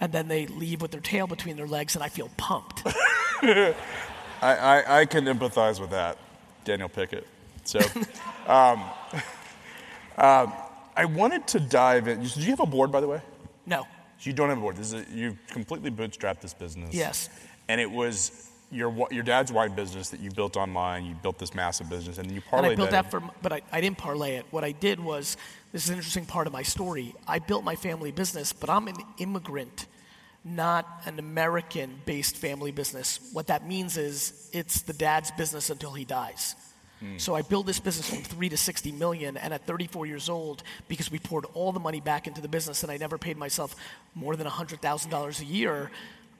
And 0.00 0.12
then 0.12 0.28
they 0.28 0.46
leave 0.46 0.82
with 0.82 0.90
their 0.90 1.00
tail 1.00 1.26
between 1.26 1.56
their 1.56 1.66
legs, 1.66 1.94
and 1.94 2.04
I 2.04 2.08
feel 2.08 2.30
pumped. 2.36 2.82
I, 3.42 3.74
I, 4.42 5.00
I 5.00 5.04
can 5.06 5.24
empathize 5.24 5.80
with 5.80 5.90
that, 5.90 6.18
Daniel 6.64 6.88
Pickett. 6.88 7.26
So, 7.64 7.78
um, 8.46 8.82
um, 10.18 10.52
I 10.96 11.04
wanted 11.04 11.46
to 11.48 11.60
dive 11.60 12.08
in. 12.08 12.22
Did 12.22 12.36
you 12.36 12.50
have 12.50 12.60
a 12.60 12.66
board, 12.66 12.92
by 12.92 13.00
the 13.00 13.08
way? 13.08 13.20
No. 13.64 13.86
You 14.20 14.32
don't 14.32 14.48
have 14.48 14.58
a 14.58 14.60
board. 14.60 14.76
This 14.76 14.92
is 14.92 14.94
a, 14.94 15.10
you've 15.12 15.38
completely 15.48 15.90
bootstrapped 15.90 16.40
this 16.40 16.54
business. 16.54 16.94
Yes. 16.94 17.28
And 17.68 17.80
it 17.80 17.90
was 17.90 18.45
your 18.70 19.06
your 19.10 19.22
dad's 19.22 19.52
wine 19.52 19.74
business 19.74 20.10
that 20.10 20.20
you 20.20 20.30
built 20.30 20.56
online. 20.56 21.04
You 21.04 21.14
built 21.14 21.38
this 21.38 21.54
massive 21.54 21.88
business, 21.88 22.18
and 22.18 22.28
then 22.28 22.34
you 22.34 22.42
And 22.52 22.64
parlayed 22.64 22.72
I 22.72 22.74
built 22.74 22.90
that. 22.90 23.10
that 23.10 23.10
for, 23.10 23.22
but 23.42 23.52
I, 23.52 23.62
I 23.72 23.80
didn't 23.80 23.98
parlay 23.98 24.36
it. 24.36 24.46
What 24.50 24.64
I 24.64 24.72
did 24.72 24.98
was, 24.98 25.36
this 25.72 25.84
is 25.84 25.90
an 25.90 25.96
interesting 25.96 26.26
part 26.26 26.46
of 26.46 26.52
my 26.52 26.62
story. 26.62 27.14
I 27.26 27.38
built 27.38 27.64
my 27.64 27.76
family 27.76 28.10
business, 28.10 28.52
but 28.52 28.68
I'm 28.68 28.88
an 28.88 28.96
immigrant, 29.18 29.86
not 30.44 30.86
an 31.06 31.18
American 31.18 32.00
based 32.06 32.36
family 32.36 32.72
business. 32.72 33.20
What 33.32 33.46
that 33.48 33.66
means 33.66 33.96
is 33.96 34.50
it's 34.52 34.82
the 34.82 34.92
dad's 34.92 35.30
business 35.32 35.70
until 35.70 35.92
he 35.92 36.04
dies. 36.04 36.56
Hmm. 36.98 37.18
So 37.18 37.34
I 37.34 37.42
built 37.42 37.66
this 37.66 37.78
business 37.78 38.08
from 38.08 38.22
three 38.22 38.48
to 38.48 38.56
60 38.56 38.90
million, 38.92 39.36
and 39.36 39.54
at 39.54 39.66
34 39.66 40.06
years 40.06 40.28
old, 40.28 40.62
because 40.88 41.10
we 41.10 41.18
poured 41.18 41.44
all 41.54 41.70
the 41.70 41.80
money 41.80 42.00
back 42.00 42.26
into 42.26 42.40
the 42.40 42.48
business 42.48 42.82
and 42.82 42.90
I 42.90 42.96
never 42.96 43.18
paid 43.18 43.36
myself 43.36 43.76
more 44.14 44.34
than 44.34 44.46
$100,000 44.46 45.40
a 45.40 45.44
year, 45.44 45.90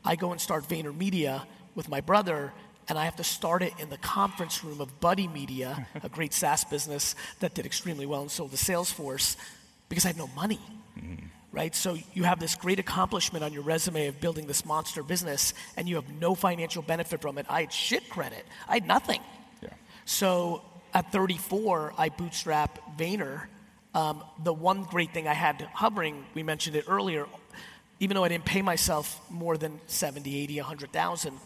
I 0.05 0.17
go 0.17 0.33
and 0.33 0.41
start 0.41 0.67
VaynerMedia 0.69 1.43
with 1.77 1.89
my 1.89 2.01
brother, 2.01 2.53
and 2.89 2.99
I 2.99 3.05
have 3.05 3.17
to 3.17 3.25
start 3.25 3.63
it 3.63 3.75
in 3.79 3.91
the 3.91 3.99
conference 3.99 4.65
room 4.65 4.81
of 4.81 4.99
Buddy 5.01 5.29
Media, 5.29 5.87
a 6.03 6.09
great 6.09 6.33
SaaS 6.33 6.65
business 6.65 7.15
that 7.39 7.55
did 7.55 7.67
extremely 7.67 8.07
well 8.07 8.23
and 8.23 8.31
sold 8.31 8.51
to 8.51 8.57
Salesforce, 8.57 9.37
because 9.89 10.05
I 10.05 10.09
had 10.09 10.17
no 10.17 10.29
money, 10.29 10.61
right? 11.53 11.75
So 11.75 11.97
you 12.15 12.25
have 12.25 12.41
this 12.41 12.55
great 12.55 12.79
accomplishment 12.79 13.45
on 13.45 13.53
your 13.53 13.63
resume 13.63 14.09
of 14.09 14.21
building 14.21 14.47
this 14.47 14.65
monster 14.65 15.03
business, 15.03 15.55
and 15.77 15.89
you 15.89 15.97
have 15.97 16.09
no 16.21 16.35
financial 16.35 16.83
benefit 16.83 17.21
from 17.21 17.39
it. 17.39 17.47
I 17.49 17.63
had 17.63 17.73
shit 17.73 18.09
credit. 18.09 18.45
I 18.69 18.75
had 18.75 18.87
nothing. 18.87 19.21
Yeah. 19.63 19.69
So 20.07 20.63
at 20.95 21.13
34, 21.13 21.95
I 21.99 22.09
bootstrap 22.09 22.99
Vayner. 22.99 23.47
Um, 23.95 24.23
the 24.43 24.53
one 24.53 24.85
great 24.85 25.13
thing 25.13 25.27
I 25.29 25.35
had 25.35 25.61
hovering, 25.73 26.25
we 26.35 26.43
mentioned 26.43 26.77
it 26.77 26.85
earlier, 26.89 27.27
even 28.01 28.15
though 28.15 28.25
I 28.25 28.29
didn't 28.29 28.45
pay 28.45 28.63
myself 28.63 29.21
more 29.31 29.57
than 29.57 29.81
70, 29.87 30.37
80, 30.43 30.57
100,000, 30.57 31.39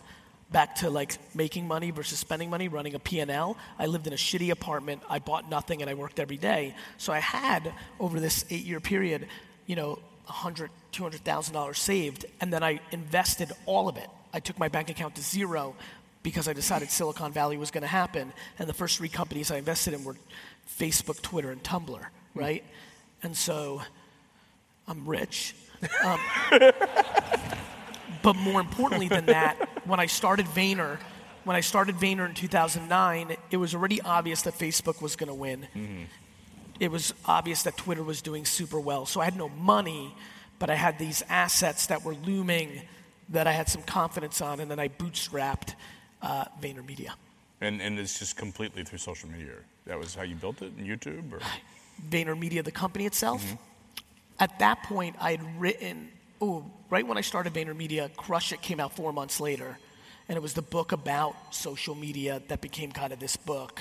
back 0.52 0.76
to 0.76 0.90
like 0.90 1.18
making 1.34 1.66
money 1.68 1.90
versus 1.90 2.18
spending 2.18 2.50
money, 2.50 2.68
running 2.68 2.94
a 2.94 2.98
P&L. 2.98 3.56
I 3.78 3.86
lived 3.86 4.06
in 4.06 4.12
a 4.12 4.16
shitty 4.16 4.50
apartment. 4.50 5.02
I 5.08 5.18
bought 5.18 5.48
nothing 5.48 5.80
and 5.80 5.90
I 5.90 5.94
worked 5.94 6.18
every 6.18 6.36
day. 6.36 6.74
So 6.98 7.12
I 7.12 7.20
had 7.20 7.72
over 7.98 8.18
this 8.18 8.44
8-year 8.44 8.80
period, 8.80 9.26
you 9.66 9.76
know, 9.76 9.98
100, 10.26 10.70
200,000 10.92 11.54
dollars 11.54 11.78
saved 11.78 12.24
and 12.40 12.52
then 12.52 12.62
I 12.62 12.80
invested 12.90 13.52
all 13.66 13.88
of 13.88 13.96
it. 13.96 14.08
I 14.32 14.40
took 14.40 14.58
my 14.58 14.68
bank 14.68 14.90
account 14.90 15.16
to 15.16 15.22
zero 15.22 15.74
because 16.22 16.46
I 16.46 16.52
decided 16.52 16.90
Silicon 16.90 17.32
Valley 17.32 17.56
was 17.56 17.70
going 17.70 17.82
to 17.82 17.88
happen 17.88 18.32
and 18.58 18.68
the 18.68 18.74
first 18.74 18.98
three 18.98 19.08
companies 19.08 19.50
I 19.50 19.56
invested 19.56 19.94
in 19.94 20.04
were 20.04 20.16
Facebook, 20.78 21.20
Twitter 21.22 21.50
and 21.50 21.62
Tumblr, 21.62 22.04
right? 22.34 22.64
And 23.22 23.36
so 23.36 23.82
I'm 24.86 25.06
rich. 25.06 25.54
Um, 26.04 26.20
but 28.22 28.36
more 28.36 28.60
importantly 28.60 29.08
than 29.08 29.26
that, 29.26 29.56
when 29.84 30.00
I 30.00 30.06
started 30.06 30.46
Vayner, 30.46 30.98
when 31.44 31.56
I 31.56 31.60
started 31.60 31.96
Vayner 31.96 32.28
in 32.28 32.34
2009, 32.34 33.36
it 33.50 33.56
was 33.56 33.74
already 33.74 34.00
obvious 34.02 34.42
that 34.42 34.54
Facebook 34.54 35.00
was 35.00 35.16
going 35.16 35.28
to 35.28 35.34
win. 35.34 35.66
Mm-hmm. 35.74 36.02
It 36.78 36.90
was 36.90 37.14
obvious 37.26 37.62
that 37.64 37.76
Twitter 37.76 38.02
was 38.02 38.22
doing 38.22 38.44
super 38.44 38.80
well. 38.80 39.06
So 39.06 39.20
I 39.20 39.24
had 39.24 39.36
no 39.36 39.48
money, 39.48 40.14
but 40.58 40.70
I 40.70 40.74
had 40.74 40.98
these 40.98 41.22
assets 41.28 41.86
that 41.86 42.04
were 42.04 42.14
looming 42.14 42.82
that 43.30 43.46
I 43.46 43.52
had 43.52 43.68
some 43.68 43.82
confidence 43.82 44.40
on, 44.40 44.60
and 44.60 44.70
then 44.70 44.78
I 44.78 44.88
bootstrapped 44.88 45.74
uh, 46.22 46.44
VaynerMedia. 46.60 47.10
And, 47.60 47.80
and 47.80 47.98
it's 47.98 48.18
just 48.18 48.36
completely 48.36 48.82
through 48.82 48.98
social 48.98 49.28
media. 49.28 49.52
That 49.86 49.98
was 49.98 50.14
how 50.14 50.22
you 50.22 50.34
built 50.34 50.62
it, 50.62 50.72
in 50.78 50.84
YouTube? 50.84 51.32
Or? 51.32 51.40
VaynerMedia, 52.08 52.64
the 52.64 52.72
company 52.72 53.06
itself. 53.06 53.44
Mm-hmm. 53.44 53.56
At 54.40 54.58
that 54.58 54.82
point, 54.84 55.16
I 55.20 55.32
had 55.32 55.60
written 55.60 56.08
oh, 56.40 56.70
right 56.88 57.06
when 57.06 57.18
I 57.18 57.20
started 57.20 57.52
VaynerMedia, 57.52 58.14
Crush 58.16 58.52
It 58.52 58.62
came 58.62 58.80
out 58.80 58.94
four 58.94 59.12
months 59.12 59.40
later. 59.40 59.78
And 60.28 60.36
it 60.36 60.40
was 60.40 60.54
the 60.54 60.62
book 60.62 60.92
about 60.92 61.34
social 61.50 61.94
media 61.94 62.40
that 62.48 62.60
became 62.60 62.92
kind 62.92 63.12
of 63.12 63.18
this 63.18 63.36
book 63.36 63.80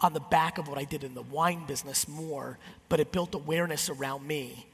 on 0.00 0.12
the 0.12 0.20
back 0.20 0.58
of 0.58 0.68
what 0.68 0.78
I 0.78 0.84
did 0.84 1.04
in 1.04 1.14
the 1.14 1.22
wine 1.22 1.66
business 1.66 2.08
more, 2.08 2.58
but 2.88 3.00
it 3.00 3.12
built 3.12 3.34
awareness 3.34 3.90
around 3.90 4.26
me, 4.26 4.66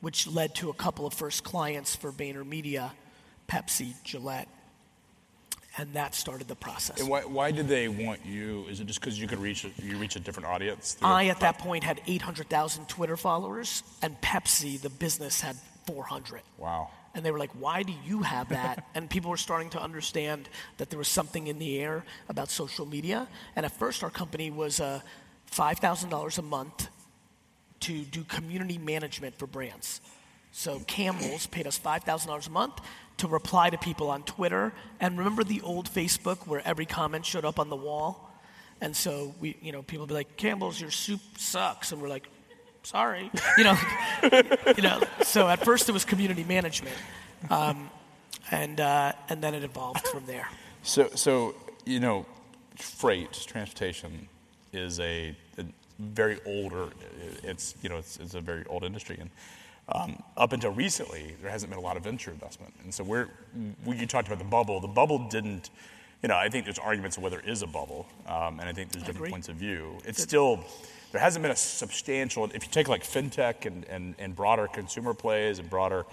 which 0.00 0.26
led 0.26 0.54
to 0.56 0.70
a 0.70 0.74
couple 0.74 1.06
of 1.06 1.14
first 1.14 1.44
clients 1.44 1.96
for 1.96 2.12
VaynerMedia, 2.12 2.92
Pepsi, 3.48 3.94
Gillette. 4.04 4.48
And 5.76 5.92
that 5.94 6.14
started 6.14 6.48
the 6.48 6.56
process. 6.56 7.00
And 7.00 7.08
why, 7.08 7.20
why 7.22 7.50
did 7.52 7.68
they 7.68 7.88
want 7.88 8.24
you? 8.26 8.66
Is 8.68 8.80
it 8.80 8.86
just 8.86 9.00
because 9.00 9.18
you 9.18 9.28
could 9.28 9.38
reach 9.38 9.64
you 9.80 9.96
reach 9.96 10.16
a 10.16 10.20
different 10.20 10.48
audience? 10.48 10.96
I 11.02 11.28
at 11.28 11.38
that 11.40 11.58
point 11.58 11.84
had 11.84 12.00
800,000 12.06 12.88
Twitter 12.88 13.16
followers, 13.16 13.84
and 14.02 14.20
Pepsi, 14.20 14.80
the 14.80 14.90
business, 14.90 15.40
had 15.40 15.56
400. 15.88 16.42
Wow. 16.58 16.90
And 17.14 17.24
they 17.24 17.30
were 17.30 17.38
like, 17.38 17.52
why 17.52 17.82
do 17.82 17.94
you 18.04 18.20
have 18.20 18.50
that? 18.50 18.84
and 18.94 19.08
people 19.08 19.30
were 19.30 19.38
starting 19.38 19.70
to 19.70 19.82
understand 19.82 20.50
that 20.76 20.90
there 20.90 20.98
was 20.98 21.08
something 21.08 21.46
in 21.46 21.58
the 21.58 21.80
air 21.80 22.04
about 22.28 22.50
social 22.50 22.84
media. 22.84 23.26
And 23.56 23.64
at 23.64 23.72
first, 23.72 24.04
our 24.04 24.10
company 24.10 24.50
was 24.50 24.80
uh, 24.80 25.00
$5,000 25.50 26.38
a 26.38 26.42
month 26.42 26.88
to 27.80 28.02
do 28.02 28.22
community 28.24 28.76
management 28.76 29.38
for 29.38 29.46
brands. 29.46 30.02
So 30.52 30.80
Campbell's 30.80 31.46
paid 31.46 31.66
us 31.66 31.78
$5,000 31.78 32.46
a 32.46 32.50
month 32.50 32.74
to 33.16 33.28
reply 33.28 33.70
to 33.70 33.78
people 33.78 34.10
on 34.10 34.24
Twitter. 34.24 34.74
And 35.00 35.16
remember 35.16 35.42
the 35.42 35.62
old 35.62 35.88
Facebook 35.88 36.46
where 36.46 36.60
every 36.66 36.86
comment 36.86 37.24
showed 37.24 37.46
up 37.46 37.58
on 37.58 37.70
the 37.70 37.76
wall? 37.76 38.30
And 38.82 38.94
so 38.94 39.34
we, 39.40 39.56
you 39.62 39.72
know, 39.72 39.82
people 39.82 40.02
would 40.02 40.08
be 40.08 40.14
like, 40.14 40.36
Campbell's, 40.36 40.78
your 40.78 40.90
soup 40.90 41.20
sucks. 41.38 41.92
And 41.92 42.02
we're 42.02 42.10
like, 42.10 42.28
sorry. 42.88 43.30
You 43.58 43.64
know, 43.64 43.78
you 44.76 44.82
know. 44.82 45.02
So 45.22 45.48
at 45.48 45.64
first 45.64 45.88
it 45.88 45.92
was 45.92 46.04
community 46.04 46.44
management, 46.44 46.96
um, 47.50 47.90
and 48.50 48.80
uh, 48.80 49.12
and 49.28 49.42
then 49.42 49.54
it 49.54 49.62
evolved 49.62 50.06
from 50.08 50.24
there. 50.26 50.48
So 50.82 51.08
so 51.14 51.54
you 51.84 52.00
know, 52.00 52.26
freight 52.76 53.32
transportation 53.32 54.28
is 54.72 55.00
a, 55.00 55.36
a 55.58 55.64
very 55.98 56.38
older. 56.46 56.88
It's 57.42 57.74
you 57.82 57.88
know 57.88 57.98
it's, 57.98 58.16
it's 58.18 58.34
a 58.34 58.40
very 58.40 58.64
old 58.66 58.84
industry 58.84 59.18
and. 59.20 59.30
Um, 59.90 60.22
up 60.36 60.52
until 60.52 60.70
recently, 60.72 61.34
there 61.40 61.50
hasn't 61.50 61.70
been 61.70 61.78
a 61.78 61.82
lot 61.82 61.96
of 61.96 62.04
venture 62.04 62.30
investment, 62.30 62.74
and 62.84 62.92
so 62.92 63.02
we're. 63.02 63.30
We, 63.86 63.96
you 63.96 64.06
talked 64.06 64.28
about 64.28 64.38
the 64.38 64.44
bubble. 64.44 64.80
The 64.80 64.86
bubble 64.86 65.30
didn't. 65.30 65.70
You 66.22 66.28
know, 66.28 66.36
I 66.36 66.48
think 66.48 66.64
there's 66.64 66.78
arguments 66.78 67.16
of 67.16 67.22
whether 67.22 67.38
it 67.38 67.48
is 67.48 67.62
a 67.62 67.66
bubble, 67.66 68.06
um, 68.26 68.58
and 68.58 68.68
I 68.68 68.72
think 68.72 68.90
there's 68.90 69.04
different 69.04 69.30
points 69.30 69.48
of 69.48 69.56
view. 69.56 69.98
It's 70.04 70.20
still 70.20 70.64
there 71.12 71.20
hasn't 71.20 71.42
been 71.42 71.52
a 71.52 71.56
substantial, 71.56 72.44
if 72.44 72.64
you 72.64 72.70
take 72.70 72.88
like 72.88 73.02
fintech 73.02 73.64
and, 73.64 73.84
and, 73.86 74.14
and 74.18 74.36
broader 74.36 74.66
consumer 74.66 75.14
plays 75.14 75.58
and 75.58 75.70
broader 75.70 76.04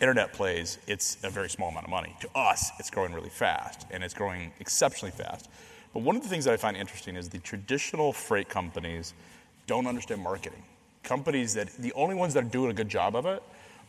internet 0.00 0.32
plays, 0.32 0.78
it's 0.86 1.18
a 1.22 1.28
very 1.28 1.50
small 1.50 1.68
amount 1.68 1.84
of 1.84 1.90
money. 1.90 2.16
To 2.20 2.30
us, 2.34 2.70
it's 2.78 2.88
growing 2.88 3.12
really 3.12 3.28
fast, 3.28 3.86
and 3.90 4.02
it's 4.02 4.14
growing 4.14 4.52
exceptionally 4.58 5.12
fast. 5.12 5.50
But 5.92 6.02
one 6.02 6.16
of 6.16 6.22
the 6.22 6.28
things 6.28 6.46
that 6.46 6.54
I 6.54 6.56
find 6.56 6.76
interesting 6.76 7.16
is 7.16 7.28
the 7.28 7.40
traditional 7.40 8.12
freight 8.12 8.48
companies 8.48 9.12
don't 9.66 9.86
understand 9.86 10.22
marketing. 10.22 10.62
Companies 11.02 11.54
that, 11.54 11.68
the 11.74 11.92
only 11.92 12.14
ones 12.14 12.32
that 12.34 12.44
are 12.44 12.48
doing 12.48 12.70
a 12.70 12.74
good 12.74 12.88
job 12.88 13.16
of 13.16 13.26
it 13.26 13.42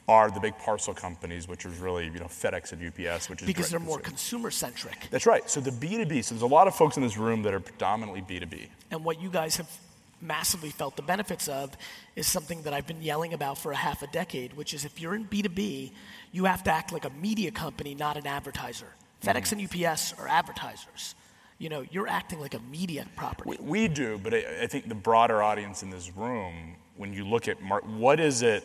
are 0.10 0.32
the 0.32 0.40
big 0.40 0.58
parcel 0.58 0.92
companies, 0.92 1.48
which 1.48 1.66
is 1.66 1.78
really, 1.78 2.06
you 2.06 2.20
know, 2.20 2.26
FedEx 2.26 2.74
and 2.74 2.82
UPS, 2.82 3.30
which 3.30 3.44
is 3.44 3.48
because 3.48 3.70
they're 3.70 3.80
more 3.80 4.00
consumer 4.00 4.50
centric. 4.50 5.08
That's 5.12 5.28
right. 5.28 5.48
So 5.48 5.62
the 5.62 5.70
B2B, 5.70 6.24
so 6.24 6.34
there's 6.34 6.42
a 6.42 6.48
lot 6.48 6.68
of 6.68 6.74
folks 6.74 6.98
in 6.98 7.04
this 7.04 7.16
room 7.16 7.44
that 7.44 7.54
are 7.54 7.60
predominantly 7.60 8.22
B2B. 8.22 8.70
And 8.90 9.06
what 9.06 9.22
you 9.22 9.30
guys 9.30 9.58
have 9.58 9.70
massively 10.20 10.72
felt 10.72 10.96
the 10.96 11.04
benefits 11.04 11.48
of 11.48 11.78
is 12.16 12.26
something 12.26 12.64
that 12.64 12.74
I've 12.74 12.88
been 12.88 13.04
yelling 13.04 13.36
about 13.36 13.60
for 13.60 13.72
a 13.72 13.76
half 13.76 14.02
a 14.02 14.08
decade, 14.08 14.54
which 14.54 14.74
is 14.74 14.84
if 14.84 15.00
you're 15.00 15.14
in 15.14 15.26
B2B, 15.26 15.92
you 16.32 16.46
have 16.46 16.64
to 16.64 16.72
act 16.72 16.92
like 16.92 17.06
a 17.06 17.12
media 17.12 17.52
company, 17.52 17.94
not 17.94 18.18
an 18.18 18.26
advertiser. 18.26 18.88
Mm-hmm. 19.22 19.38
FedEx 19.38 19.52
and 19.52 19.86
UPS 19.86 20.14
are 20.18 20.28
advertisers. 20.28 21.14
You 21.60 21.70
know, 21.70 21.86
you're 21.92 22.08
acting 22.08 22.40
like 22.40 22.56
a 22.56 22.60
media 22.72 23.06
property. 23.16 23.52
We, 23.52 23.58
we 23.60 23.88
do, 23.88 24.18
but 24.18 24.34
I, 24.34 24.64
I, 24.64 24.68
think 24.68 24.90
the 24.90 24.96
broader 24.96 25.44
audience 25.44 25.84
in 25.84 25.92
this 25.92 26.12
room, 26.16 26.78
when 26.96 27.14
you 27.14 27.26
look 27.26 27.48
at 27.48 27.62
mar- 27.62 27.84
what 27.86 28.20
is 28.20 28.42
it, 28.42 28.64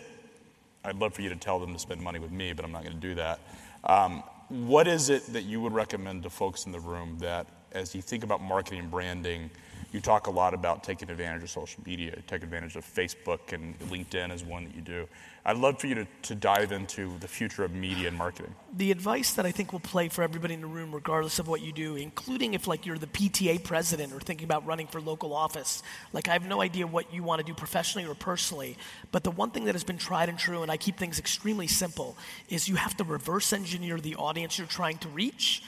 I'd 0.85 0.97
love 0.97 1.15
for 1.15 1.23
you 1.23 1.31
to 1.31 1.37
tell 1.37 1.59
them 1.59 1.73
to 1.73 1.79
spend 1.79 2.01
money 2.01 2.19
with 2.19 2.31
me, 2.31 2.53
but 2.53 2.65
I'm 2.65 2.73
not 2.73 2.83
going 2.83 2.95
to 2.95 3.01
do 3.01 3.15
that. 3.15 3.41
Um, 3.85 4.23
what 4.49 4.87
is 4.87 5.09
it 5.09 5.27
that 5.33 5.45
you 5.45 5.61
would 5.61 5.73
recommend 5.73 6.23
to 6.25 6.31
folks 6.31 6.67
in 6.67 6.73
the 6.73 6.81
room 6.81 7.19
that, 7.21 7.47
as 7.73 7.95
you 7.95 8.03
think 8.03 8.25
about 8.25 8.43
marketing 8.43 8.81
and 8.81 8.91
branding, 8.91 9.51
you 9.93 10.01
talk 10.01 10.27
a 10.27 10.31
lot 10.31 10.55
about 10.55 10.83
taking 10.83 11.09
advantage 11.09 11.43
of 11.43 11.51
social 11.51 11.83
media, 11.87 12.19
take 12.27 12.43
advantage 12.43 12.77
of 12.77 12.85
Facebook 12.85 13.53
and 13.53 13.79
LinkedIn 13.91 14.33
is 14.33 14.45
one 14.45 14.65
that 14.65 14.75
you 14.75 14.83
do. 14.83 15.09
I'd 15.47 15.59
love 15.59 15.79
for 15.79 15.89
you 15.89 15.95
to, 15.97 16.07
to 16.23 16.35
dive 16.35 16.73
into 16.73 17.19
the 17.19 17.29
future 17.29 17.65
of 17.65 17.73
media 17.73 18.09
and 18.09 18.17
marketing. 18.17 18.55
The 18.75 18.91
advice 18.91 19.35
that 19.35 19.45
I 19.45 19.51
think 19.51 19.75
will 19.75 19.81
play 19.81 20.09
for 20.09 20.23
everybody 20.23 20.55
in 20.55 20.63
the 20.63 20.67
room, 20.67 20.95
regardless 20.95 21.39
of 21.39 21.49
what 21.49 21.61
you 21.61 21.71
do, 21.71 21.97
including 21.97 22.55
if 22.55 22.67
like 22.67 22.87
you're 22.87 22.97
the 22.97 23.07
PTA 23.07 23.63
president 23.63 24.15
or 24.15 24.21
thinking 24.21 24.47
about 24.47 24.65
running 24.65 24.87
for 24.87 25.03
local 25.03 25.35
office, 25.35 25.83
like 26.15 26.29
I 26.29 26.33
have 26.33 26.47
no 26.47 26.63
idea 26.63 26.87
what 26.87 27.13
you 27.13 27.23
want 27.23 27.41
to 27.41 27.45
do 27.45 27.53
professionally 27.53 28.09
or 28.09 28.15
personally, 28.15 28.79
but 29.13 29.23
the 29.23 29.31
one 29.31 29.51
thing 29.51 29.67
that 29.67 29.75
has 29.75 29.85
been 29.85 29.99
tried 29.99 30.31
and 30.31 30.39
true, 30.39 30.63
and 30.63 30.73
I 30.73 30.79
keep 30.79 30.97
things 30.97 31.19
extremely 31.19 31.67
simple, 31.67 32.17
is 32.49 32.67
you 32.67 32.77
have 32.77 32.97
to 32.97 33.05
reverse 33.05 33.53
engineer 33.53 34.01
the 34.01 34.17
audience 34.17 34.57
you're 34.57 34.67
trying 34.67 34.97
to 34.99 35.09
reach, 35.09 35.63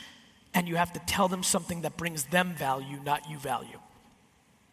and 0.55 0.67
you 0.67 0.77
have 0.77 0.95
to 0.95 1.01
tell 1.01 1.29
them 1.29 1.43
something 1.43 1.83
that 1.83 1.99
brings 1.99 2.25
them 2.25 2.55
value, 2.55 2.99
not 3.05 3.29
you 3.29 3.37
value. 3.37 3.79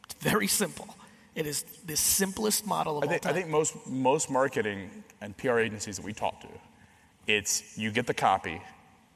It's 0.06 0.14
very 0.14 0.48
simple. 0.48 0.96
It 1.36 1.48
is 1.48 1.64
the 1.86 1.96
simplest 1.96 2.66
model 2.66 2.98
of 2.98 3.04
I 3.04 3.08
think, 3.08 3.26
all 3.26 3.32
time. 3.32 3.38
I 3.38 3.42
think 3.42 3.52
most, 3.52 3.88
most 3.88 4.30
marketing 4.30 4.90
and 5.22 5.36
PR 5.38 5.60
agencies 5.60 5.98
that 5.98 6.06
we 6.06 6.14
talk 6.14 6.40
to, 6.42 6.48
it's 7.28 7.78
you 7.78 7.92
get 7.92 8.08
the 8.08 8.14
copy. 8.14 8.62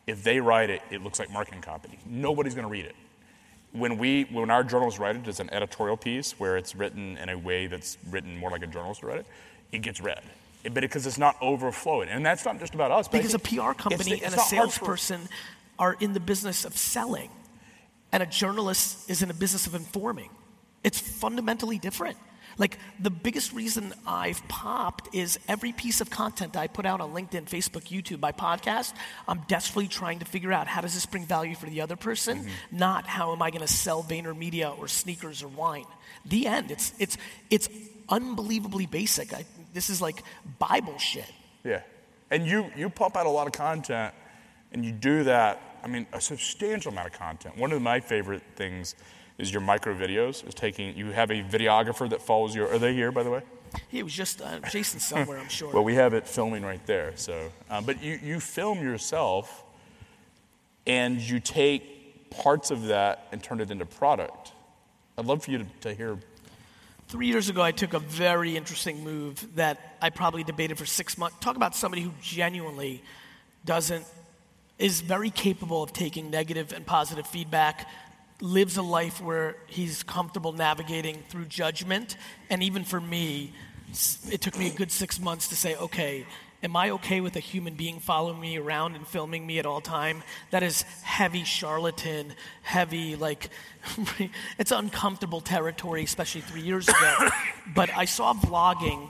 If 0.08 0.24
they 0.24 0.40
write 0.40 0.70
it, 0.70 0.82
it 0.90 1.04
looks 1.04 1.20
like 1.20 1.32
marketing 1.32 1.62
copy. 1.62 2.00
Nobody's 2.06 2.56
going 2.56 2.66
to 2.66 2.72
read 2.72 2.86
it. 2.86 2.96
When, 3.74 3.98
we, 3.98 4.24
when 4.32 4.50
our 4.50 4.64
journalists 4.64 5.00
write 5.00 5.18
it, 5.18 5.28
it's 5.28 5.40
an 5.40 5.54
editorial 5.54 5.98
piece 5.98 6.40
where 6.40 6.58
it's 6.58 6.76
written 6.76 7.18
in 7.18 7.30
a 7.30 7.38
way 7.38 7.68
that's 7.68 7.98
written 8.10 8.38
more 8.38 8.50
like 8.50 8.64
a 8.64 8.68
journalist 8.68 9.04
would 9.04 9.10
write 9.10 9.20
it, 9.20 9.26
it 9.72 9.82
gets 9.82 10.00
read. 10.00 10.24
It, 10.64 10.74
but 10.74 10.82
because 10.82 11.06
it's 11.06 11.18
not 11.18 11.36
overflowing. 11.42 12.10
And 12.10 12.26
that's 12.26 12.46
not 12.46 12.60
just 12.60 12.74
about 12.74 12.92
us. 12.92 13.08
Because 13.08 13.34
a 13.34 13.40
PR 13.40 13.74
company 13.74 14.14
it's, 14.14 14.24
it's 14.24 14.24
and 14.24 14.34
a 14.36 14.40
salesperson 14.40 15.28
are 15.78 15.96
in 16.00 16.14
the 16.14 16.20
business 16.20 16.66
of 16.66 16.76
selling, 16.76 17.30
and 18.12 18.24
a 18.24 18.26
journalist 18.26 19.10
is 19.10 19.22
in 19.22 19.28
the 19.28 19.34
business 19.34 19.68
of 19.68 19.76
informing. 19.76 20.30
It's 20.84 21.00
fundamentally 21.00 21.80
different. 21.80 22.18
Like 22.58 22.80
the 23.00 23.12
biggest 23.12 23.54
reason 23.54 23.94
I've 24.06 24.46
popped 24.48 25.14
is 25.14 25.40
every 25.48 25.72
piece 25.72 26.02
of 26.02 26.10
content 26.10 26.58
I 26.58 26.68
put 26.68 26.86
out 26.86 27.02
on 27.02 27.14
LinkedIn, 27.14 27.46
Facebook, 27.46 27.84
YouTube, 27.84 28.20
my 28.20 28.32
podcast, 28.32 28.94
I'm 29.28 29.42
desperately 29.48 29.88
trying 29.88 30.20
to 30.20 30.26
figure 30.26 30.52
out 30.52 30.68
how 30.68 30.82
does 30.82 30.96
this 30.96 31.06
bring 31.06 31.26
value 31.26 31.56
for 31.56 31.68
the 31.68 31.82
other 31.82 31.96
person, 31.96 32.40
mm-hmm. 32.40 32.78
not 32.78 33.06
how 33.06 33.32
am 33.32 33.42
I 33.42 33.52
going 33.52 33.62
to 33.62 33.72
sell 33.72 34.02
VaynerMedia 34.02 34.78
or 34.78 34.88
sneakers 34.88 35.44
or 35.44 35.50
wine. 35.50 35.86
The 36.26 36.48
end. 36.48 36.72
It's 36.72 36.94
it's 37.00 37.18
it's 37.52 37.70
unbelievably 38.10 38.88
basic. 38.88 39.34
I, 39.34 39.46
this 39.74 39.90
is 39.90 40.02
like 40.02 40.24
Bible 40.58 40.98
shit. 40.98 41.32
Yeah. 41.64 41.82
And 42.32 42.46
you, 42.46 42.72
you 42.76 42.90
pump 42.90 43.16
out 43.16 43.26
a 43.26 43.30
lot 43.30 43.48
of 43.48 43.54
content 43.54 44.14
and 44.72 44.84
you 44.84 44.92
do 44.92 45.24
that, 45.26 45.62
I 45.84 45.88
mean, 45.88 46.08
a 46.12 46.20
substantial 46.20 46.92
amount 46.92 47.08
of 47.08 47.14
content. 47.14 47.58
One 47.58 47.72
of 47.72 47.82
my 47.82 48.00
favorite 48.00 48.44
things 48.56 48.96
is 49.38 49.52
your 49.52 49.62
micro 49.62 49.94
videos, 49.96 50.48
is 50.48 50.54
taking, 50.54 50.96
you 50.98 51.12
have 51.12 51.30
a 51.30 51.44
videographer 51.44 52.10
that 52.10 52.22
follows 52.22 52.56
you. 52.56 52.66
Are 52.66 52.80
they 52.80 52.94
here, 52.94 53.12
by 53.12 53.24
the 53.24 53.30
way? 53.30 53.42
He 53.90 54.02
was 54.02 54.14
just 54.14 54.42
uh, 54.42 54.60
Jason 54.72 55.00
somewhere, 55.00 55.38
I'm 55.38 55.50
sure. 55.50 55.74
well, 55.74 55.84
we 55.84 55.96
have 55.96 56.14
it 56.14 56.28
filming 56.28 56.64
right 56.64 56.84
there. 56.86 57.14
So, 57.16 57.52
um, 57.70 57.84
but 57.84 58.02
you, 58.02 58.20
you 58.24 58.40
film 58.40 58.82
yourself 58.82 59.64
and 60.86 61.20
you 61.20 61.40
take 61.40 62.30
parts 62.30 62.72
of 62.72 62.88
that 62.88 63.28
and 63.32 63.44
turn 63.44 63.60
it 63.60 63.70
into 63.70 63.86
product. 63.86 64.54
I'd 65.18 65.26
love 65.26 65.44
for 65.44 65.52
you 65.52 65.60
to, 65.60 65.66
to 65.82 65.94
hear 65.94 66.18
Three 67.10 67.28
years 67.28 67.48
ago, 67.48 67.62
I 67.62 67.72
took 67.72 67.94
a 67.94 68.00
very 68.00 68.58
interesting 68.58 69.02
move 69.02 69.56
that 69.56 69.96
I 70.02 70.10
probably 70.10 70.44
debated 70.44 70.78
for 70.78 70.86
six 70.86 71.18
months. 71.18 71.38
Talk 71.40 71.56
about 71.56 71.74
somebody 71.74 72.02
who 72.02 72.12
genuinely 72.22 73.02
doesn't, 73.64 74.06
is 74.78 75.00
very 75.00 75.30
capable 75.30 75.82
of 75.82 75.94
taking 75.94 76.30
negative 76.30 76.74
and 76.74 76.86
positive 76.86 77.26
feedback, 77.26 77.88
lives 78.42 78.78
a 78.78 78.82
life 78.82 79.22
where 79.22 79.56
he's 79.68 80.04
comfortable 80.04 80.54
navigating 80.54 81.24
through 81.30 81.46
judgment. 81.46 82.18
And 82.50 82.62
even 82.62 82.84
for 82.84 83.02
me, 83.02 83.54
it 84.30 84.42
took 84.42 84.58
me 84.58 84.68
a 84.68 84.74
good 84.74 84.92
six 84.92 85.20
months 85.20 85.48
to 85.50 85.56
say, 85.56 85.76
okay, 85.76 86.26
am 86.64 86.76
I 86.76 86.92
okay 86.92 87.22
with 87.22 87.36
a 87.36 87.40
human 87.40 87.76
being 87.76 88.00
following 88.00 88.40
me 88.40 88.58
around 88.58 88.96
and 88.96 89.08
filming 89.08 89.46
me 89.46 89.60
at 89.60 89.66
all 89.66 89.82
time? 89.82 90.24
That 90.52 90.64
is 90.64 90.82
heavy 91.04 91.44
charlatan, 91.44 92.34
heavy 92.62 93.16
like 93.16 93.50
it's 94.60 94.72
uncomfortable 94.72 95.42
territory, 95.42 96.04
especially 96.04 96.42
three 96.42 96.62
years 96.62 96.88
ago. 96.88 97.30
but 97.76 97.90
I 97.96 98.06
saw 98.06 98.34
vlogging 98.34 99.10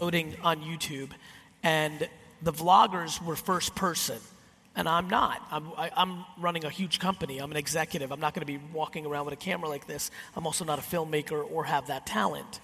loading 0.00 0.34
on 0.42 0.60
YouTube, 0.62 1.10
and 1.62 2.08
the 2.42 2.52
vloggers 2.52 3.22
were 3.24 3.36
first 3.36 3.74
person. 3.74 4.18
And 4.74 4.88
I'm 4.88 5.08
not. 5.08 5.46
I'm, 5.50 5.68
I, 5.76 5.90
am 5.96 6.24
running 6.38 6.64
a 6.64 6.70
huge 6.70 6.98
company. 6.98 7.38
I'm 7.38 7.50
an 7.50 7.58
executive. 7.58 8.10
I'm 8.10 8.20
not 8.20 8.32
going 8.32 8.46
to 8.46 8.50
be 8.50 8.58
walking 8.72 9.04
around 9.04 9.26
with 9.26 9.34
a 9.34 9.38
camera 9.38 9.68
like 9.68 9.86
this. 9.86 10.10
I'm 10.34 10.46
also 10.46 10.64
not 10.64 10.78
a 10.78 10.82
filmmaker 10.82 11.44
or 11.50 11.64
have 11.64 11.88
that 11.88 12.06
talent. 12.06 12.60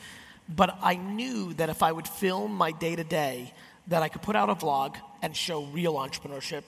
But 0.48 0.78
I 0.82 0.94
knew 0.94 1.52
that 1.54 1.68
if 1.68 1.82
I 1.82 1.92
would 1.92 2.08
film 2.08 2.54
my 2.54 2.72
day 2.72 2.96
to 2.96 3.04
day, 3.04 3.52
that 3.88 4.02
I 4.02 4.08
could 4.08 4.22
put 4.22 4.36
out 4.36 4.48
a 4.48 4.54
vlog 4.54 4.96
and 5.20 5.36
show 5.36 5.64
real 5.64 5.94
entrepreneurship, 5.94 6.62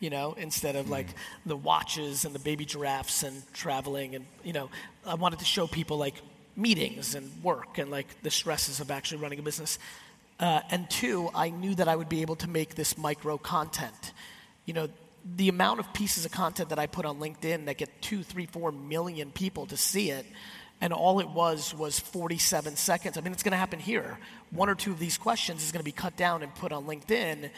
you 0.00 0.10
know, 0.10 0.34
instead 0.36 0.76
of 0.76 0.90
like 0.90 1.08
the 1.46 1.56
watches 1.56 2.26
and 2.26 2.34
the 2.34 2.38
baby 2.38 2.66
giraffes 2.66 3.22
and 3.22 3.42
traveling. 3.54 4.14
And, 4.14 4.26
you 4.42 4.52
know, 4.52 4.68
I 5.06 5.14
wanted 5.14 5.38
to 5.38 5.44
show 5.46 5.66
people 5.66 5.96
like 5.96 6.14
meetings 6.56 7.14
and 7.14 7.30
work 7.42 7.78
and 7.78 7.90
like 7.90 8.22
the 8.22 8.30
stresses 8.30 8.80
of 8.80 8.90
actually 8.90 9.22
running 9.22 9.38
a 9.38 9.42
business. 9.42 9.78
Uh, 10.38 10.60
and 10.70 10.88
two, 10.90 11.30
I 11.34 11.48
knew 11.50 11.74
that 11.76 11.88
I 11.88 11.96
would 11.96 12.08
be 12.08 12.20
able 12.22 12.36
to 12.36 12.48
make 12.48 12.74
this 12.74 12.98
micro 12.98 13.38
content. 13.38 14.12
You 14.64 14.74
know, 14.74 14.88
the 15.36 15.48
amount 15.48 15.80
of 15.80 15.92
pieces 15.92 16.24
of 16.24 16.32
content 16.32 16.68
that 16.68 16.78
I 16.78 16.86
put 16.86 17.04
on 17.06 17.18
LinkedIn 17.18 17.66
that 17.66 17.78
get 17.78 18.02
two, 18.02 18.22
three, 18.22 18.46
four 18.46 18.72
million 18.72 19.30
people 19.30 19.66
to 19.66 19.76
see 19.76 20.10
it 20.10 20.26
and 20.80 20.92
all 20.92 21.20
it 21.20 21.28
was 21.28 21.74
was 21.74 21.98
47 21.98 22.76
seconds. 22.76 23.16
I 23.16 23.20
mean, 23.20 23.32
it's 23.32 23.42
going 23.42 23.52
to 23.52 23.58
happen 23.58 23.78
here. 23.78 24.18
One 24.50 24.68
or 24.68 24.74
two 24.74 24.92
of 24.92 24.98
these 24.98 25.18
questions 25.18 25.62
is 25.64 25.72
going 25.72 25.80
to 25.80 25.84
be 25.84 25.92
cut 25.92 26.16
down 26.16 26.42
and 26.42 26.54
put 26.54 26.72
on 26.72 26.84
LinkedIn, 26.84 27.50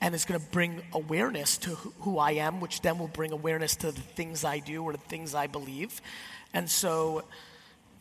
and 0.00 0.14
it's 0.14 0.24
going 0.24 0.40
to 0.40 0.46
bring 0.46 0.82
awareness 0.92 1.56
to 1.58 1.70
who 2.00 2.18
I 2.18 2.32
am, 2.32 2.60
which 2.60 2.80
then 2.80 2.98
will 2.98 3.08
bring 3.08 3.32
awareness 3.32 3.76
to 3.76 3.92
the 3.92 4.00
things 4.00 4.44
I 4.44 4.58
do 4.58 4.82
or 4.82 4.92
the 4.92 4.98
things 4.98 5.34
I 5.34 5.46
believe. 5.46 6.00
And 6.52 6.68
so, 6.68 7.24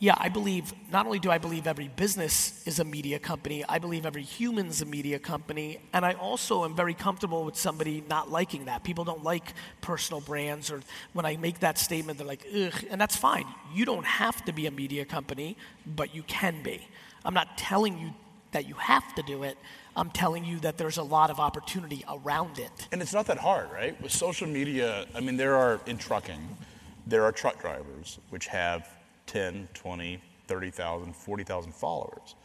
yeah, 0.01 0.15
I 0.17 0.29
believe, 0.29 0.73
not 0.91 1.05
only 1.05 1.19
do 1.19 1.29
I 1.29 1.37
believe 1.37 1.67
every 1.67 1.87
business 1.87 2.63
is 2.65 2.79
a 2.79 2.83
media 2.83 3.19
company, 3.19 3.63
I 3.69 3.77
believe 3.77 4.03
every 4.03 4.23
human's 4.23 4.81
a 4.81 4.85
media 4.85 5.19
company. 5.19 5.77
And 5.93 6.03
I 6.03 6.13
also 6.13 6.65
am 6.65 6.75
very 6.75 6.95
comfortable 6.95 7.45
with 7.45 7.55
somebody 7.55 8.03
not 8.09 8.31
liking 8.31 8.65
that. 8.65 8.83
People 8.83 9.03
don't 9.03 9.23
like 9.23 9.53
personal 9.81 10.19
brands, 10.19 10.71
or 10.71 10.81
when 11.13 11.27
I 11.27 11.37
make 11.37 11.59
that 11.59 11.77
statement, 11.77 12.17
they're 12.17 12.25
like, 12.25 12.43
ugh, 12.51 12.83
and 12.89 12.99
that's 12.99 13.15
fine. 13.15 13.45
You 13.75 13.85
don't 13.85 14.03
have 14.03 14.43
to 14.45 14.51
be 14.51 14.65
a 14.65 14.71
media 14.71 15.05
company, 15.05 15.55
but 15.85 16.15
you 16.15 16.23
can 16.23 16.63
be. 16.63 16.81
I'm 17.23 17.35
not 17.35 17.55
telling 17.55 17.99
you 17.99 18.11
that 18.53 18.67
you 18.67 18.73
have 18.73 19.13
to 19.13 19.21
do 19.21 19.43
it. 19.43 19.55
I'm 19.95 20.09
telling 20.09 20.43
you 20.43 20.59
that 20.61 20.79
there's 20.79 20.97
a 20.97 21.03
lot 21.03 21.29
of 21.29 21.39
opportunity 21.39 22.03
around 22.09 22.57
it. 22.57 22.87
And 22.91 23.03
it's 23.03 23.13
not 23.13 23.27
that 23.27 23.37
hard, 23.37 23.71
right? 23.71 24.01
With 24.01 24.11
social 24.11 24.47
media, 24.47 25.05
I 25.13 25.19
mean, 25.19 25.37
there 25.37 25.55
are, 25.55 25.79
in 25.85 25.99
trucking, 25.99 26.57
there 27.05 27.23
are 27.23 27.31
truck 27.31 27.61
drivers 27.61 28.17
which 28.31 28.47
have 28.47 28.89
10, 29.31 29.69
20, 29.73 30.19
30,000, 30.47 31.15
40,000 31.15 31.71
followers. 31.73 32.35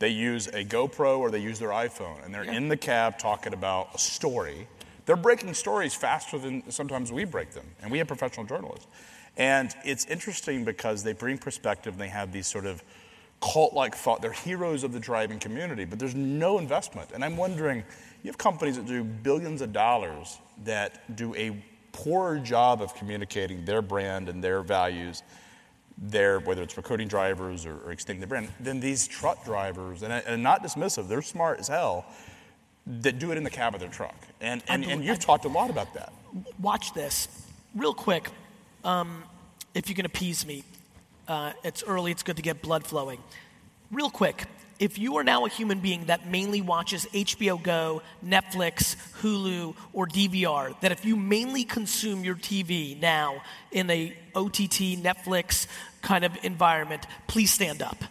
They 0.00 0.08
use 0.08 0.48
a 0.48 0.64
GoPro 0.64 1.20
or 1.20 1.30
they 1.30 1.38
use 1.38 1.60
their 1.60 1.68
iPhone 1.68 2.24
and 2.24 2.34
they're 2.34 2.44
yeah. 2.44 2.54
in 2.54 2.66
the 2.66 2.76
cab 2.76 3.16
talking 3.16 3.54
about 3.54 3.94
a 3.94 3.98
story. 3.98 4.66
They're 5.06 5.14
breaking 5.14 5.54
stories 5.54 5.94
faster 5.94 6.38
than 6.38 6.68
sometimes 6.68 7.12
we 7.12 7.24
break 7.24 7.52
them, 7.52 7.66
and 7.80 7.90
we 7.90 7.98
have 7.98 8.08
professional 8.08 8.44
journalists. 8.44 8.86
And 9.36 9.72
it's 9.84 10.04
interesting 10.06 10.64
because 10.64 11.04
they 11.04 11.12
bring 11.12 11.38
perspective 11.38 11.94
and 11.94 12.00
they 12.00 12.08
have 12.08 12.32
these 12.32 12.48
sort 12.48 12.66
of 12.66 12.82
cult 13.40 13.72
like 13.72 13.94
thought. 13.94 14.20
They're 14.20 14.32
heroes 14.32 14.82
of 14.82 14.92
the 14.92 15.00
driving 15.00 15.38
community, 15.38 15.84
but 15.84 15.98
there's 16.00 16.14
no 16.14 16.58
investment. 16.58 17.10
And 17.14 17.24
I'm 17.24 17.36
wondering 17.36 17.84
you 18.22 18.30
have 18.30 18.38
companies 18.38 18.76
that 18.76 18.86
do 18.86 19.04
billions 19.04 19.62
of 19.62 19.72
dollars 19.72 20.38
that 20.64 21.16
do 21.16 21.34
a 21.36 21.64
poor 21.92 22.38
job 22.38 22.82
of 22.82 22.94
communicating 22.94 23.64
their 23.64 23.82
brand 23.82 24.28
and 24.28 24.42
their 24.42 24.62
values 24.62 25.22
there, 25.98 26.40
whether 26.40 26.62
it's 26.62 26.76
recruiting 26.76 27.08
drivers 27.08 27.66
or, 27.66 27.76
or 27.84 27.92
extending 27.92 28.20
the 28.20 28.26
brand, 28.26 28.48
then 28.60 28.80
these 28.80 29.06
truck 29.06 29.44
drivers, 29.44 30.02
and, 30.02 30.12
and 30.12 30.42
not 30.42 30.62
dismissive, 30.62 31.08
they're 31.08 31.22
smart 31.22 31.60
as 31.60 31.68
hell, 31.68 32.04
that 32.86 33.18
do 33.18 33.30
it 33.30 33.36
in 33.38 33.44
the 33.44 33.50
cab 33.50 33.74
of 33.74 33.80
their 33.80 33.88
truck. 33.88 34.16
And, 34.40 34.62
and, 34.68 34.84
and 34.84 35.04
you've 35.04 35.20
talked 35.20 35.44
a 35.44 35.48
lot 35.48 35.70
about 35.70 35.94
that. 35.94 36.12
Watch 36.60 36.92
this. 36.94 37.28
Real 37.74 37.94
quick, 37.94 38.28
um, 38.84 39.22
if 39.74 39.88
you 39.88 39.94
can 39.94 40.04
appease 40.04 40.44
me, 40.46 40.64
uh, 41.28 41.52
it's 41.62 41.82
early, 41.84 42.10
it's 42.10 42.22
good 42.22 42.36
to 42.36 42.42
get 42.42 42.60
blood 42.62 42.84
flowing. 42.84 43.20
Real 43.90 44.10
quick, 44.10 44.44
if 44.82 44.98
you 44.98 45.16
are 45.16 45.22
now 45.22 45.46
a 45.46 45.48
human 45.48 45.78
being 45.78 46.06
that 46.06 46.28
mainly 46.28 46.60
watches 46.60 47.06
HBO 47.12 47.62
Go, 47.62 48.02
Netflix, 48.26 48.96
Hulu, 49.20 49.76
or 49.92 50.08
DVR, 50.08 50.74
that 50.80 50.90
if 50.90 51.04
you 51.04 51.14
mainly 51.14 51.62
consume 51.62 52.24
your 52.24 52.34
TV 52.34 53.00
now 53.00 53.42
in 53.70 53.88
a 53.90 54.12
OTT, 54.34 54.98
Netflix 54.98 55.68
kind 56.02 56.24
of 56.24 56.36
environment, 56.42 57.06
please 57.28 57.52
stand 57.52 57.80
up. 57.80 58.02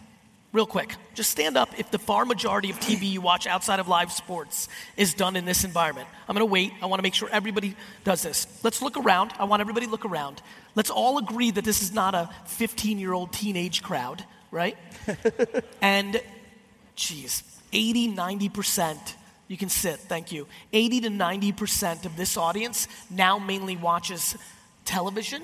Real 0.53 0.65
quick, 0.65 0.95
just 1.13 1.29
stand 1.29 1.57
up 1.57 1.77
if 1.77 1.91
the 1.91 1.99
far 1.99 2.23
majority 2.23 2.69
of 2.69 2.79
TV 2.79 3.03
you 3.11 3.19
watch 3.19 3.47
outside 3.47 3.81
of 3.81 3.89
live 3.89 4.13
sports 4.13 4.69
is 4.95 5.13
done 5.13 5.35
in 5.35 5.43
this 5.43 5.65
environment. 5.65 6.07
I'm 6.29 6.35
gonna 6.35 6.45
wait. 6.45 6.71
I 6.81 6.85
wanna 6.85 7.03
make 7.03 7.15
sure 7.15 7.27
everybody 7.33 7.75
does 8.05 8.21
this. 8.21 8.47
Let's 8.63 8.81
look 8.81 8.95
around. 8.95 9.33
I 9.37 9.43
want 9.43 9.59
everybody 9.59 9.87
to 9.87 9.91
look 9.91 10.05
around. 10.05 10.41
Let's 10.75 10.89
all 10.89 11.17
agree 11.17 11.51
that 11.51 11.65
this 11.65 11.81
is 11.81 11.93
not 11.93 12.15
a 12.15 12.29
15 12.45 12.97
year 12.97 13.11
old 13.11 13.33
teenage 13.33 13.83
crowd, 13.83 14.23
right? 14.51 14.77
and 15.81 16.21
geez, 17.01 17.43
80, 17.73 18.13
90%, 18.13 18.97
you 19.47 19.57
can 19.57 19.69
sit, 19.69 19.99
thank 19.99 20.31
you. 20.31 20.47
80 20.71 21.01
to 21.01 21.09
90% 21.09 22.05
of 22.05 22.15
this 22.15 22.37
audience 22.37 22.87
now 23.09 23.39
mainly 23.39 23.75
watches 23.75 24.37
television 24.85 25.43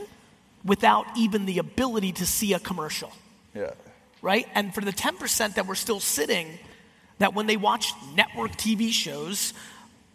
without 0.64 1.06
even 1.18 1.46
the 1.46 1.60
ability 1.60 2.12
to 2.14 2.26
see 2.26 2.54
a 2.54 2.60
commercial. 2.60 3.12
Yeah. 3.54 3.72
Right? 4.22 4.48
And 4.54 4.74
for 4.74 4.82
the 4.82 4.92
10% 4.92 5.56
that 5.56 5.66
we're 5.68 5.76
still 5.76 6.00
sitting, 6.00 6.60
that 7.20 7.34
when 7.34 7.48
they 7.48 7.58
watch 7.58 7.92
network 8.16 8.52
TV 8.52 8.92
shows, 8.92 9.54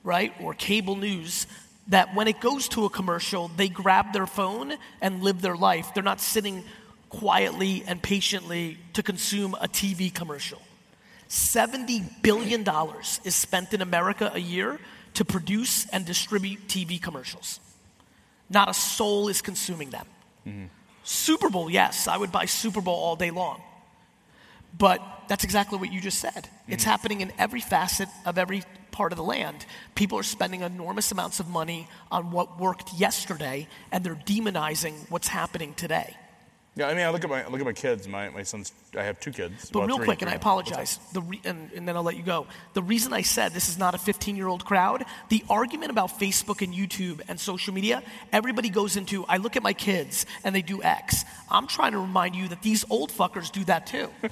right, 0.04 0.32
or 0.40 0.54
cable 0.54 0.96
news, 0.96 1.46
that 1.88 2.14
when 2.14 2.28
it 2.28 2.40
goes 2.40 2.68
to 2.68 2.84
a 2.84 2.90
commercial, 2.90 3.48
they 3.48 3.68
grab 3.68 4.12
their 4.12 4.26
phone 4.26 4.74
and 5.00 5.22
live 5.22 5.42
their 5.42 5.56
life. 5.56 5.92
They're 5.94 6.02
not 6.02 6.20
sitting 6.20 6.62
quietly 7.08 7.82
and 7.86 8.02
patiently 8.02 8.78
to 8.92 9.02
consume 9.02 9.54
a 9.54 9.68
TV 9.68 10.12
commercial. 10.12 10.62
$70 11.32 12.20
billion 12.20 12.62
is 13.24 13.34
spent 13.34 13.72
in 13.72 13.80
America 13.80 14.30
a 14.34 14.38
year 14.38 14.78
to 15.14 15.24
produce 15.24 15.86
and 15.88 16.04
distribute 16.04 16.68
TV 16.68 17.00
commercials. 17.00 17.58
Not 18.50 18.68
a 18.68 18.74
soul 18.74 19.28
is 19.28 19.40
consuming 19.40 19.88
them. 19.88 20.06
Mm-hmm. 20.46 20.66
Super 21.04 21.48
Bowl, 21.48 21.70
yes, 21.70 22.06
I 22.06 22.18
would 22.18 22.30
buy 22.30 22.44
Super 22.44 22.82
Bowl 22.82 22.94
all 22.94 23.16
day 23.16 23.30
long. 23.30 23.62
But 24.76 25.00
that's 25.26 25.42
exactly 25.42 25.78
what 25.78 25.90
you 25.90 26.02
just 26.02 26.18
said. 26.18 26.34
Mm-hmm. 26.34 26.72
It's 26.74 26.84
happening 26.84 27.22
in 27.22 27.32
every 27.38 27.62
facet 27.62 28.10
of 28.26 28.36
every 28.36 28.62
part 28.90 29.12
of 29.12 29.16
the 29.16 29.24
land. 29.24 29.64
People 29.94 30.18
are 30.18 30.22
spending 30.22 30.60
enormous 30.60 31.12
amounts 31.12 31.40
of 31.40 31.48
money 31.48 31.88
on 32.10 32.30
what 32.30 32.60
worked 32.60 32.92
yesterday, 32.92 33.68
and 33.90 34.04
they're 34.04 34.14
demonizing 34.14 35.10
what's 35.10 35.28
happening 35.28 35.72
today. 35.72 36.14
Yeah, 36.74 36.88
I 36.88 36.94
mean, 36.94 37.04
I 37.04 37.10
look 37.10 37.22
at 37.22 37.28
my 37.28 37.42
I 37.42 37.48
look 37.48 37.60
at 37.60 37.66
my 37.66 37.74
kids. 37.74 38.08
My 38.08 38.30
my 38.30 38.42
sons. 38.42 38.72
I 38.96 39.02
have 39.02 39.20
two 39.20 39.30
kids. 39.30 39.70
But 39.70 39.86
real 39.86 39.98
quick, 39.98 40.22
and 40.22 40.30
I 40.30 40.34
apologize. 40.34 40.98
The 41.12 41.20
re, 41.20 41.40
and, 41.44 41.70
and 41.72 41.86
then 41.86 41.96
I'll 41.96 42.02
let 42.02 42.16
you 42.16 42.22
go. 42.22 42.46
The 42.72 42.82
reason 42.82 43.12
I 43.12 43.20
said 43.20 43.52
this 43.52 43.68
is 43.68 43.76
not 43.76 43.94
a 43.94 43.98
15 43.98 44.36
year 44.36 44.48
old 44.48 44.64
crowd. 44.64 45.04
The 45.28 45.44
argument 45.50 45.90
about 45.90 46.18
Facebook 46.18 46.62
and 46.62 46.72
YouTube 46.72 47.20
and 47.28 47.38
social 47.38 47.74
media. 47.74 48.02
Everybody 48.32 48.70
goes 48.70 48.96
into. 48.96 49.26
I 49.26 49.36
look 49.36 49.56
at 49.56 49.62
my 49.62 49.74
kids 49.74 50.24
and 50.44 50.54
they 50.54 50.62
do 50.62 50.82
X. 50.82 51.24
I'm 51.50 51.66
trying 51.66 51.92
to 51.92 51.98
remind 51.98 52.34
you 52.34 52.48
that 52.48 52.62
these 52.62 52.86
old 52.88 53.10
fuckers 53.10 53.52
do 53.52 53.64
that 53.64 53.86
too. 53.86 54.08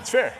it's 0.00 0.10
fair. 0.10 0.34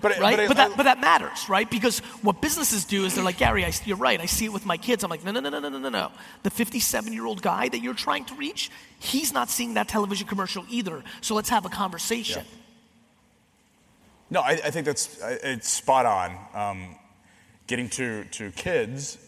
But, 0.00 0.18
right? 0.18 0.36
but, 0.36 0.48
but 0.48 0.56
that, 0.56 0.70
I, 0.72 0.76
but 0.76 0.82
that 0.84 1.00
matters, 1.00 1.48
right? 1.48 1.70
Because 1.70 1.98
what 2.22 2.40
businesses 2.40 2.84
do 2.84 3.04
is 3.04 3.14
they're 3.14 3.24
like, 3.24 3.38
Gary, 3.38 3.64
I, 3.64 3.72
you're 3.84 3.96
right. 3.96 4.20
I 4.20 4.26
see 4.26 4.46
it 4.46 4.52
with 4.52 4.64
my 4.64 4.76
kids. 4.76 5.04
I'm 5.04 5.10
like, 5.10 5.24
no, 5.24 5.30
no, 5.30 5.40
no, 5.40 5.50
no, 5.50 5.58
no, 5.58 5.68
no, 5.68 5.88
no. 5.88 6.12
The 6.42 6.50
57 6.50 7.12
year 7.12 7.26
old 7.26 7.42
guy 7.42 7.68
that 7.68 7.80
you're 7.80 7.94
trying 7.94 8.24
to 8.26 8.34
reach, 8.34 8.70
he's 8.98 9.32
not 9.32 9.50
seeing 9.50 9.74
that 9.74 9.88
television 9.88 10.26
commercial 10.26 10.64
either. 10.70 11.02
So 11.20 11.34
let's 11.34 11.50
have 11.50 11.66
a 11.66 11.68
conversation. 11.68 12.44
Yeah. 12.46 12.56
No, 14.30 14.40
I, 14.40 14.52
I, 14.52 14.70
think 14.70 14.86
that's 14.86 15.18
it's 15.22 15.68
spot 15.68 16.06
on. 16.06 16.38
Um, 16.54 16.96
getting 17.66 17.88
to 17.88 18.24
to 18.24 18.52
kids, 18.52 19.18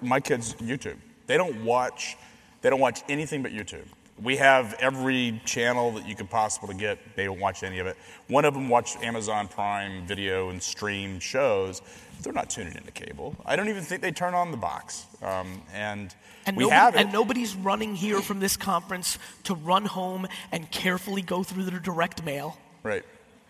my 0.00 0.20
kids 0.20 0.54
YouTube. 0.54 0.96
They 1.26 1.36
don't 1.36 1.64
watch 1.64 2.16
they 2.60 2.70
don't 2.70 2.80
watch 2.80 3.02
anything 3.08 3.42
but 3.42 3.52
YouTube. 3.52 3.84
We 4.22 4.36
have 4.36 4.74
every 4.80 5.40
channel 5.44 5.92
that 5.92 6.06
you 6.08 6.14
could 6.16 6.28
possibly 6.28 6.74
get. 6.74 6.98
They 7.16 7.24
don't 7.24 7.38
watch 7.38 7.62
any 7.62 7.78
of 7.78 7.86
it. 7.86 7.96
One 8.26 8.44
of 8.44 8.54
them 8.54 8.68
watched 8.68 8.96
Amazon 9.02 9.46
Prime 9.48 10.06
Video 10.06 10.50
and 10.50 10.60
stream 10.62 11.20
shows. 11.20 11.82
They're 12.22 12.32
not 12.32 12.50
tuning 12.50 12.74
into 12.74 12.90
cable. 12.90 13.36
I 13.46 13.54
don't 13.54 13.68
even 13.68 13.84
think 13.84 14.02
they 14.02 14.10
turn 14.10 14.34
on 14.34 14.50
the 14.50 14.56
box. 14.56 15.06
Um, 15.22 15.62
and, 15.72 16.12
And, 16.46 16.56
we 16.56 16.64
nobody- 16.64 16.76
have 16.80 16.94
it. 16.96 17.00
and 17.02 17.12
nobody's 17.12 17.54
running 17.54 17.94
here 17.94 18.20
from 18.20 18.40
this 18.40 18.56
conference 18.56 19.18
to 19.44 19.54
run 19.54 19.84
home 19.84 20.26
and 20.50 20.68
carefully 20.70 21.22
go 21.22 21.44
through 21.44 21.64
their 21.64 21.78
direct 21.78 22.24
mail, 22.24 22.58
right. 22.82 23.04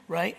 right? 0.07 0.37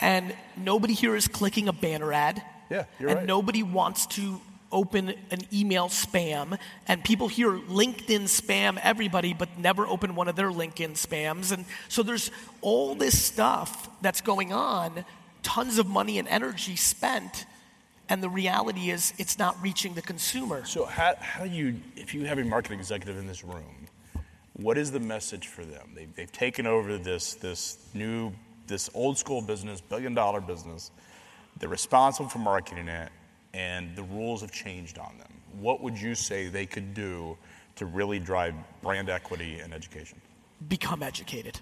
And 0.00 0.36
nobody 0.56 0.94
here 0.94 1.16
is 1.16 1.26
clicking 1.26 1.66
a 1.66 1.72
banner 1.72 2.12
ad. 2.12 2.42
Yeah, 2.70 2.84
you're 3.00 3.08
and 3.10 3.18
right. 3.18 3.26
nobody 3.26 3.62
wants 3.64 4.06
to 4.06 4.40
open 4.74 5.14
an 5.30 5.38
email 5.52 5.88
spam. 5.88 6.58
And 6.86 7.02
people 7.02 7.28
hear 7.28 7.52
LinkedIn 7.52 8.24
spam 8.24 8.78
everybody, 8.82 9.32
but 9.32 9.58
never 9.58 9.86
open 9.86 10.14
one 10.14 10.28
of 10.28 10.36
their 10.36 10.50
LinkedIn 10.50 10.92
spams. 10.92 11.52
And 11.52 11.64
so 11.88 12.02
there's 12.02 12.30
all 12.60 12.94
this 12.94 13.18
stuff 13.18 13.88
that's 14.02 14.20
going 14.20 14.52
on, 14.52 15.06
tons 15.42 15.78
of 15.78 15.86
money 15.86 16.18
and 16.18 16.28
energy 16.28 16.76
spent. 16.76 17.46
And 18.08 18.22
the 18.22 18.28
reality 18.28 18.90
is, 18.90 19.14
it's 19.16 19.38
not 19.38 19.56
reaching 19.62 19.94
the 19.94 20.02
consumer. 20.02 20.66
So 20.66 20.84
how, 20.84 21.14
how 21.20 21.44
do 21.44 21.50
you, 21.50 21.80
if 21.96 22.12
you 22.12 22.26
have 22.26 22.38
a 22.38 22.44
marketing 22.44 22.78
executive 22.78 23.16
in 23.16 23.26
this 23.26 23.42
room, 23.42 23.86
what 24.52 24.76
is 24.76 24.92
the 24.92 25.00
message 25.00 25.48
for 25.48 25.64
them? 25.64 25.92
They, 25.94 26.06
they've 26.14 26.30
taken 26.30 26.66
over 26.66 26.98
this, 26.98 27.34
this 27.34 27.78
new, 27.94 28.32
this 28.66 28.90
old 28.94 29.16
school 29.16 29.40
business, 29.40 29.80
billion 29.80 30.12
dollar 30.14 30.40
business. 30.40 30.90
They're 31.58 31.68
responsible 31.68 32.28
for 32.28 32.40
marketing 32.40 32.88
it, 32.88 33.10
and 33.54 33.96
the 33.96 34.02
rules 34.02 34.42
have 34.42 34.52
changed 34.52 34.98
on 34.98 35.16
them. 35.16 35.32
What 35.58 35.80
would 35.80 35.98
you 35.98 36.14
say 36.14 36.48
they 36.48 36.66
could 36.66 36.92
do 36.92 37.38
to 37.76 37.86
really 37.86 38.18
drive 38.18 38.54
brand 38.82 39.08
equity 39.08 39.60
and 39.60 39.72
education? 39.72 40.20
Become 40.68 41.02
educated. 41.02 41.60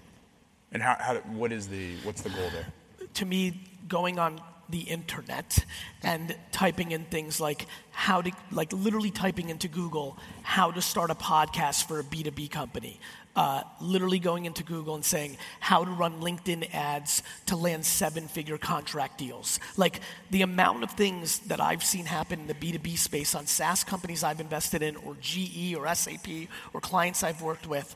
And 0.73 0.81
how, 0.81 0.97
how 0.99 1.15
what 1.31 1.51
is 1.53 1.67
the, 1.67 1.95
what's 2.03 2.21
the 2.21 2.29
goal 2.29 2.49
there? 2.51 2.67
to 3.15 3.25
me 3.25 3.61
going 3.87 4.19
on 4.19 4.41
the 4.69 4.81
internet 4.81 5.65
and 6.01 6.35
typing 6.51 6.91
in 6.91 7.03
things 7.05 7.39
like 7.39 7.67
how 7.91 8.21
to 8.21 8.31
like 8.51 8.71
literally 8.71 9.11
typing 9.11 9.49
into 9.49 9.67
google 9.67 10.17
how 10.41 10.71
to 10.71 10.81
start 10.81 11.11
a 11.11 11.15
podcast 11.15 11.85
for 11.87 11.99
a 11.99 12.03
b2b 12.03 12.49
company 12.49 12.99
uh, 13.35 13.63
literally 13.81 14.19
going 14.19 14.45
into 14.45 14.63
google 14.63 14.95
and 14.95 15.03
saying 15.03 15.37
how 15.59 15.83
to 15.83 15.91
run 15.91 16.21
linkedin 16.21 16.67
ads 16.73 17.23
to 17.45 17.55
land 17.55 17.85
seven 17.85 18.27
figure 18.27 18.57
contract 18.57 19.17
deals 19.17 19.59
like 19.77 19.99
the 20.31 20.41
amount 20.41 20.83
of 20.83 20.91
things 20.91 21.39
that 21.39 21.59
i've 21.59 21.83
seen 21.83 22.05
happen 22.05 22.41
in 22.41 22.47
the 22.47 22.53
b2b 22.53 22.97
space 22.97 23.33
on 23.35 23.45
saas 23.45 23.83
companies 23.83 24.23
i've 24.23 24.39
invested 24.39 24.81
in 24.81 24.95
or 24.97 25.15
ge 25.19 25.73
or 25.75 25.93
sap 25.95 26.27
or 26.73 26.81
clients 26.81 27.23
i've 27.23 27.41
worked 27.41 27.67
with 27.67 27.95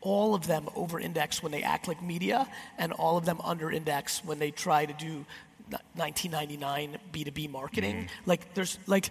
all 0.00 0.34
of 0.34 0.46
them 0.46 0.68
over 0.76 1.00
index 1.00 1.42
when 1.42 1.52
they 1.52 1.62
act 1.62 1.88
like 1.88 2.02
media, 2.02 2.48
and 2.78 2.92
all 2.92 3.16
of 3.16 3.24
them 3.24 3.40
under 3.42 3.70
index 3.70 4.24
when 4.24 4.38
they 4.38 4.50
try 4.50 4.86
to 4.86 4.92
do 4.92 5.24
1999 5.94 6.98
B2B 7.12 7.50
marketing. 7.50 8.08
Like, 8.26 8.54
there's 8.54 8.78
like, 8.86 9.10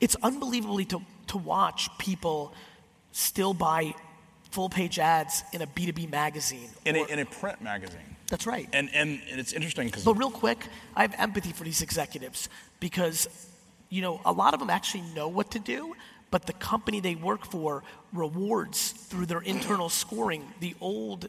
it's 0.00 0.16
unbelievably 0.22 0.86
to, 0.86 1.02
to 1.28 1.38
watch 1.38 1.88
people 1.98 2.52
still 3.12 3.52
buy 3.52 3.94
full 4.50 4.68
page 4.68 4.98
ads 4.98 5.44
in 5.52 5.62
a 5.62 5.66
B2B 5.66 6.10
magazine. 6.10 6.68
In 6.84 6.96
a, 6.96 7.04
in 7.04 7.18
a 7.18 7.24
print 7.24 7.60
magazine. 7.60 8.16
that's 8.28 8.46
right. 8.46 8.68
And, 8.72 8.90
and, 8.94 9.20
and 9.30 9.40
it's 9.40 9.52
interesting 9.52 9.86
because 9.86 10.04
But 10.04 10.14
real 10.14 10.30
quick, 10.30 10.66
I 10.96 11.02
have 11.02 11.14
empathy 11.18 11.52
for 11.52 11.64
these 11.64 11.82
executives 11.82 12.48
because, 12.80 13.28
you 13.90 14.02
know, 14.02 14.20
a 14.24 14.32
lot 14.32 14.54
of 14.54 14.60
them 14.60 14.70
actually 14.70 15.02
know 15.14 15.28
what 15.28 15.50
to 15.52 15.58
do, 15.58 15.94
but 16.30 16.46
the 16.46 16.52
company 16.54 17.00
they 17.00 17.14
work 17.14 17.46
for 17.46 17.82
rewards 18.12 18.90
through 18.90 19.26
their 19.26 19.40
internal 19.40 19.88
scoring 19.88 20.46
the 20.60 20.74
old 20.80 21.28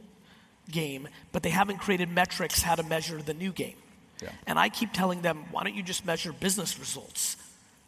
game, 0.72 1.08
but 1.32 1.44
they 1.44 1.50
haven't 1.50 1.80
created 1.80 2.10
metrics 2.10 2.62
how 2.62 2.76
to 2.76 2.84
measure 2.84 3.22
the 3.22 3.34
new 3.34 3.52
game. 3.52 3.76
Yeah. 4.22 4.30
And 4.48 4.60
I 4.60 4.70
keep 4.70 4.94
telling 4.94 5.22
them, 5.22 5.46
why 5.52 5.64
don't 5.64 5.76
you 5.76 5.84
just 5.84 6.06
measure 6.06 6.34
business 6.34 6.78
results, 6.80 7.38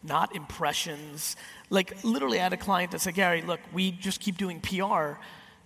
not 0.03 0.35
impressions? 0.35 1.35
Like, 1.69 2.03
literally, 2.03 2.39
I 2.39 2.43
had 2.43 2.53
a 2.53 2.57
client 2.57 2.91
that 2.91 3.01
said, 3.01 3.15
Gary, 3.15 3.41
look, 3.41 3.59
we 3.73 3.91
just 3.91 4.19
keep 4.19 4.37
doing 4.37 4.59
PR 4.59 5.17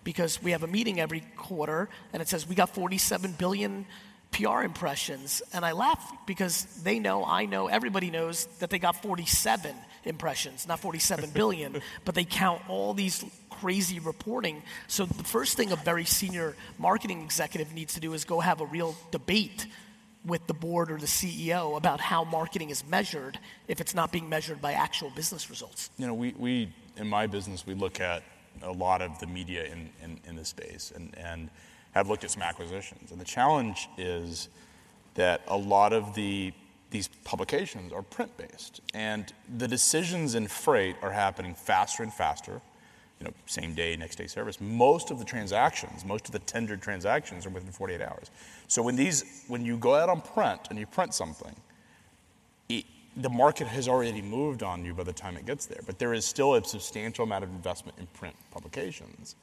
because 0.04 0.42
we 0.42 0.52
have 0.52 0.64
a 0.64 0.68
meeting 0.68 1.00
every 1.00 1.22
quarter 1.36 1.90
and 2.14 2.22
it 2.22 2.30
says 2.30 2.48
we 2.48 2.56
got 2.56 2.70
47 2.70 3.34
billion 3.34 3.86
PR 4.32 4.62
impressions. 4.62 5.42
And 5.54 5.66
I 5.66 5.72
laugh 5.72 6.14
because 6.26 6.66
they 6.84 7.00
know, 7.00 7.26
I 7.26 7.46
know, 7.46 7.68
everybody 7.68 8.12
knows 8.12 8.46
that 8.60 8.70
they 8.70 8.80
got 8.80 9.02
47 9.02 9.76
impressions, 10.06 10.68
not 10.68 10.80
47 10.80 11.30
billion, 11.34 11.82
but 12.06 12.16
they 12.16 12.26
count 12.26 12.62
all 12.70 12.94
these 12.94 13.26
crazy 13.50 14.00
reporting. 14.00 14.62
So 14.88 15.06
the 15.06 15.24
first 15.24 15.58
thing 15.58 15.72
a 15.72 15.76
very 15.76 16.06
senior 16.06 16.56
marketing 16.78 17.22
executive 17.24 17.74
needs 17.74 17.94
to 17.96 18.00
do 18.00 18.14
is 18.14 18.26
go 18.26 18.40
have 18.40 18.62
a 18.62 18.66
real 18.66 18.96
debate 19.12 19.68
with 20.26 20.46
the 20.48 20.54
board 20.54 20.92
or 20.92 20.98
the 20.98 21.06
CEO 21.06 21.78
about 21.78 22.00
how 22.00 22.24
marketing 22.24 22.70
is 22.70 22.86
measured 22.88 23.40
if 23.68 23.80
it's 23.80 23.94
not 23.94 24.12
being 24.12 24.28
measured 24.28 24.62
by 24.62 24.74
actual 24.74 25.10
business 25.12 25.50
results. 25.50 25.90
You 25.98 26.08
know, 26.08 26.14
we, 26.14 26.34
we 26.38 26.74
in 26.98 27.08
my 27.08 27.28
business, 27.28 27.66
we 27.66 27.74
look 27.74 28.00
at 28.00 28.24
a 28.62 28.72
lot 28.72 29.02
of 29.02 29.20
the 29.20 29.28
media 29.28 29.66
in, 29.66 29.90
in, 30.02 30.20
in 30.26 30.36
this 30.36 30.50
space 30.50 30.92
and, 30.96 31.16
and 31.18 31.50
have 31.92 32.10
looked 32.10 32.24
at 32.24 32.32
some 32.32 32.42
acquisitions. 32.42 33.12
And 33.12 33.20
the 33.20 33.26
challenge 33.26 33.90
is 33.98 34.50
that 35.16 35.42
a 35.48 35.58
lot 35.58 35.94
of 35.94 36.14
the 36.16 36.54
these 36.92 37.10
publications 37.26 37.92
are 37.92 38.02
print 38.02 38.38
based. 38.38 38.80
And 38.94 39.34
the 39.58 39.68
decisions 39.68 40.36
in 40.36 40.48
freight 40.48 40.96
are 41.02 41.12
happening 41.12 41.54
faster 41.54 42.04
and 42.04 42.14
faster. 42.14 42.62
Know, 43.26 43.34
same 43.48 43.74
day, 43.74 43.96
next 43.96 44.18
day 44.18 44.28
service. 44.28 44.62
Most 44.62 45.10
of 45.10 45.18
the 45.18 45.26
transactions, 45.26 46.06
most 46.06 46.28
of 46.28 46.32
the 46.32 46.40
tendered 46.40 46.82
transactions 46.82 47.46
are 47.46 47.50
within 47.50 47.72
48 47.72 48.02
hours. 48.02 48.30
So 48.68 48.84
when 48.84 48.96
these 48.96 49.44
when 49.48 49.66
you 49.66 49.78
go 49.78 49.96
out 49.96 50.10
on 50.10 50.22
print 50.22 50.62
and 50.70 50.78
you 50.78 50.86
print 50.86 51.14
something, 51.14 51.56
it, 52.70 52.86
the 53.18 53.30
market 53.30 53.68
has 53.68 53.88
already 53.88 54.22
moved 54.22 54.62
on 54.62 54.86
you 54.86 54.94
by 54.94 55.04
the 55.04 55.14
time 55.14 55.38
it 55.38 55.46
gets 55.46 55.66
there. 55.66 55.82
But 55.86 55.98
there 55.98 56.14
is 56.14 56.24
still 56.26 56.54
a 56.56 56.64
substantial 56.64 57.24
amount 57.24 57.44
of 57.44 57.50
investment 57.50 57.98
in 57.98 58.06
print 58.08 58.36
publications. 58.52 59.36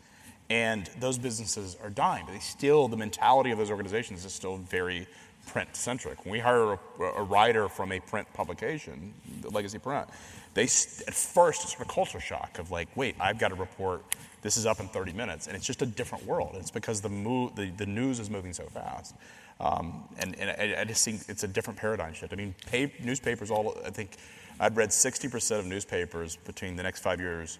And 0.48 0.88
those 1.00 1.18
businesses 1.18 1.76
are 1.82 1.90
dying. 1.90 2.24
But 2.26 2.34
they 2.34 2.40
still, 2.40 2.86
the 2.86 2.96
mentality 2.96 3.50
of 3.50 3.58
those 3.58 3.70
organizations 3.70 4.24
is 4.24 4.32
still 4.32 4.58
very 4.58 5.08
print 5.46 5.74
centric. 5.74 6.24
When 6.24 6.32
we 6.32 6.38
hire 6.38 6.74
a, 6.74 6.78
a 7.16 7.22
writer 7.22 7.68
from 7.68 7.92
a 7.92 8.00
print 8.00 8.32
publication, 8.34 9.14
the 9.40 9.50
Legacy 9.50 9.78
Print, 9.78 10.08
they 10.54 10.64
at 10.64 11.14
first 11.14 11.62
it's 11.62 11.72
sort 11.72 11.82
of 11.82 11.88
culture 11.88 12.20
shock 12.20 12.58
of 12.58 12.70
like, 12.70 12.88
wait, 12.96 13.16
I've 13.20 13.38
got 13.38 13.48
to 13.48 13.54
report. 13.54 14.04
This 14.42 14.56
is 14.56 14.66
up 14.66 14.80
in 14.80 14.88
30 14.88 15.12
minutes, 15.12 15.46
and 15.46 15.56
it's 15.56 15.64
just 15.64 15.82
a 15.82 15.86
different 15.86 16.26
world. 16.26 16.56
It's 16.58 16.70
because 16.70 17.00
the 17.00 17.08
the, 17.54 17.70
the 17.76 17.86
news 17.86 18.18
is 18.18 18.28
moving 18.28 18.52
so 18.52 18.64
fast, 18.64 19.14
um, 19.60 20.04
and, 20.18 20.34
and 20.38 20.50
I, 20.50 20.80
I 20.80 20.84
just 20.84 21.04
think 21.04 21.22
it's 21.28 21.44
a 21.44 21.48
different 21.48 21.78
paradigm 21.78 22.12
shift. 22.12 22.32
I 22.32 22.36
mean, 22.36 22.54
pay, 22.66 22.92
newspapers 23.02 23.50
all. 23.50 23.76
I 23.86 23.90
think 23.90 24.16
I've 24.58 24.76
read 24.76 24.90
60% 24.90 25.58
of 25.58 25.66
newspapers 25.66 26.36
between 26.36 26.76
the 26.76 26.82
next 26.82 27.00
five 27.00 27.20
years 27.20 27.58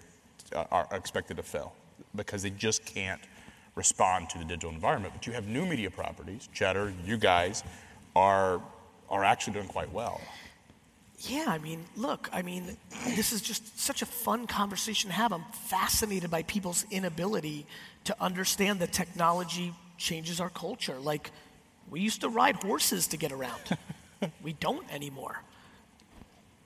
uh, 0.53 0.65
are 0.71 0.87
expected 0.91 1.37
to 1.37 1.43
fail 1.43 1.73
because 2.15 2.43
they 2.43 2.49
just 2.49 2.85
can't 2.85 3.21
respond 3.75 4.29
to 4.29 4.37
the 4.37 4.45
digital 4.45 4.71
environment. 4.71 5.13
But 5.13 5.25
you 5.25 5.33
have 5.33 5.47
new 5.47 5.65
media 5.65 5.89
properties, 5.89 6.49
Cheddar, 6.53 6.93
you 7.05 7.17
guys 7.17 7.63
are 8.15 8.61
are 9.09 9.23
actually 9.23 9.53
doing 9.53 9.67
quite 9.67 9.91
well. 9.91 10.19
Yeah, 11.25 11.45
I 11.47 11.57
mean, 11.57 11.85
look, 11.95 12.29
I 12.33 12.41
mean, 12.41 12.77
this 13.15 13.31
is 13.31 13.41
just 13.41 13.79
such 13.79 14.01
a 14.01 14.05
fun 14.05 14.45
conversation 14.45 15.09
to 15.09 15.15
have. 15.15 15.31
I'm 15.31 15.45
fascinated 15.67 16.29
by 16.29 16.43
people's 16.43 16.85
inability 16.91 17.65
to 18.05 18.15
understand 18.21 18.79
that 18.79 18.91
technology 18.91 19.73
changes 19.97 20.41
our 20.41 20.49
culture. 20.49 20.99
Like, 20.99 21.31
we 21.89 22.01
used 22.01 22.21
to 22.21 22.29
ride 22.29 22.57
horses 22.57 23.07
to 23.07 23.17
get 23.17 23.31
around, 23.31 23.61
we 24.43 24.53
don't 24.53 24.91
anymore. 24.93 25.41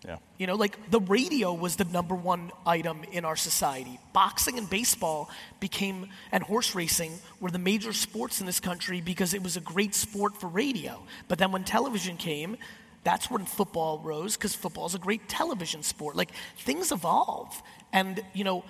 Yeah. 0.05 0.17
You 0.37 0.47
know, 0.47 0.55
like 0.55 0.89
the 0.89 1.01
radio 1.01 1.53
was 1.53 1.75
the 1.75 1.83
number 1.85 2.15
one 2.15 2.51
item 2.65 3.03
in 3.11 3.25
our 3.25 3.35
society. 3.35 3.99
Boxing 4.13 4.57
and 4.57 4.69
baseball 4.69 5.29
became, 5.59 6.07
and 6.31 6.43
horse 6.43 6.73
racing 6.75 7.11
were 7.39 7.51
the 7.51 7.59
major 7.59 7.93
sports 7.93 8.39
in 8.39 8.45
this 8.45 8.59
country 8.59 9.01
because 9.01 9.33
it 9.33 9.43
was 9.43 9.57
a 9.57 9.61
great 9.61 9.93
sport 9.93 10.39
for 10.39 10.47
radio. 10.47 11.03
But 11.27 11.39
then 11.39 11.51
when 11.51 11.63
television 11.63 12.15
came, 12.15 12.57
that's 13.03 13.31
when 13.31 13.45
football 13.45 13.99
rose 13.99 14.35
because 14.35 14.55
football 14.55 14.85
is 14.85 14.95
a 14.95 14.99
great 14.99 15.29
television 15.29 15.83
sport. 15.83 16.15
Like 16.15 16.31
things 16.57 16.91
evolve. 16.91 17.61
And, 17.93 18.21
you 18.33 18.43
know, 18.43 18.65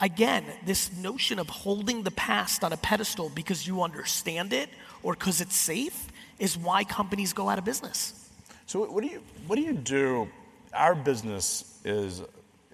again, 0.00 0.44
this 0.64 0.92
notion 0.96 1.38
of 1.38 1.48
holding 1.48 2.02
the 2.02 2.10
past 2.10 2.64
on 2.64 2.72
a 2.72 2.76
pedestal 2.76 3.30
because 3.34 3.66
you 3.66 3.82
understand 3.82 4.52
it 4.52 4.68
or 5.02 5.14
because 5.14 5.40
it's 5.40 5.56
safe 5.56 6.08
is 6.38 6.56
why 6.56 6.84
companies 6.84 7.32
go 7.32 7.48
out 7.48 7.58
of 7.58 7.64
business. 7.64 8.30
So 8.66 8.84
what 8.84 9.02
do 9.02 9.08
you 9.08 9.22
what 9.46 9.56
do 9.56 9.62
you 9.62 9.72
do? 9.72 10.28
Our 10.74 10.94
business 10.94 11.80
is 11.84 12.22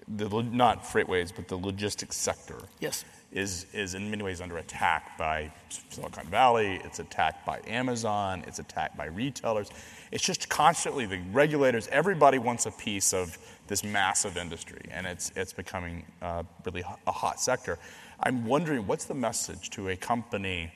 the 0.07 0.27
not 0.43 0.83
FreightWaves, 0.83 1.31
but 1.35 1.47
the 1.47 1.55
logistics 1.55 2.17
sector. 2.17 2.57
Yes. 2.79 3.05
Is, 3.31 3.65
is 3.73 3.95
in 3.95 4.09
many 4.09 4.23
ways 4.23 4.39
under 4.39 4.57
attack 4.59 5.17
by 5.17 5.51
Silicon 5.89 6.25
Valley. 6.27 6.79
It's 6.85 6.99
attacked 6.99 7.45
by 7.45 7.59
Amazon. 7.67 8.43
It's 8.47 8.59
attacked 8.59 8.95
by 8.95 9.07
retailers. 9.07 9.69
It's 10.11 10.23
just 10.23 10.47
constantly 10.47 11.05
the 11.05 11.19
regulators. 11.33 11.89
Everybody 11.89 12.37
wants 12.37 12.65
a 12.65 12.71
piece 12.71 13.13
of 13.13 13.37
this 13.67 13.83
massive 13.83 14.37
industry, 14.37 14.81
and 14.89 15.05
it's 15.05 15.33
it's 15.35 15.51
becoming 15.51 16.05
uh, 16.21 16.43
really 16.65 16.83
a 17.07 17.11
hot 17.11 17.41
sector. 17.41 17.77
I'm 18.21 18.45
wondering 18.45 18.87
what's 18.87 19.05
the 19.05 19.15
message 19.15 19.69
to 19.71 19.89
a 19.89 19.97
company 19.97 20.71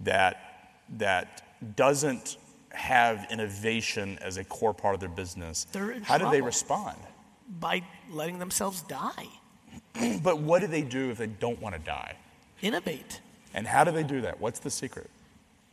that 0.00 0.76
that 0.98 1.76
doesn't 1.76 2.36
have 2.70 3.26
innovation 3.30 4.18
as 4.20 4.36
a 4.36 4.44
core 4.44 4.74
part 4.74 4.94
of 4.94 5.00
their 5.00 5.08
business. 5.08 5.66
How 6.02 6.18
do 6.18 6.30
they 6.30 6.40
respond? 6.40 6.96
By 7.60 7.82
letting 8.10 8.38
themselves 8.38 8.82
die. 8.82 9.28
but 10.22 10.38
what 10.38 10.60
do 10.60 10.66
they 10.66 10.82
do 10.82 11.10
if 11.10 11.18
they 11.18 11.26
don't 11.26 11.60
want 11.60 11.74
to 11.74 11.80
die? 11.80 12.16
Innovate. 12.60 13.20
And 13.54 13.66
how 13.66 13.84
do 13.84 13.90
they 13.90 14.02
do 14.02 14.22
that? 14.22 14.40
What's 14.40 14.60
the 14.60 14.70
secret? 14.70 15.10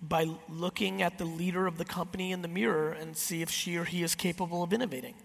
By 0.02 0.28
looking 0.50 1.02
at 1.02 1.18
the 1.18 1.26
leader 1.26 1.68
of 1.68 1.78
the 1.78 1.86
company 1.86 2.32
in 2.32 2.42
the 2.42 2.48
mirror 2.48 2.92
and 2.92 3.16
see 3.16 3.42
if 3.42 3.50
she 3.50 3.78
or 3.78 3.84
he 3.84 4.04
is 4.04 4.16
capable 4.16 4.64
of 4.64 4.74
innovating. 4.74 5.16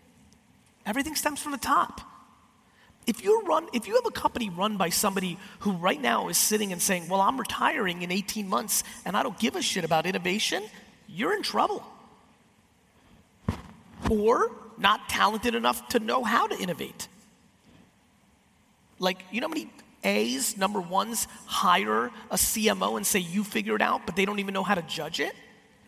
Everything 0.86 1.14
stems 1.14 1.40
from 1.40 1.52
the 1.52 1.58
top. 1.58 2.00
If 3.06 3.22
you 3.22 3.42
run, 3.42 3.68
if 3.72 3.86
you 3.86 3.94
have 3.96 4.06
a 4.06 4.10
company 4.10 4.48
run 4.48 4.76
by 4.76 4.88
somebody 4.88 5.38
who 5.60 5.72
right 5.72 6.00
now 6.00 6.28
is 6.28 6.38
sitting 6.38 6.72
and 6.72 6.80
saying, 6.80 7.08
"Well, 7.08 7.20
I'm 7.20 7.38
retiring 7.38 8.02
in 8.02 8.10
18 8.10 8.48
months 8.48 8.82
and 9.04 9.16
I 9.16 9.22
don't 9.22 9.38
give 9.38 9.56
a 9.56 9.62
shit 9.62 9.84
about 9.84 10.06
innovation," 10.06 10.64
you're 11.06 11.34
in 11.34 11.42
trouble. 11.42 11.84
Or 14.10 14.52
not 14.78 15.08
talented 15.08 15.54
enough 15.54 15.88
to 15.88 15.98
know 15.98 16.24
how 16.24 16.46
to 16.46 16.58
innovate. 16.58 17.08
Like, 18.98 19.18
you 19.30 19.40
know 19.40 19.48
how 19.48 19.54
many 19.54 19.70
A's, 20.04 20.56
number 20.56 20.80
ones, 20.80 21.26
hire 21.46 22.10
a 22.30 22.36
CMO 22.36 22.96
and 22.96 23.06
say, 23.06 23.20
"You 23.20 23.42
figure 23.42 23.74
it 23.74 23.82
out," 23.82 24.06
but 24.06 24.16
they 24.16 24.24
don't 24.24 24.38
even 24.38 24.54
know 24.54 24.62
how 24.62 24.74
to 24.74 24.82
judge 24.82 25.18
it? 25.18 25.34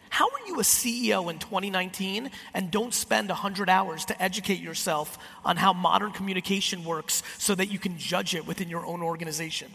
How 0.08 0.26
are 0.26 0.46
you 0.46 0.58
a 0.60 0.64
CEO 0.64 1.30
in 1.30 1.38
2019 1.38 2.30
and 2.54 2.70
don't 2.70 2.94
spend 2.94 3.28
100 3.28 3.68
hours 3.68 4.06
to 4.06 4.22
educate 4.22 4.60
yourself 4.60 5.18
on 5.44 5.58
how 5.58 5.74
modern 5.74 6.12
communication 6.12 6.84
works 6.84 7.22
so 7.36 7.54
that 7.54 7.66
you 7.66 7.78
can 7.78 7.98
judge 7.98 8.34
it 8.34 8.46
within 8.46 8.70
your 8.70 8.86
own 8.86 9.02
organization? 9.02 9.70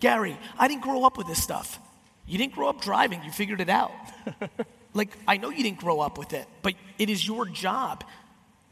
Gary, 0.00 0.36
I 0.58 0.68
didn't 0.68 0.82
grow 0.82 1.04
up 1.04 1.16
with 1.16 1.26
this 1.26 1.42
stuff. 1.42 1.78
You 2.26 2.36
didn't 2.36 2.54
grow 2.54 2.68
up 2.68 2.82
driving, 2.82 3.22
you 3.24 3.30
figured 3.30 3.60
it 3.62 3.70
out. 3.70 3.92
like, 4.92 5.16
I 5.26 5.38
know 5.38 5.50
you 5.50 5.62
didn't 5.62 5.80
grow 5.80 6.00
up 6.00 6.18
with 6.18 6.32
it, 6.32 6.46
but 6.60 6.74
it 6.98 7.08
is 7.08 7.26
your 7.26 7.46
job 7.46 8.04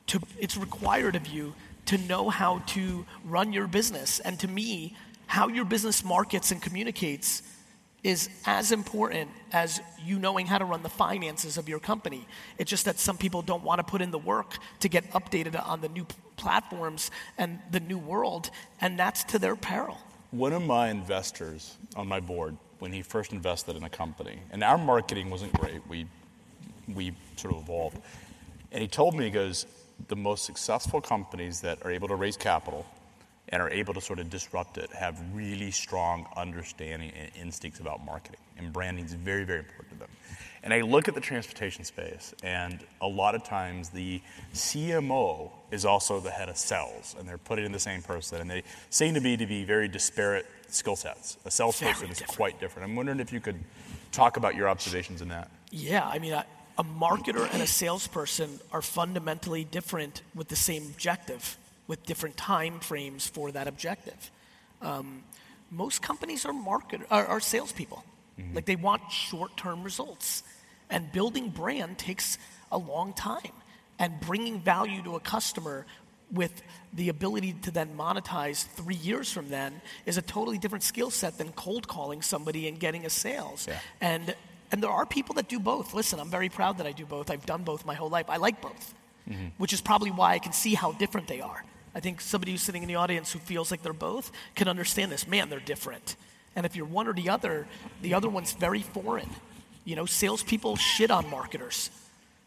to, 0.08 0.20
it's 0.38 0.56
required 0.56 1.16
of 1.16 1.26
you 1.26 1.54
to 1.86 1.98
know 1.98 2.28
how 2.28 2.60
to 2.66 3.04
run 3.24 3.52
your 3.52 3.66
business. 3.66 4.20
And 4.20 4.38
to 4.40 4.48
me, 4.48 4.96
how 5.26 5.48
your 5.48 5.64
business 5.64 6.04
markets 6.04 6.50
and 6.52 6.60
communicates 6.60 7.42
is 8.02 8.28
as 8.46 8.72
important 8.72 9.30
as 9.52 9.80
you 10.04 10.18
knowing 10.18 10.46
how 10.46 10.58
to 10.58 10.64
run 10.64 10.82
the 10.82 10.88
finances 10.88 11.56
of 11.56 11.68
your 11.68 11.78
company. 11.78 12.26
It's 12.58 12.68
just 12.68 12.84
that 12.84 12.98
some 12.98 13.16
people 13.16 13.42
don't 13.42 13.62
want 13.62 13.78
to 13.78 13.84
put 13.84 14.02
in 14.02 14.10
the 14.10 14.18
work 14.18 14.58
to 14.80 14.88
get 14.88 15.08
updated 15.12 15.60
on 15.66 15.80
the 15.80 15.88
new 15.88 16.06
platforms 16.36 17.10
and 17.38 17.60
the 17.70 17.80
new 17.80 17.98
world, 17.98 18.50
and 18.80 18.98
that's 18.98 19.22
to 19.24 19.38
their 19.38 19.54
peril. 19.54 19.98
One 20.32 20.52
of 20.52 20.62
my 20.62 20.88
investors 20.88 21.76
on 21.94 22.08
my 22.08 22.18
board, 22.18 22.56
when 22.80 22.92
he 22.92 23.02
first 23.02 23.32
invested 23.32 23.76
in 23.76 23.84
a 23.84 23.90
company, 23.90 24.40
and 24.50 24.64
our 24.64 24.78
marketing 24.78 25.30
wasn't 25.30 25.52
great, 25.52 25.86
we, 25.88 26.06
we 26.92 27.12
sort 27.36 27.54
of 27.54 27.60
evolved. 27.60 27.98
And 28.72 28.82
he 28.82 28.88
told 28.88 29.14
me, 29.14 29.26
he 29.26 29.30
goes, 29.30 29.66
the 30.08 30.16
most 30.16 30.44
successful 30.44 31.00
companies 31.00 31.60
that 31.60 31.84
are 31.84 31.90
able 31.90 32.08
to 32.08 32.14
raise 32.14 32.36
capital 32.36 32.86
and 33.48 33.60
are 33.60 33.70
able 33.70 33.92
to 33.92 34.00
sort 34.00 34.18
of 34.18 34.30
disrupt 34.30 34.78
it 34.78 34.90
have 34.92 35.20
really 35.34 35.70
strong 35.70 36.26
understanding 36.36 37.10
and 37.10 37.30
instincts 37.36 37.80
about 37.80 38.04
marketing. 38.04 38.40
And 38.56 38.72
branding 38.72 39.04
is 39.04 39.14
very, 39.14 39.44
very 39.44 39.58
important 39.60 39.90
to 39.90 39.98
them. 39.98 40.08
And 40.62 40.72
I 40.72 40.80
look 40.82 41.08
at 41.08 41.14
the 41.14 41.20
transportation 41.20 41.84
space, 41.84 42.34
and 42.44 42.78
a 43.00 43.06
lot 43.06 43.34
of 43.34 43.42
times 43.42 43.88
the 43.88 44.22
CMO 44.54 45.50
is 45.72 45.84
also 45.84 46.20
the 46.20 46.30
head 46.30 46.48
of 46.48 46.56
sales, 46.56 47.16
and 47.18 47.28
they're 47.28 47.36
put 47.36 47.58
it 47.58 47.64
in 47.64 47.72
the 47.72 47.80
same 47.80 48.00
person. 48.00 48.40
And 48.40 48.48
they 48.48 48.62
seem 48.88 49.14
to 49.14 49.20
be 49.20 49.36
to 49.36 49.46
be 49.46 49.64
very 49.64 49.88
disparate 49.88 50.46
skill 50.68 50.94
sets. 50.94 51.36
A 51.44 51.50
salesperson 51.50 52.10
is 52.10 52.22
quite 52.22 52.60
different. 52.60 52.88
I'm 52.88 52.94
wondering 52.94 53.18
if 53.18 53.32
you 53.32 53.40
could 53.40 53.58
talk 54.12 54.36
about 54.36 54.54
your 54.54 54.68
observations 54.68 55.20
in 55.20 55.28
that. 55.28 55.50
Yeah, 55.72 56.06
I 56.06 56.20
mean, 56.20 56.40
a 56.82 56.84
marketer 56.84 57.48
and 57.52 57.62
a 57.62 57.66
salesperson 57.66 58.58
are 58.72 58.82
fundamentally 58.82 59.62
different 59.62 60.22
with 60.34 60.48
the 60.48 60.56
same 60.56 60.82
objective 60.86 61.56
with 61.86 62.04
different 62.04 62.36
time 62.36 62.80
frames 62.80 63.28
for 63.28 63.52
that 63.52 63.68
objective. 63.68 64.30
Um, 64.80 65.22
most 65.70 66.02
companies 66.02 66.44
are 66.44 66.52
market 66.52 67.00
are, 67.08 67.24
are 67.26 67.38
salespeople. 67.40 68.04
Mm-hmm. 68.38 68.54
Like 68.56 68.66
they 68.66 68.74
want 68.76 69.02
short-term 69.10 69.84
results, 69.84 70.42
and 70.90 71.12
building 71.12 71.50
brand 71.50 71.98
takes 71.98 72.36
a 72.72 72.78
long 72.78 73.12
time. 73.12 73.52
And 73.98 74.18
bringing 74.20 74.60
value 74.60 75.02
to 75.04 75.14
a 75.14 75.20
customer 75.20 75.86
with 76.32 76.62
the 76.92 77.10
ability 77.10 77.52
to 77.62 77.70
then 77.70 77.90
monetize 77.96 78.66
three 78.66 78.96
years 78.96 79.30
from 79.30 79.50
then 79.50 79.80
is 80.06 80.16
a 80.16 80.22
totally 80.22 80.58
different 80.58 80.82
skill 80.82 81.10
set 81.10 81.38
than 81.38 81.52
cold 81.52 81.86
calling 81.86 82.22
somebody 82.22 82.66
and 82.66 82.80
getting 82.80 83.06
a 83.06 83.10
sales. 83.10 83.68
Yeah. 83.68 83.78
And 84.00 84.34
and 84.72 84.82
there 84.82 84.90
are 84.90 85.04
people 85.04 85.34
that 85.34 85.48
do 85.48 85.60
both. 85.60 85.92
Listen, 85.92 86.18
I'm 86.18 86.30
very 86.30 86.48
proud 86.48 86.78
that 86.78 86.86
I 86.86 86.92
do 86.92 87.04
both. 87.04 87.30
I've 87.30 87.44
done 87.44 87.62
both 87.62 87.84
my 87.84 87.94
whole 87.94 88.08
life. 88.08 88.28
I 88.30 88.38
like 88.38 88.62
both, 88.62 88.94
mm-hmm. 89.28 89.48
which 89.58 89.74
is 89.74 89.82
probably 89.82 90.10
why 90.10 90.32
I 90.32 90.38
can 90.38 90.52
see 90.52 90.74
how 90.74 90.92
different 90.92 91.28
they 91.28 91.42
are. 91.42 91.62
I 91.94 92.00
think 92.00 92.22
somebody 92.22 92.52
who's 92.52 92.62
sitting 92.62 92.82
in 92.82 92.88
the 92.88 92.94
audience 92.94 93.30
who 93.32 93.38
feels 93.38 93.70
like 93.70 93.82
they're 93.82 93.92
both 93.92 94.32
can 94.54 94.66
understand 94.66 95.12
this. 95.12 95.28
Man, 95.28 95.50
they're 95.50 95.60
different. 95.60 96.16
And 96.56 96.64
if 96.64 96.74
you're 96.74 96.86
one 96.86 97.06
or 97.06 97.12
the 97.12 97.28
other, 97.28 97.66
the 98.00 98.14
other 98.14 98.30
one's 98.30 98.52
very 98.52 98.80
foreign. 98.80 99.28
You 99.84 99.96
know, 99.96 100.06
salespeople 100.06 100.76
shit 100.76 101.10
on 101.10 101.28
marketers, 101.28 101.90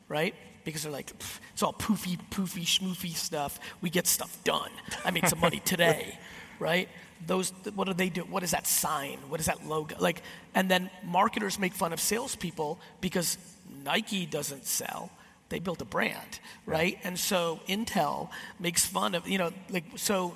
right? 0.10 0.34
Because 0.64 0.84
they're 0.84 0.92
like, 0.92 1.12
it's 1.54 1.62
all 1.62 1.74
poofy, 1.74 2.18
poofy, 2.32 2.64
schmoofy 2.64 3.16
stuff. 3.16 3.60
We 3.82 3.92
get 3.92 4.08
stuff 4.08 4.44
done. 4.44 4.72
I 5.04 5.12
made 5.12 5.28
some 5.28 5.40
money 5.40 5.60
today, 5.66 6.18
right? 6.58 6.90
Those, 7.26 7.52
what 7.74 7.88
do 7.88 7.94
they 7.94 8.10
do? 8.10 8.22
What 8.22 8.44
is 8.44 8.52
that 8.52 8.68
sign? 8.68 9.18
What 9.30 9.40
is 9.40 9.48
that 9.48 9.66
logo? 9.66 9.96
Like, 10.00 10.22
and 10.54 10.70
then 10.70 10.90
marketers 11.04 11.58
make 11.58 11.74
fun 11.74 11.94
of 11.94 12.00
salespeople 12.00 12.80
because 13.02 13.38
Nike 13.84 14.26
doesn't 14.26 14.66
sell 14.66 15.12
they 15.50 15.60
built 15.60 15.82
a 15.82 15.86
brand, 15.86 16.40
right? 16.66 16.98
And 17.04 17.20
so 17.20 17.60
Intel 17.68 18.30
makes 18.60 18.86
fun 18.86 19.16
of, 19.16 19.28
you 19.28 19.38
know, 19.38 19.52
like, 19.70 19.86
so 19.96 20.36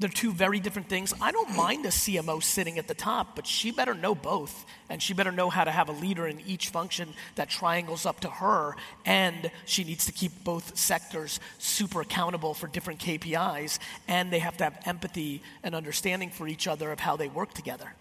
they're 0.00 0.08
two 0.08 0.32
very 0.32 0.60
different 0.60 0.88
things. 0.88 1.12
I 1.20 1.30
don't 1.30 1.54
mind 1.54 1.84
a 1.84 1.90
CMO 1.90 2.42
sitting 2.42 2.78
at 2.78 2.88
the 2.88 2.94
top, 2.94 3.36
but 3.36 3.46
she 3.46 3.70
better 3.70 3.94
know 3.94 4.14
both. 4.14 4.64
And 4.88 5.00
she 5.00 5.12
better 5.12 5.30
know 5.30 5.50
how 5.50 5.62
to 5.62 5.70
have 5.70 5.88
a 5.90 5.92
leader 5.92 6.26
in 6.26 6.40
each 6.46 6.70
function 6.70 7.10
that 7.34 7.50
triangles 7.50 8.06
up 8.06 8.20
to 8.20 8.30
her. 8.30 8.76
And 9.04 9.50
she 9.66 9.84
needs 9.84 10.06
to 10.06 10.12
keep 10.12 10.42
both 10.42 10.76
sectors 10.76 11.38
super 11.58 12.00
accountable 12.00 12.54
for 12.54 12.66
different 12.66 12.98
KPIs. 12.98 13.78
And 14.08 14.32
they 14.32 14.38
have 14.38 14.56
to 14.56 14.64
have 14.64 14.80
empathy 14.86 15.42
and 15.62 15.74
understanding 15.74 16.30
for 16.30 16.48
each 16.48 16.66
other 16.66 16.90
of 16.90 16.98
how 16.98 17.16
they 17.16 17.28
work 17.28 17.52
together. 17.52 17.94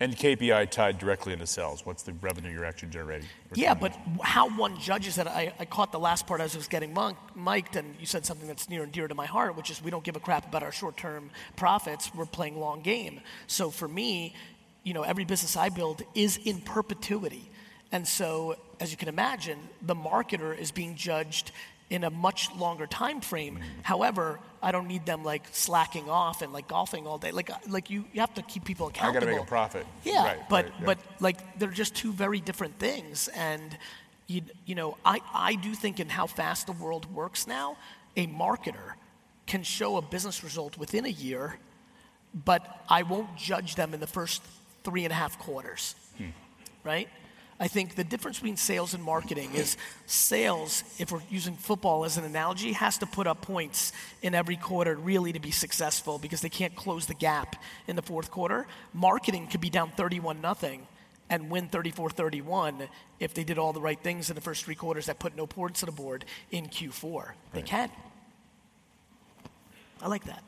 And 0.00 0.16
KPI 0.16 0.70
tied 0.70 0.98
directly 0.98 1.32
into 1.32 1.46
sales. 1.46 1.86
What's 1.86 2.02
the 2.02 2.14
revenue 2.14 2.50
you're 2.50 2.64
actually 2.64 2.88
generating? 2.88 3.28
Yeah, 3.54 3.74
but 3.74 3.96
how 4.22 4.48
one 4.48 4.78
judges 4.80 5.14
that, 5.16 5.28
I, 5.28 5.54
I 5.58 5.64
caught 5.64 5.92
the 5.92 6.00
last 6.00 6.26
part 6.26 6.40
as 6.40 6.54
I 6.54 6.58
was 6.58 6.66
getting 6.66 6.92
monk, 6.92 7.16
mic'd, 7.36 7.76
and 7.76 7.94
you 8.00 8.06
said 8.06 8.26
something 8.26 8.48
that's 8.48 8.68
near 8.68 8.82
and 8.82 8.90
dear 8.90 9.06
to 9.06 9.14
my 9.14 9.26
heart, 9.26 9.56
which 9.56 9.70
is 9.70 9.82
we 9.82 9.92
don't 9.92 10.02
give 10.02 10.16
a 10.16 10.20
crap 10.20 10.48
about 10.48 10.64
our 10.64 10.72
short 10.72 10.96
term 10.96 11.30
profits. 11.54 12.12
We're 12.12 12.26
playing 12.26 12.58
long 12.58 12.80
game. 12.82 13.20
So 13.46 13.70
for 13.70 13.86
me, 13.86 14.34
you 14.82 14.94
know, 14.94 15.02
every 15.02 15.24
business 15.24 15.56
I 15.56 15.68
build 15.68 16.02
is 16.14 16.38
in 16.38 16.60
perpetuity. 16.60 17.50
And 17.92 18.06
so, 18.06 18.56
as 18.80 18.90
you 18.90 18.96
can 18.96 19.08
imagine, 19.08 19.58
the 19.80 19.94
marketer 19.94 20.56
is 20.56 20.72
being 20.72 20.96
judged 20.96 21.52
in 21.90 22.04
a 22.04 22.10
much 22.10 22.52
longer 22.54 22.86
time 22.86 23.20
frame. 23.20 23.56
Mm-hmm. 23.56 23.80
However, 23.82 24.40
I 24.62 24.72
don't 24.72 24.88
need 24.88 25.04
them 25.06 25.22
like 25.22 25.46
slacking 25.52 26.08
off 26.08 26.42
and 26.42 26.52
like 26.52 26.68
golfing 26.68 27.06
all 27.06 27.18
day. 27.18 27.30
Like 27.30 27.50
uh, 27.50 27.58
like 27.68 27.90
you, 27.90 28.04
you 28.12 28.20
have 28.20 28.34
to 28.34 28.42
keep 28.42 28.64
people 28.64 28.88
accountable. 28.88 29.18
I 29.18 29.20
got 29.20 29.26
to 29.26 29.38
make 29.38 29.46
a 29.46 29.48
profit. 29.48 29.86
Yeah, 30.04 30.24
right, 30.24 30.48
but 30.48 30.64
right, 30.64 30.74
yeah. 30.80 30.86
but 30.86 30.98
like 31.20 31.58
they're 31.58 31.70
just 31.70 31.94
two 31.94 32.12
very 32.12 32.40
different 32.40 32.78
things. 32.78 33.28
And 33.28 33.76
you 34.26 34.42
you 34.64 34.74
know 34.74 34.96
I 35.04 35.20
I 35.32 35.54
do 35.56 35.74
think 35.74 36.00
in 36.00 36.08
how 36.08 36.26
fast 36.26 36.66
the 36.66 36.72
world 36.72 37.12
works 37.14 37.46
now, 37.46 37.76
a 38.16 38.26
marketer 38.26 38.94
can 39.46 39.62
show 39.62 39.98
a 39.98 40.02
business 40.02 40.42
result 40.42 40.78
within 40.78 41.04
a 41.04 41.10
year, 41.10 41.58
but 42.32 42.84
I 42.88 43.02
won't 43.02 43.36
judge 43.36 43.74
them 43.74 43.92
in 43.92 44.00
the 44.00 44.06
first 44.06 44.42
three 44.82 45.04
and 45.04 45.12
a 45.12 45.16
half 45.16 45.38
quarters. 45.38 45.94
Hmm. 46.16 46.30
Right 46.82 47.08
I 47.60 47.68
think 47.68 47.94
the 47.94 48.04
difference 48.04 48.38
between 48.38 48.56
sales 48.56 48.94
and 48.94 49.02
marketing 49.02 49.50
is 49.54 49.76
sales, 50.06 50.82
if 50.98 51.12
we're 51.12 51.22
using 51.30 51.54
football 51.54 52.04
as 52.04 52.16
an 52.16 52.24
analogy, 52.24 52.72
has 52.72 52.98
to 52.98 53.06
put 53.06 53.26
up 53.26 53.42
points 53.42 53.92
in 54.22 54.34
every 54.34 54.56
quarter 54.56 54.96
really 54.96 55.32
to 55.32 55.38
be 55.38 55.52
successful 55.52 56.18
because 56.18 56.40
they 56.40 56.48
can't 56.48 56.74
close 56.74 57.06
the 57.06 57.14
gap 57.14 57.56
in 57.86 57.94
the 57.94 58.02
fourth 58.02 58.30
quarter. 58.30 58.66
Marketing 58.92 59.46
could 59.46 59.60
be 59.60 59.70
down 59.70 59.90
31 59.92 60.40
nothing 60.40 60.86
and 61.30 61.50
win 61.50 61.68
34 61.68 62.10
31 62.10 62.88
if 63.20 63.34
they 63.34 63.44
did 63.44 63.58
all 63.58 63.72
the 63.72 63.80
right 63.80 64.00
things 64.02 64.30
in 64.30 64.34
the 64.34 64.40
first 64.40 64.64
three 64.64 64.74
quarters 64.74 65.06
that 65.06 65.18
put 65.18 65.36
no 65.36 65.46
points 65.46 65.82
on 65.82 65.86
the 65.86 65.92
board 65.92 66.24
in 66.50 66.66
Q4. 66.66 67.32
They 67.52 67.62
can. 67.62 67.90
I 70.02 70.08
like 70.08 70.24
that. 70.24 70.42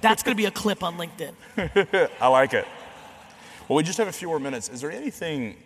That's 0.00 0.22
going 0.22 0.36
to 0.36 0.40
be 0.40 0.46
a 0.46 0.50
clip 0.50 0.82
on 0.82 0.96
LinkedIn. 0.96 2.08
I 2.20 2.28
like 2.28 2.54
it. 2.54 2.66
Well, 3.68 3.76
we 3.76 3.82
just 3.82 3.98
have 3.98 4.08
a 4.08 4.12
few 4.12 4.28
more 4.28 4.40
minutes. 4.40 4.68
Is 4.68 4.80
there 4.80 4.90
anything, 4.90 5.56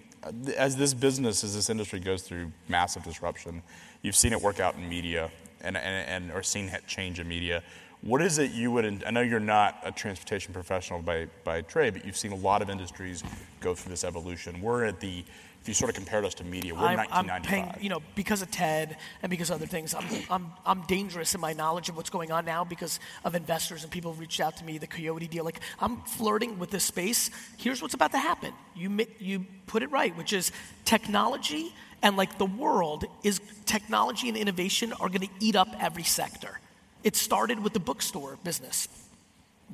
as 0.57 0.77
this 0.77 0.95
business, 0.95 1.45
as 1.45 1.55
this 1.55 1.71
industry 1.71 2.01
goes 2.01 2.23
through 2.23 2.51
massive 2.69 3.03
disruption, 3.05 3.63
you've 4.03 4.17
seen 4.17 4.33
it 4.33 4.41
work 4.41 4.61
out 4.61 4.75
in 4.75 4.89
media 4.89 5.31
and, 5.61 5.77
and, 5.77 6.27
and 6.27 6.33
or 6.33 6.43
seen 6.43 6.69
it 6.69 6.87
change 6.87 7.21
in 7.21 7.29
media. 7.29 7.63
What 8.03 8.23
is 8.23 8.39
it 8.39 8.53
you 8.53 8.71
would, 8.73 9.05
I 9.05 9.11
know 9.11 9.21
you're 9.21 9.41
not 9.41 9.81
a 9.83 9.91
transportation 9.91 10.53
professional 10.53 11.01
by, 11.01 11.27
by 11.45 11.63
trade, 11.63 11.95
but 11.95 12.05
you've 12.05 12.17
seen 12.17 12.33
a 12.33 12.37
lot 12.37 12.63
of 12.63 12.71
industries 12.71 13.25
go 13.61 13.75
through 13.75 13.91
this 13.91 14.05
evolution. 14.05 14.61
We're 14.61 14.85
at 14.85 15.01
the, 15.01 15.25
if 15.67 15.71
you 15.71 15.75
sort 15.75 15.89
of 15.89 15.97
compared 15.97 16.25
us 16.25 16.33
to 16.35 16.45
media, 16.45 16.73
we're 16.73 16.79
I'm, 16.79 16.97
1995. 16.97 17.35
I'm 17.35 17.43
paying, 17.43 17.83
you 17.83 17.91
know, 17.91 18.01
because 18.15 18.41
of 18.41 18.53
Ted 18.53 18.99
and 19.21 19.29
because 19.29 19.51
of 19.51 19.57
other 19.57 19.67
things, 19.67 19.97
I'm, 19.97 20.05
I'm, 20.31 20.53
I'm 20.65 20.83
dangerous 20.83 21.35
in 21.35 21.41
my 21.41 21.55
knowledge 21.55 21.89
of 21.89 21.97
what's 21.97 22.09
going 22.09 22.31
on 22.31 22.45
now 22.45 22.63
because 22.63 23.01
of 23.25 23.35
investors 23.35 23.83
and 23.83 23.91
people 23.91 24.15
reached 24.15 24.39
out 24.39 24.57
to 24.59 24.65
me, 24.65 24.79
the 24.79 24.87
Coyote 24.87 25.27
deal. 25.27 25.45
Like, 25.45 25.59
I'm 25.81 26.03
flirting 26.03 26.61
with 26.61 26.71
this 26.71 26.85
space. 26.85 27.31
Here's 27.57 27.83
what's 27.83 27.95
about 27.95 28.13
to 28.13 28.19
happen. 28.19 28.53
You, 28.77 29.07
you 29.19 29.45
put 29.67 29.83
it 29.83 29.91
right, 29.91 30.17
which 30.17 30.33
is 30.33 30.53
technology 30.85 31.75
and 32.01 32.17
like 32.17 32.39
the 32.39 32.47
world 32.47 33.05
is 33.25 33.41
technology 33.65 34.29
and 34.29 34.37
innovation 34.37 34.93
are 34.93 35.09
going 35.09 35.23
to 35.23 35.31
eat 35.41 35.57
up 35.57 35.75
every 35.81 36.05
sector. 36.05 36.61
It 37.03 37.17
started 37.17 37.59
with 37.59 37.73
the 37.73 37.81
bookstore 37.81 38.39
business. 38.45 38.87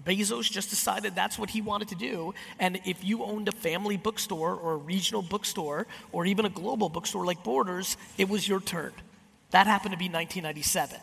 Bezos 0.00 0.50
just 0.50 0.70
decided 0.70 1.14
that's 1.14 1.38
what 1.38 1.50
he 1.50 1.60
wanted 1.60 1.88
to 1.88 1.94
do. 1.94 2.34
And 2.58 2.80
if 2.86 3.04
you 3.04 3.24
owned 3.24 3.48
a 3.48 3.52
family 3.52 3.96
bookstore 3.96 4.54
or 4.54 4.74
a 4.74 4.76
regional 4.76 5.22
bookstore 5.22 5.86
or 6.12 6.24
even 6.24 6.46
a 6.46 6.50
global 6.50 6.88
bookstore 6.88 7.26
like 7.26 7.44
Borders, 7.44 7.96
it 8.16 8.28
was 8.28 8.48
your 8.48 8.60
turn. 8.60 8.92
That 9.50 9.66
happened 9.66 9.92
to 9.92 9.98
be 9.98 10.06
1997. 10.06 10.98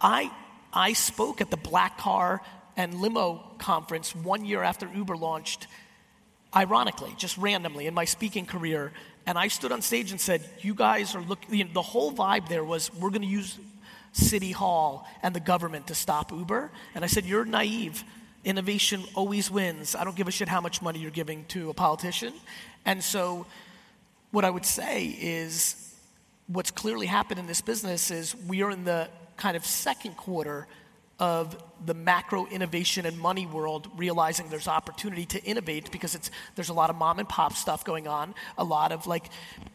I, 0.00 0.30
I 0.72 0.94
spoke 0.94 1.40
at 1.40 1.50
the 1.50 1.56
Black 1.58 1.98
Car 1.98 2.40
and 2.76 2.94
Limo 3.00 3.44
conference 3.58 4.14
one 4.14 4.44
year 4.44 4.62
after 4.62 4.88
Uber 4.92 5.16
launched, 5.16 5.66
ironically, 6.56 7.14
just 7.18 7.36
randomly 7.36 7.86
in 7.86 7.94
my 7.94 8.06
speaking 8.06 8.46
career. 8.46 8.92
And 9.26 9.38
I 9.38 9.48
stood 9.48 9.72
on 9.72 9.82
stage 9.82 10.10
and 10.10 10.20
said, 10.20 10.42
You 10.60 10.74
guys 10.74 11.14
are 11.14 11.22
looking, 11.22 11.54
you 11.54 11.64
know, 11.64 11.70
the 11.72 11.82
whole 11.82 12.12
vibe 12.12 12.48
there 12.48 12.64
was, 12.64 12.92
we're 12.94 13.10
going 13.10 13.22
to 13.22 13.28
use 13.28 13.58
City 14.14 14.52
Hall 14.52 15.06
and 15.22 15.34
the 15.34 15.40
government 15.40 15.88
to 15.88 15.94
stop 15.94 16.32
Uber. 16.32 16.70
And 16.94 17.04
I 17.04 17.08
said, 17.08 17.26
You're 17.26 17.44
naive. 17.44 18.02
Innovation 18.44 19.04
always 19.14 19.50
wins. 19.50 19.94
I 19.94 20.04
don't 20.04 20.16
give 20.16 20.28
a 20.28 20.30
shit 20.30 20.48
how 20.48 20.60
much 20.60 20.82
money 20.82 20.98
you're 20.98 21.10
giving 21.10 21.44
to 21.46 21.70
a 21.70 21.74
politician. 21.74 22.32
And 22.84 23.02
so, 23.02 23.46
what 24.30 24.44
I 24.44 24.50
would 24.50 24.66
say 24.66 25.06
is, 25.06 25.94
what's 26.46 26.70
clearly 26.70 27.06
happened 27.06 27.40
in 27.40 27.46
this 27.46 27.60
business 27.60 28.10
is 28.10 28.34
we 28.46 28.62
are 28.62 28.70
in 28.70 28.84
the 28.84 29.08
kind 29.36 29.56
of 29.56 29.64
second 29.64 30.16
quarter 30.16 30.66
of 31.18 31.56
the 31.86 31.94
macro 31.94 32.46
innovation 32.46 33.06
and 33.06 33.18
money 33.18 33.46
world 33.46 33.88
realizing 33.96 34.48
there's 34.48 34.68
opportunity 34.68 35.24
to 35.24 35.42
innovate 35.44 35.90
because 35.92 36.14
it's 36.14 36.30
there's 36.56 36.70
a 36.70 36.74
lot 36.74 36.90
of 36.90 36.96
mom 36.96 37.20
and 37.20 37.28
pop 37.28 37.52
stuff 37.52 37.84
going 37.84 38.08
on 38.08 38.34
a 38.58 38.64
lot 38.64 38.90
of 38.90 39.06
like 39.06 39.26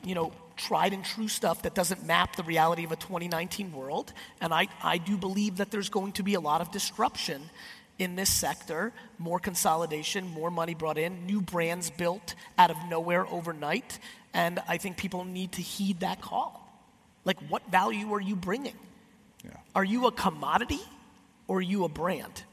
you 0.04 0.14
know 0.14 0.34
tried 0.60 0.94
and 0.94 1.04
true 1.04 1.28
stuff 1.28 1.62
that 1.64 1.74
doesn't 1.74 2.06
map 2.06 2.36
the 2.36 2.44
reality 2.44 2.84
of 2.84 2.92
a 2.92 2.96
2019 2.98 3.72
world 3.74 4.14
and 4.42 4.54
i, 4.54 4.68
I 4.84 4.98
do 5.00 5.18
believe 5.18 5.58
that 5.58 5.72
there's 5.72 5.90
going 5.90 6.12
to 6.14 6.24
be 6.24 6.36
a 6.36 6.40
lot 6.40 6.62
of 6.62 6.72
disruption 6.72 7.50
in 7.98 8.16
this 8.16 8.30
sector 8.30 8.92
more 9.18 9.40
consolidation 9.40 10.28
more 10.28 10.52
money 10.52 10.76
brought 10.76 10.98
in 10.98 11.26
new 11.26 11.42
brands 11.42 11.90
built 11.90 12.36
out 12.58 12.70
of 12.72 12.78
nowhere 12.90 13.26
overnight 13.28 14.00
and 14.34 14.60
i 14.68 14.78
think 14.78 14.98
people 14.98 15.24
need 15.24 15.52
to 15.54 15.62
heed 15.62 16.02
that 16.02 16.22
call 16.22 16.52
like 17.26 17.40
what 17.50 17.64
value 17.72 18.14
are 18.14 18.22
you 18.22 18.36
bringing 18.36 18.78
Yeah. 19.44 19.52
are 19.74 19.86
you 19.86 20.08
a 20.08 20.12
commodity 20.12 20.82
or 21.48 21.58
are 21.58 21.62
you 21.74 21.84
a 21.84 21.90
brand? 21.90 22.44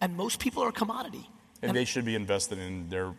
And 0.00 0.16
most 0.16 0.40
people 0.40 0.64
are 0.64 0.70
a 0.70 0.72
commodity. 0.72 1.28
And 1.60 1.76
they 1.76 1.84
should 1.84 2.04
be 2.06 2.14
invested 2.16 2.58
in 2.58 2.88
their, 2.88 3.12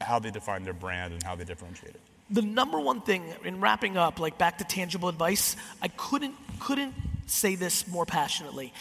how 0.00 0.18
they 0.20 0.30
define 0.30 0.62
their 0.62 0.74
brand 0.74 1.14
and 1.14 1.22
how 1.22 1.34
they 1.36 1.44
differentiate 1.44 1.94
it. 1.94 2.00
The 2.30 2.42
number 2.42 2.80
one 2.80 3.00
thing 3.02 3.24
in 3.44 3.60
wrapping 3.60 3.96
up, 3.96 4.18
like 4.18 4.36
back 4.36 4.58
to 4.58 4.64
tangible 4.64 5.08
advice, 5.08 5.56
I 5.80 5.88
couldn't 5.88 6.34
couldn't 6.58 6.94
say 7.26 7.54
this 7.54 7.86
more 7.86 8.06
passionately. 8.06 8.72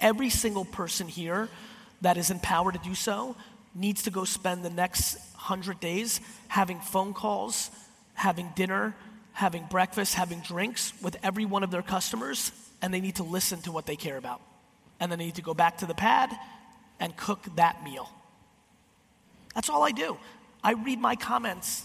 Every 0.00 0.30
single 0.30 0.64
person 0.64 1.08
here 1.08 1.48
that 2.02 2.16
is 2.16 2.30
empowered 2.30 2.74
to 2.74 2.80
do 2.80 2.94
so 2.94 3.36
needs 3.74 4.02
to 4.02 4.10
go 4.10 4.24
spend 4.24 4.64
the 4.64 4.70
next 4.70 5.18
hundred 5.34 5.80
days 5.80 6.20
having 6.48 6.80
phone 6.80 7.14
calls, 7.14 7.70
having 8.14 8.50
dinner, 8.54 8.94
having 9.32 9.64
breakfast, 9.70 10.14
having 10.14 10.40
drinks 10.40 10.92
with 11.02 11.16
every 11.22 11.44
one 11.44 11.62
of 11.62 11.70
their 11.70 11.82
customers, 11.82 12.52
and 12.82 12.92
they 12.92 13.00
need 13.00 13.16
to 13.16 13.22
listen 13.22 13.60
to 13.62 13.72
what 13.72 13.86
they 13.86 13.96
care 13.96 14.16
about. 14.16 14.40
And 15.00 15.10
then 15.10 15.18
they 15.18 15.26
need 15.26 15.36
to 15.36 15.42
go 15.42 15.54
back 15.54 15.78
to 15.78 15.86
the 15.86 15.94
pad 15.94 16.30
and 17.00 17.16
cook 17.16 17.44
that 17.56 17.82
meal. 17.82 18.10
That's 19.54 19.68
all 19.68 19.82
I 19.82 19.90
do. 19.90 20.18
I 20.62 20.72
read 20.72 21.00
my 21.00 21.16
comments, 21.16 21.84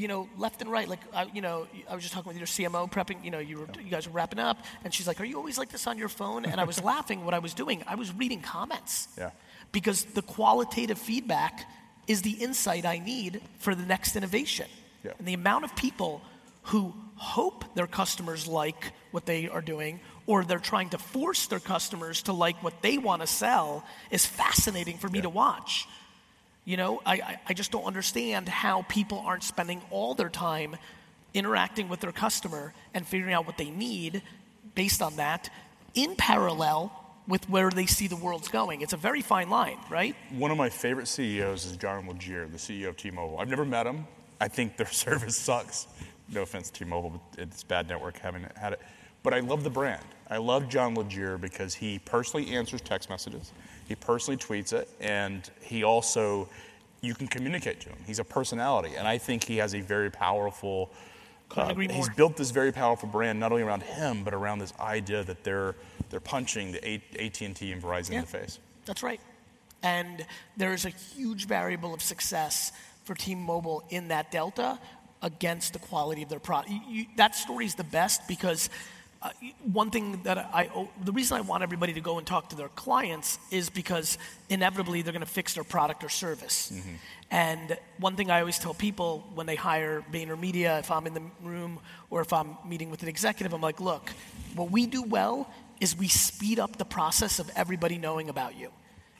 you 0.00 0.08
know, 0.08 0.28
left 0.38 0.62
and 0.62 0.70
right. 0.70 0.88
Like, 0.88 1.00
I, 1.14 1.24
you 1.34 1.42
know, 1.42 1.66
I 1.88 1.94
was 1.94 2.02
just 2.02 2.14
talking 2.14 2.28
with 2.28 2.38
your 2.38 2.46
CMO 2.46 2.90
prepping. 2.90 3.22
You 3.22 3.30
know, 3.30 3.38
you, 3.38 3.58
were, 3.60 3.68
you 3.84 3.90
guys 3.90 4.06
were 4.08 4.14
wrapping 4.14 4.38
up, 4.38 4.56
and 4.82 4.94
she's 4.94 5.06
like, 5.06 5.20
"Are 5.20 5.24
you 5.24 5.36
always 5.36 5.58
like 5.58 5.68
this 5.68 5.86
on 5.86 5.98
your 5.98 6.08
phone?" 6.08 6.44
And 6.46 6.58
I 6.60 6.64
was 6.64 6.82
laughing. 6.82 7.24
What 7.24 7.34
I 7.34 7.38
was 7.40 7.52
doing, 7.54 7.82
I 7.86 7.96
was 7.96 8.12
reading 8.14 8.40
comments. 8.40 9.08
Yeah. 9.18 9.30
Because 9.72 10.04
the 10.04 10.22
qualitative 10.22 10.98
feedback 10.98 11.66
is 12.08 12.22
the 12.22 12.30
insight 12.32 12.84
I 12.86 12.98
need 12.98 13.42
for 13.58 13.74
the 13.74 13.84
next 13.84 14.16
innovation. 14.16 14.68
Yeah. 15.04 15.12
And 15.18 15.28
the 15.28 15.34
amount 15.34 15.64
of 15.64 15.76
people 15.76 16.22
who 16.64 16.94
hope 17.16 17.64
their 17.74 17.86
customers 17.86 18.46
like 18.46 18.92
what 19.10 19.26
they 19.26 19.48
are 19.48 19.60
doing 19.62 20.00
or 20.26 20.44
they're 20.44 20.58
trying 20.58 20.88
to 20.90 20.98
force 20.98 21.46
their 21.46 21.60
customers 21.60 22.22
to 22.22 22.32
like 22.32 22.62
what 22.62 22.80
they 22.82 22.96
want 22.98 23.20
to 23.20 23.26
sell 23.26 23.84
is 24.10 24.24
fascinating 24.26 24.96
for 24.98 25.08
me 25.08 25.18
Yeah. 25.18 25.22
to 25.22 25.28
watch. 25.30 25.86
You 26.64 26.76
know, 26.76 27.00
I, 27.04 27.38
I, 27.48 27.54
just 27.54 27.72
don't 27.72 27.84
understand 27.84 28.48
how 28.48 28.82
people 28.82 29.18
aren't 29.18 29.42
spending 29.42 29.80
all 29.90 30.14
their 30.14 30.28
time 30.28 30.76
interacting 31.32 31.88
with 31.88 32.00
their 32.00 32.12
customer 32.12 32.74
and 32.92 33.06
figuring 33.06 33.32
out 33.32 33.46
what 33.46 33.56
they 33.56 33.70
need 33.70 34.22
based 34.74 35.00
on 35.00 35.16
that 35.16 35.50
in 35.94 36.16
parallel 36.16 36.92
with 37.26 37.48
where 37.48 37.70
they 37.70 37.86
see 37.86 38.08
the 38.08 38.16
world's 38.16 38.48
going. 38.48 38.82
It's 38.82 38.92
a 38.92 38.96
very 38.98 39.22
fine 39.22 39.48
line, 39.48 39.78
right? 39.88 40.14
One 40.30 40.50
of 40.50 40.58
my 40.58 40.68
favorite 40.68 41.08
CEOs 41.08 41.64
is 41.64 41.76
John 41.76 42.06
Legere, 42.06 42.46
the 42.46 42.58
CEO 42.58 42.88
of 42.88 42.96
T-Mobile. 42.96 43.38
I've 43.38 43.48
never 43.48 43.64
met 43.64 43.86
him. 43.86 44.06
I 44.40 44.48
think 44.48 44.76
their 44.76 44.86
service 44.90 45.36
sucks. 45.36 45.86
No 46.28 46.42
offense 46.42 46.70
to 46.70 46.84
T-Mobile, 46.84 47.10
but 47.10 47.42
it's 47.42 47.62
bad 47.62 47.88
network 47.88 48.18
having 48.18 48.46
had 48.56 48.74
it. 48.74 48.80
But 49.22 49.34
I 49.34 49.40
love 49.40 49.64
the 49.64 49.70
brand. 49.70 50.04
I 50.28 50.38
love 50.38 50.68
John 50.68 50.94
Legere 50.94 51.36
because 51.38 51.74
he 51.74 51.98
personally 51.98 52.54
answers 52.54 52.80
text 52.80 53.10
messages. 53.10 53.52
He 53.90 53.96
personally 53.96 54.36
tweets 54.36 54.72
it, 54.72 54.88
and 55.00 55.50
he 55.62 55.82
also 55.82 56.48
you 57.00 57.12
can 57.12 57.26
communicate 57.26 57.80
to 57.80 57.88
him. 57.88 57.98
He's 58.06 58.20
a 58.20 58.24
personality, 58.24 58.94
and 58.96 59.08
I 59.08 59.18
think 59.18 59.42
he 59.42 59.56
has 59.56 59.74
a 59.74 59.80
very 59.80 60.12
powerful. 60.12 60.92
Uh, 61.56 61.66
agree 61.70 61.88
He's 61.88 62.08
built 62.10 62.36
this 62.36 62.52
very 62.52 62.70
powerful 62.70 63.08
brand 63.08 63.40
not 63.40 63.50
only 63.50 63.64
around 63.64 63.82
him, 63.82 64.22
but 64.22 64.32
around 64.32 64.60
this 64.60 64.72
idea 64.78 65.24
that 65.24 65.42
they're 65.42 65.74
they're 66.08 66.20
punching 66.20 66.70
the 66.70 67.00
AT&T 67.18 67.72
and 67.72 67.82
Verizon 67.82 68.10
in 68.12 68.20
the 68.20 68.26
face. 68.28 68.60
That's 68.84 69.02
right. 69.02 69.20
And 69.82 70.24
there's 70.56 70.84
a 70.84 70.90
huge 70.90 71.48
variable 71.48 71.92
of 71.92 72.00
success 72.00 72.70
for 73.02 73.16
T-Mobile 73.16 73.82
in 73.90 74.06
that 74.08 74.30
delta 74.30 74.78
against 75.20 75.72
the 75.72 75.80
quality 75.80 76.22
of 76.22 76.28
their 76.28 76.38
product. 76.38 76.70
You, 76.70 76.80
you, 76.88 77.06
that 77.16 77.34
story 77.34 77.66
is 77.66 77.74
the 77.74 77.82
best 77.82 78.28
because 78.28 78.70
uh, 79.22 79.30
one 79.70 79.90
thing 79.90 80.22
that 80.22 80.38
I, 80.38 80.70
oh, 80.74 80.88
the 81.04 81.12
reason 81.12 81.36
I 81.36 81.42
want 81.42 81.62
everybody 81.62 81.92
to 81.92 82.00
go 82.00 82.16
and 82.16 82.26
talk 82.26 82.48
to 82.50 82.56
their 82.56 82.68
clients 82.68 83.38
is 83.50 83.68
because 83.68 84.16
inevitably 84.48 85.02
they're 85.02 85.12
going 85.12 85.24
to 85.24 85.30
fix 85.30 85.52
their 85.52 85.64
product 85.64 86.02
or 86.02 86.08
service. 86.08 86.72
And 87.30 87.76
one 87.98 88.16
thing 88.16 88.30
I 88.30 88.40
always 88.40 88.58
tell 88.58 88.72
people 88.72 89.28
when 89.34 89.46
they 89.46 89.56
hire 89.56 90.02
VaynerMedia, 90.10 90.80
if 90.80 90.90
I'm 90.90 91.06
in 91.06 91.12
the 91.12 91.22
room 91.42 91.80
or 92.08 92.22
if 92.22 92.32
I'm 92.32 92.56
meeting 92.64 92.90
with 92.90 93.02
an 93.02 93.08
executive, 93.08 93.52
I'm 93.52 93.60
like, 93.60 93.78
look, 93.78 94.08
what 94.54 94.70
we 94.70 94.86
do 94.86 95.02
well 95.02 95.50
is 95.80 95.94
we 95.94 96.08
speed 96.08 96.58
up 96.58 96.76
the 96.76 96.84
process 96.86 97.38
of 97.38 97.50
everybody 97.54 97.98
knowing 97.98 98.30
about 98.30 98.56
you. 98.56 98.70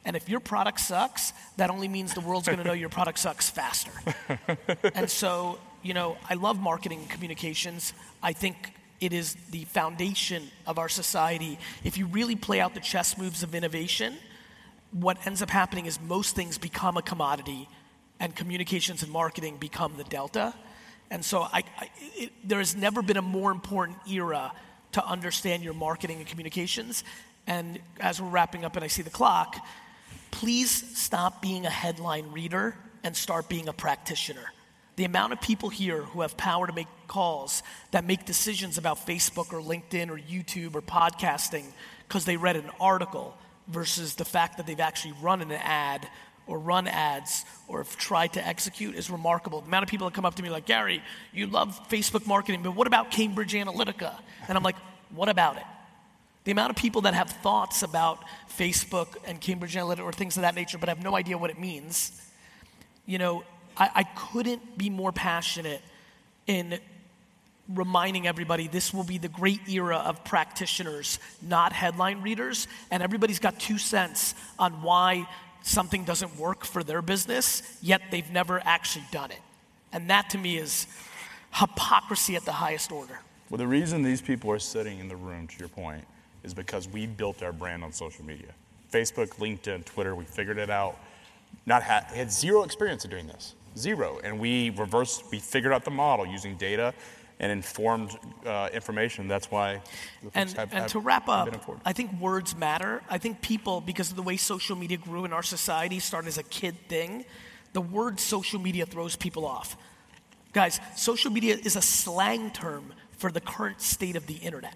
And 0.07 0.17
if 0.17 0.31
your 0.31 0.41
product 0.41 0.81
sucks, 0.81 1.35
that 1.59 1.69
only 1.69 1.89
means 1.89 2.15
the 2.15 2.23
world's 2.23 2.47
going 2.47 2.59
to 2.59 2.65
know 2.65 2.73
your 2.73 2.89
product 2.89 3.19
sucks 3.19 3.51
faster. 3.51 3.93
and 4.95 5.11
so, 5.11 5.59
you 5.83 5.93
know, 5.93 6.17
I 6.29 6.35
love 6.35 6.59
marketing 6.59 7.01
and 7.01 7.11
communications. 7.11 7.93
I 8.23 8.33
think 8.33 8.73
it 9.01 9.13
is 9.13 9.35
the 9.51 9.65
foundation 9.65 10.51
of 10.67 10.79
our 10.79 10.89
society. 10.89 11.59
If 11.85 11.97
you 11.97 12.07
really 12.07 12.37
play 12.37 12.61
out 12.61 12.75
the 12.75 12.81
chess 12.81 13.17
moves 13.17 13.43
of 13.43 13.55
innovation, 13.55 14.15
what 14.93 15.27
ends 15.27 15.41
up 15.43 15.51
happening 15.51 15.87
is 15.87 16.01
most 16.01 16.35
things 16.37 16.59
become 16.59 16.97
a 16.97 17.03
commodity 17.03 17.69
and 18.19 18.37
communications 18.37 19.03
and 19.03 19.11
marketing 19.11 19.57
become 19.57 19.97
the 19.97 20.05
delta. 20.05 20.55
And 21.11 21.25
so 21.25 21.41
I, 21.43 21.65
I, 21.79 21.91
it, 22.15 22.33
there 22.45 22.59
has 22.59 22.77
never 22.77 23.03
been 23.03 23.17
a 23.17 23.23
more 23.23 23.51
important 23.51 23.99
era 24.09 24.53
to 24.93 25.05
understand 25.05 25.63
your 25.63 25.75
marketing 25.75 26.19
and 26.19 26.27
communications. 26.27 27.03
And 27.47 27.81
as 27.99 28.21
we're 28.21 28.29
wrapping 28.29 28.65
up 28.65 28.77
and 28.77 28.85
I 28.85 28.89
see 28.89 29.03
the 29.03 29.11
clock, 29.11 29.57
please 30.31 30.97
stop 30.97 31.41
being 31.41 31.67
a 31.67 31.71
headline 31.71 32.31
reader 32.33 32.77
and 33.03 33.17
start 33.17 33.49
being 33.49 33.69
a 33.69 33.73
practitioner. 33.73 34.53
The 35.01 35.07
amount 35.07 35.33
of 35.33 35.41
people 35.41 35.71
here 35.71 36.03
who 36.03 36.21
have 36.21 36.37
power 36.37 36.67
to 36.67 36.75
make 36.75 36.87
calls 37.09 37.63
that 37.91 38.05
make 38.05 38.27
decisions 38.27 38.77
about 38.77 39.07
Facebook 39.07 39.51
or 39.51 39.63
LinkedIn 39.63 40.11
or 40.11 40.19
YouTube 40.19 40.75
or 40.75 40.83
podcasting 40.83 41.65
because 42.07 42.27
they 42.27 42.37
read 42.37 42.57
an 42.57 42.69
article 42.79 43.35
versus 43.67 44.17
the 44.17 44.27
fact 44.27 44.59
that 44.59 44.67
they've 44.67 44.79
actually 44.79 45.15
run 45.23 45.41
an 45.41 45.53
ad 45.53 46.07
or 46.47 46.59
run 46.59 46.87
ads 46.87 47.47
or 47.67 47.79
have 47.79 47.97
tried 47.97 48.35
to 48.35 48.47
execute 48.47 48.95
is 48.95 49.09
remarkable. 49.09 49.63
The 49.63 49.69
amount 49.69 49.85
of 49.85 49.89
people 49.89 50.07
that 50.07 50.15
come 50.15 50.27
up 50.27 50.35
to 50.35 50.43
me 50.43 50.51
like, 50.51 50.67
Gary, 50.67 51.03
you 51.33 51.47
love 51.47 51.81
Facebook 51.89 52.27
marketing, 52.27 52.63
but 52.63 52.77
what 52.77 52.87
about 52.87 53.11
Cambridge 53.11 53.55
Analytica? 53.55 54.13
And 54.49 54.59
I'm 54.59 54.63
like, 54.63 54.77
what 55.15 55.31
about 55.31 55.57
it? 55.57 55.65
The 56.45 56.53
amount 56.53 56.73
of 56.73 56.77
people 56.77 57.01
that 57.01 57.15
have 57.15 57.31
thoughts 57.31 57.83
about 57.83 58.23
Facebook 58.55 59.17
and 59.25 59.41
Cambridge 59.41 59.77
Analytica 59.77 60.05
or 60.05 60.13
things 60.13 60.37
of 60.37 60.43
that 60.43 60.55
nature, 60.55 60.77
but 60.77 60.91
have 60.91 61.03
no 61.03 61.17
idea 61.17 61.39
what 61.39 61.49
it 61.49 61.59
means. 61.59 62.21
You 63.07 63.17
know, 63.17 63.45
I, 63.81 63.91
I 63.95 64.03
couldn't 64.05 64.79
be 64.79 64.91
more 64.91 65.11
passionate 65.11 65.81
in 66.47 66.79
reminding 67.69 68.27
everybody 68.27 68.69
this 68.69 68.93
will 68.93 69.05
be 69.05 69.19
the 69.19 69.29
great 69.29 69.69
era 69.69 69.97
of 69.97 70.25
practitioners, 70.25 71.19
not 71.41 71.73
headline 71.73 72.21
readers. 72.21 72.69
And 72.91 73.03
everybody's 73.03 73.39
got 73.39 73.59
two 73.59 73.79
cents 73.79 74.35
on 74.59 74.83
why 74.83 75.27
something 75.63 76.05
doesn't 76.05 76.37
work 76.37 76.65
for 76.65 76.83
their 76.83 77.03
business, 77.03 77.79
yet 77.83 78.03
they've 78.11 78.31
never 78.31 78.61
actually 78.65 79.05
done 79.11 79.31
it. 79.31 79.41
And 79.93 80.11
that 80.11 80.31
to 80.31 80.39
me 80.39 80.59
is 80.59 80.87
hypocrisy 81.53 82.37
at 82.37 82.45
the 82.45 82.53
highest 82.53 82.93
order. 82.93 83.19
Well, 83.49 83.59
the 83.59 83.67
reason 83.67 84.03
these 84.03 84.23
people 84.23 84.51
are 84.53 84.59
sitting 84.59 85.01
in 85.01 85.09
the 85.09 85.17
room, 85.17 85.49
to 85.49 85.59
your 85.59 85.69
point, 85.69 86.05
is 86.45 86.55
because 86.55 86.89
we 86.89 87.07
built 87.07 87.43
our 87.43 87.53
brand 87.53 87.83
on 87.83 87.93
social 87.93 88.25
media 88.25 88.49
Facebook, 88.93 89.29
LinkedIn, 89.37 89.85
Twitter. 89.85 90.17
We 90.17 90.25
figured 90.25 90.59
it 90.59 90.71
out. 90.71 90.99
Not 91.67 91.83
ha- 91.83 92.05
had 92.13 92.33
zero 92.33 92.65
experience 92.65 93.05
of 93.05 93.11
doing 93.11 93.27
this, 93.29 93.55
zero. 93.77 94.21
And 94.23 94.39
we 94.39 94.71
reversed, 94.71 95.25
we 95.31 95.39
figured 95.39 95.73
out 95.73 95.85
the 95.85 95.91
model 95.91 96.27
using 96.27 96.57
data 96.57 96.95
and 97.41 97.51
informed 97.51 98.17
uh, 98.45 98.69
information. 98.73 99.27
That's 99.27 99.51
why. 99.51 99.81
And, 100.35 100.51
have, 100.53 100.73
and 100.73 100.83
have, 100.83 100.93
to 100.93 100.99
wrap 100.99 101.29
up, 101.29 101.49
I 101.85 101.93
think 101.93 102.21
words 102.21 102.55
matter. 102.55 103.03
I 103.09 103.19
think 103.19 103.41
people, 103.41 103.81
because 103.81 104.11
of 104.11 104.17
the 104.17 104.23
way 104.23 104.37
social 104.37 104.77
media 104.77 104.99
grew 104.99 105.25
in 105.25 105.33
our 105.33 105.43
society, 105.43 105.99
started 105.99 106.29
as 106.29 106.39
a 106.39 106.43
kid 106.43 106.77
thing. 106.89 107.25
The 107.73 107.81
word 107.81 108.21
social 108.21 108.61
media 108.61 108.85
throws 108.85 109.17
people 109.17 109.47
off. 109.47 109.77
Guys, 110.53 110.81
social 110.97 111.31
media 111.31 111.57
is 111.57 111.77
a 111.77 111.83
slang 111.83 112.51
term 112.51 112.93
for 113.13 113.31
the 113.31 113.41
current 113.41 113.81
state 113.81 114.17
of 114.17 114.27
the 114.27 114.35
internet. 114.35 114.75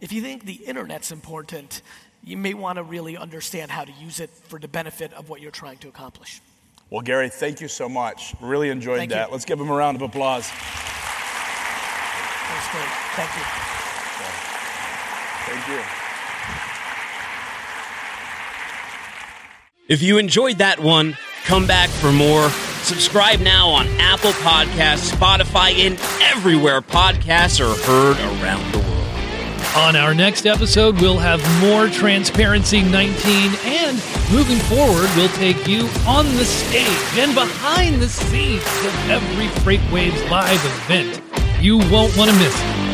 If 0.00 0.12
you 0.12 0.22
think 0.22 0.44
the 0.44 0.54
internet's 0.54 1.12
important, 1.12 1.82
you 2.22 2.36
may 2.36 2.54
want 2.54 2.76
to 2.76 2.82
really 2.82 3.16
understand 3.16 3.70
how 3.70 3.84
to 3.84 3.92
use 3.92 4.20
it 4.20 4.30
for 4.30 4.58
the 4.58 4.68
benefit 4.68 5.12
of 5.12 5.28
what 5.28 5.40
you're 5.40 5.50
trying 5.50 5.78
to 5.78 5.88
accomplish. 5.88 6.40
Well, 6.94 7.02
Gary, 7.02 7.28
thank 7.28 7.60
you 7.60 7.66
so 7.66 7.88
much. 7.88 8.36
Really 8.40 8.70
enjoyed 8.70 8.98
thank 8.98 9.10
that. 9.10 9.26
You. 9.26 9.32
Let's 9.32 9.44
give 9.44 9.58
him 9.58 9.68
a 9.68 9.74
round 9.74 9.96
of 9.96 10.02
applause. 10.02 10.48
That 10.48 10.54
was 12.54 12.68
great. 12.70 12.86
Thank 13.18 13.34
you. 13.34 13.42
Thank 15.50 15.66
you. 19.88 19.92
If 19.92 20.02
you 20.02 20.18
enjoyed 20.18 20.58
that 20.58 20.78
one, 20.78 21.18
come 21.42 21.66
back 21.66 21.90
for 21.90 22.12
more. 22.12 22.48
Subscribe 22.84 23.40
now 23.40 23.70
on 23.70 23.88
Apple 23.98 24.30
Podcasts, 24.30 25.10
Spotify, 25.10 25.72
and 25.84 25.98
everywhere 26.22 26.80
podcasts 26.80 27.58
are 27.58 27.74
heard 27.82 28.20
around 28.40 28.72
the 28.72 28.78
world. 28.78 28.93
On 29.76 29.96
our 29.96 30.14
next 30.14 30.46
episode, 30.46 31.00
we'll 31.00 31.18
have 31.18 31.42
more 31.60 31.88
Transparency 31.88 32.80
19, 32.80 33.50
and 33.64 33.96
moving 34.30 34.58
forward, 34.68 35.10
we'll 35.16 35.28
take 35.30 35.66
you 35.66 35.88
on 36.06 36.26
the 36.36 36.44
stage 36.44 37.18
and 37.18 37.34
behind 37.34 38.00
the 38.00 38.08
scenes 38.08 38.62
of 38.62 39.10
every 39.10 39.46
FreightWaves 39.64 40.30
live 40.30 40.64
event. 40.64 41.20
You 41.60 41.78
won't 41.78 42.16
want 42.16 42.30
to 42.30 42.36
miss 42.36 42.54
it. 42.56 42.93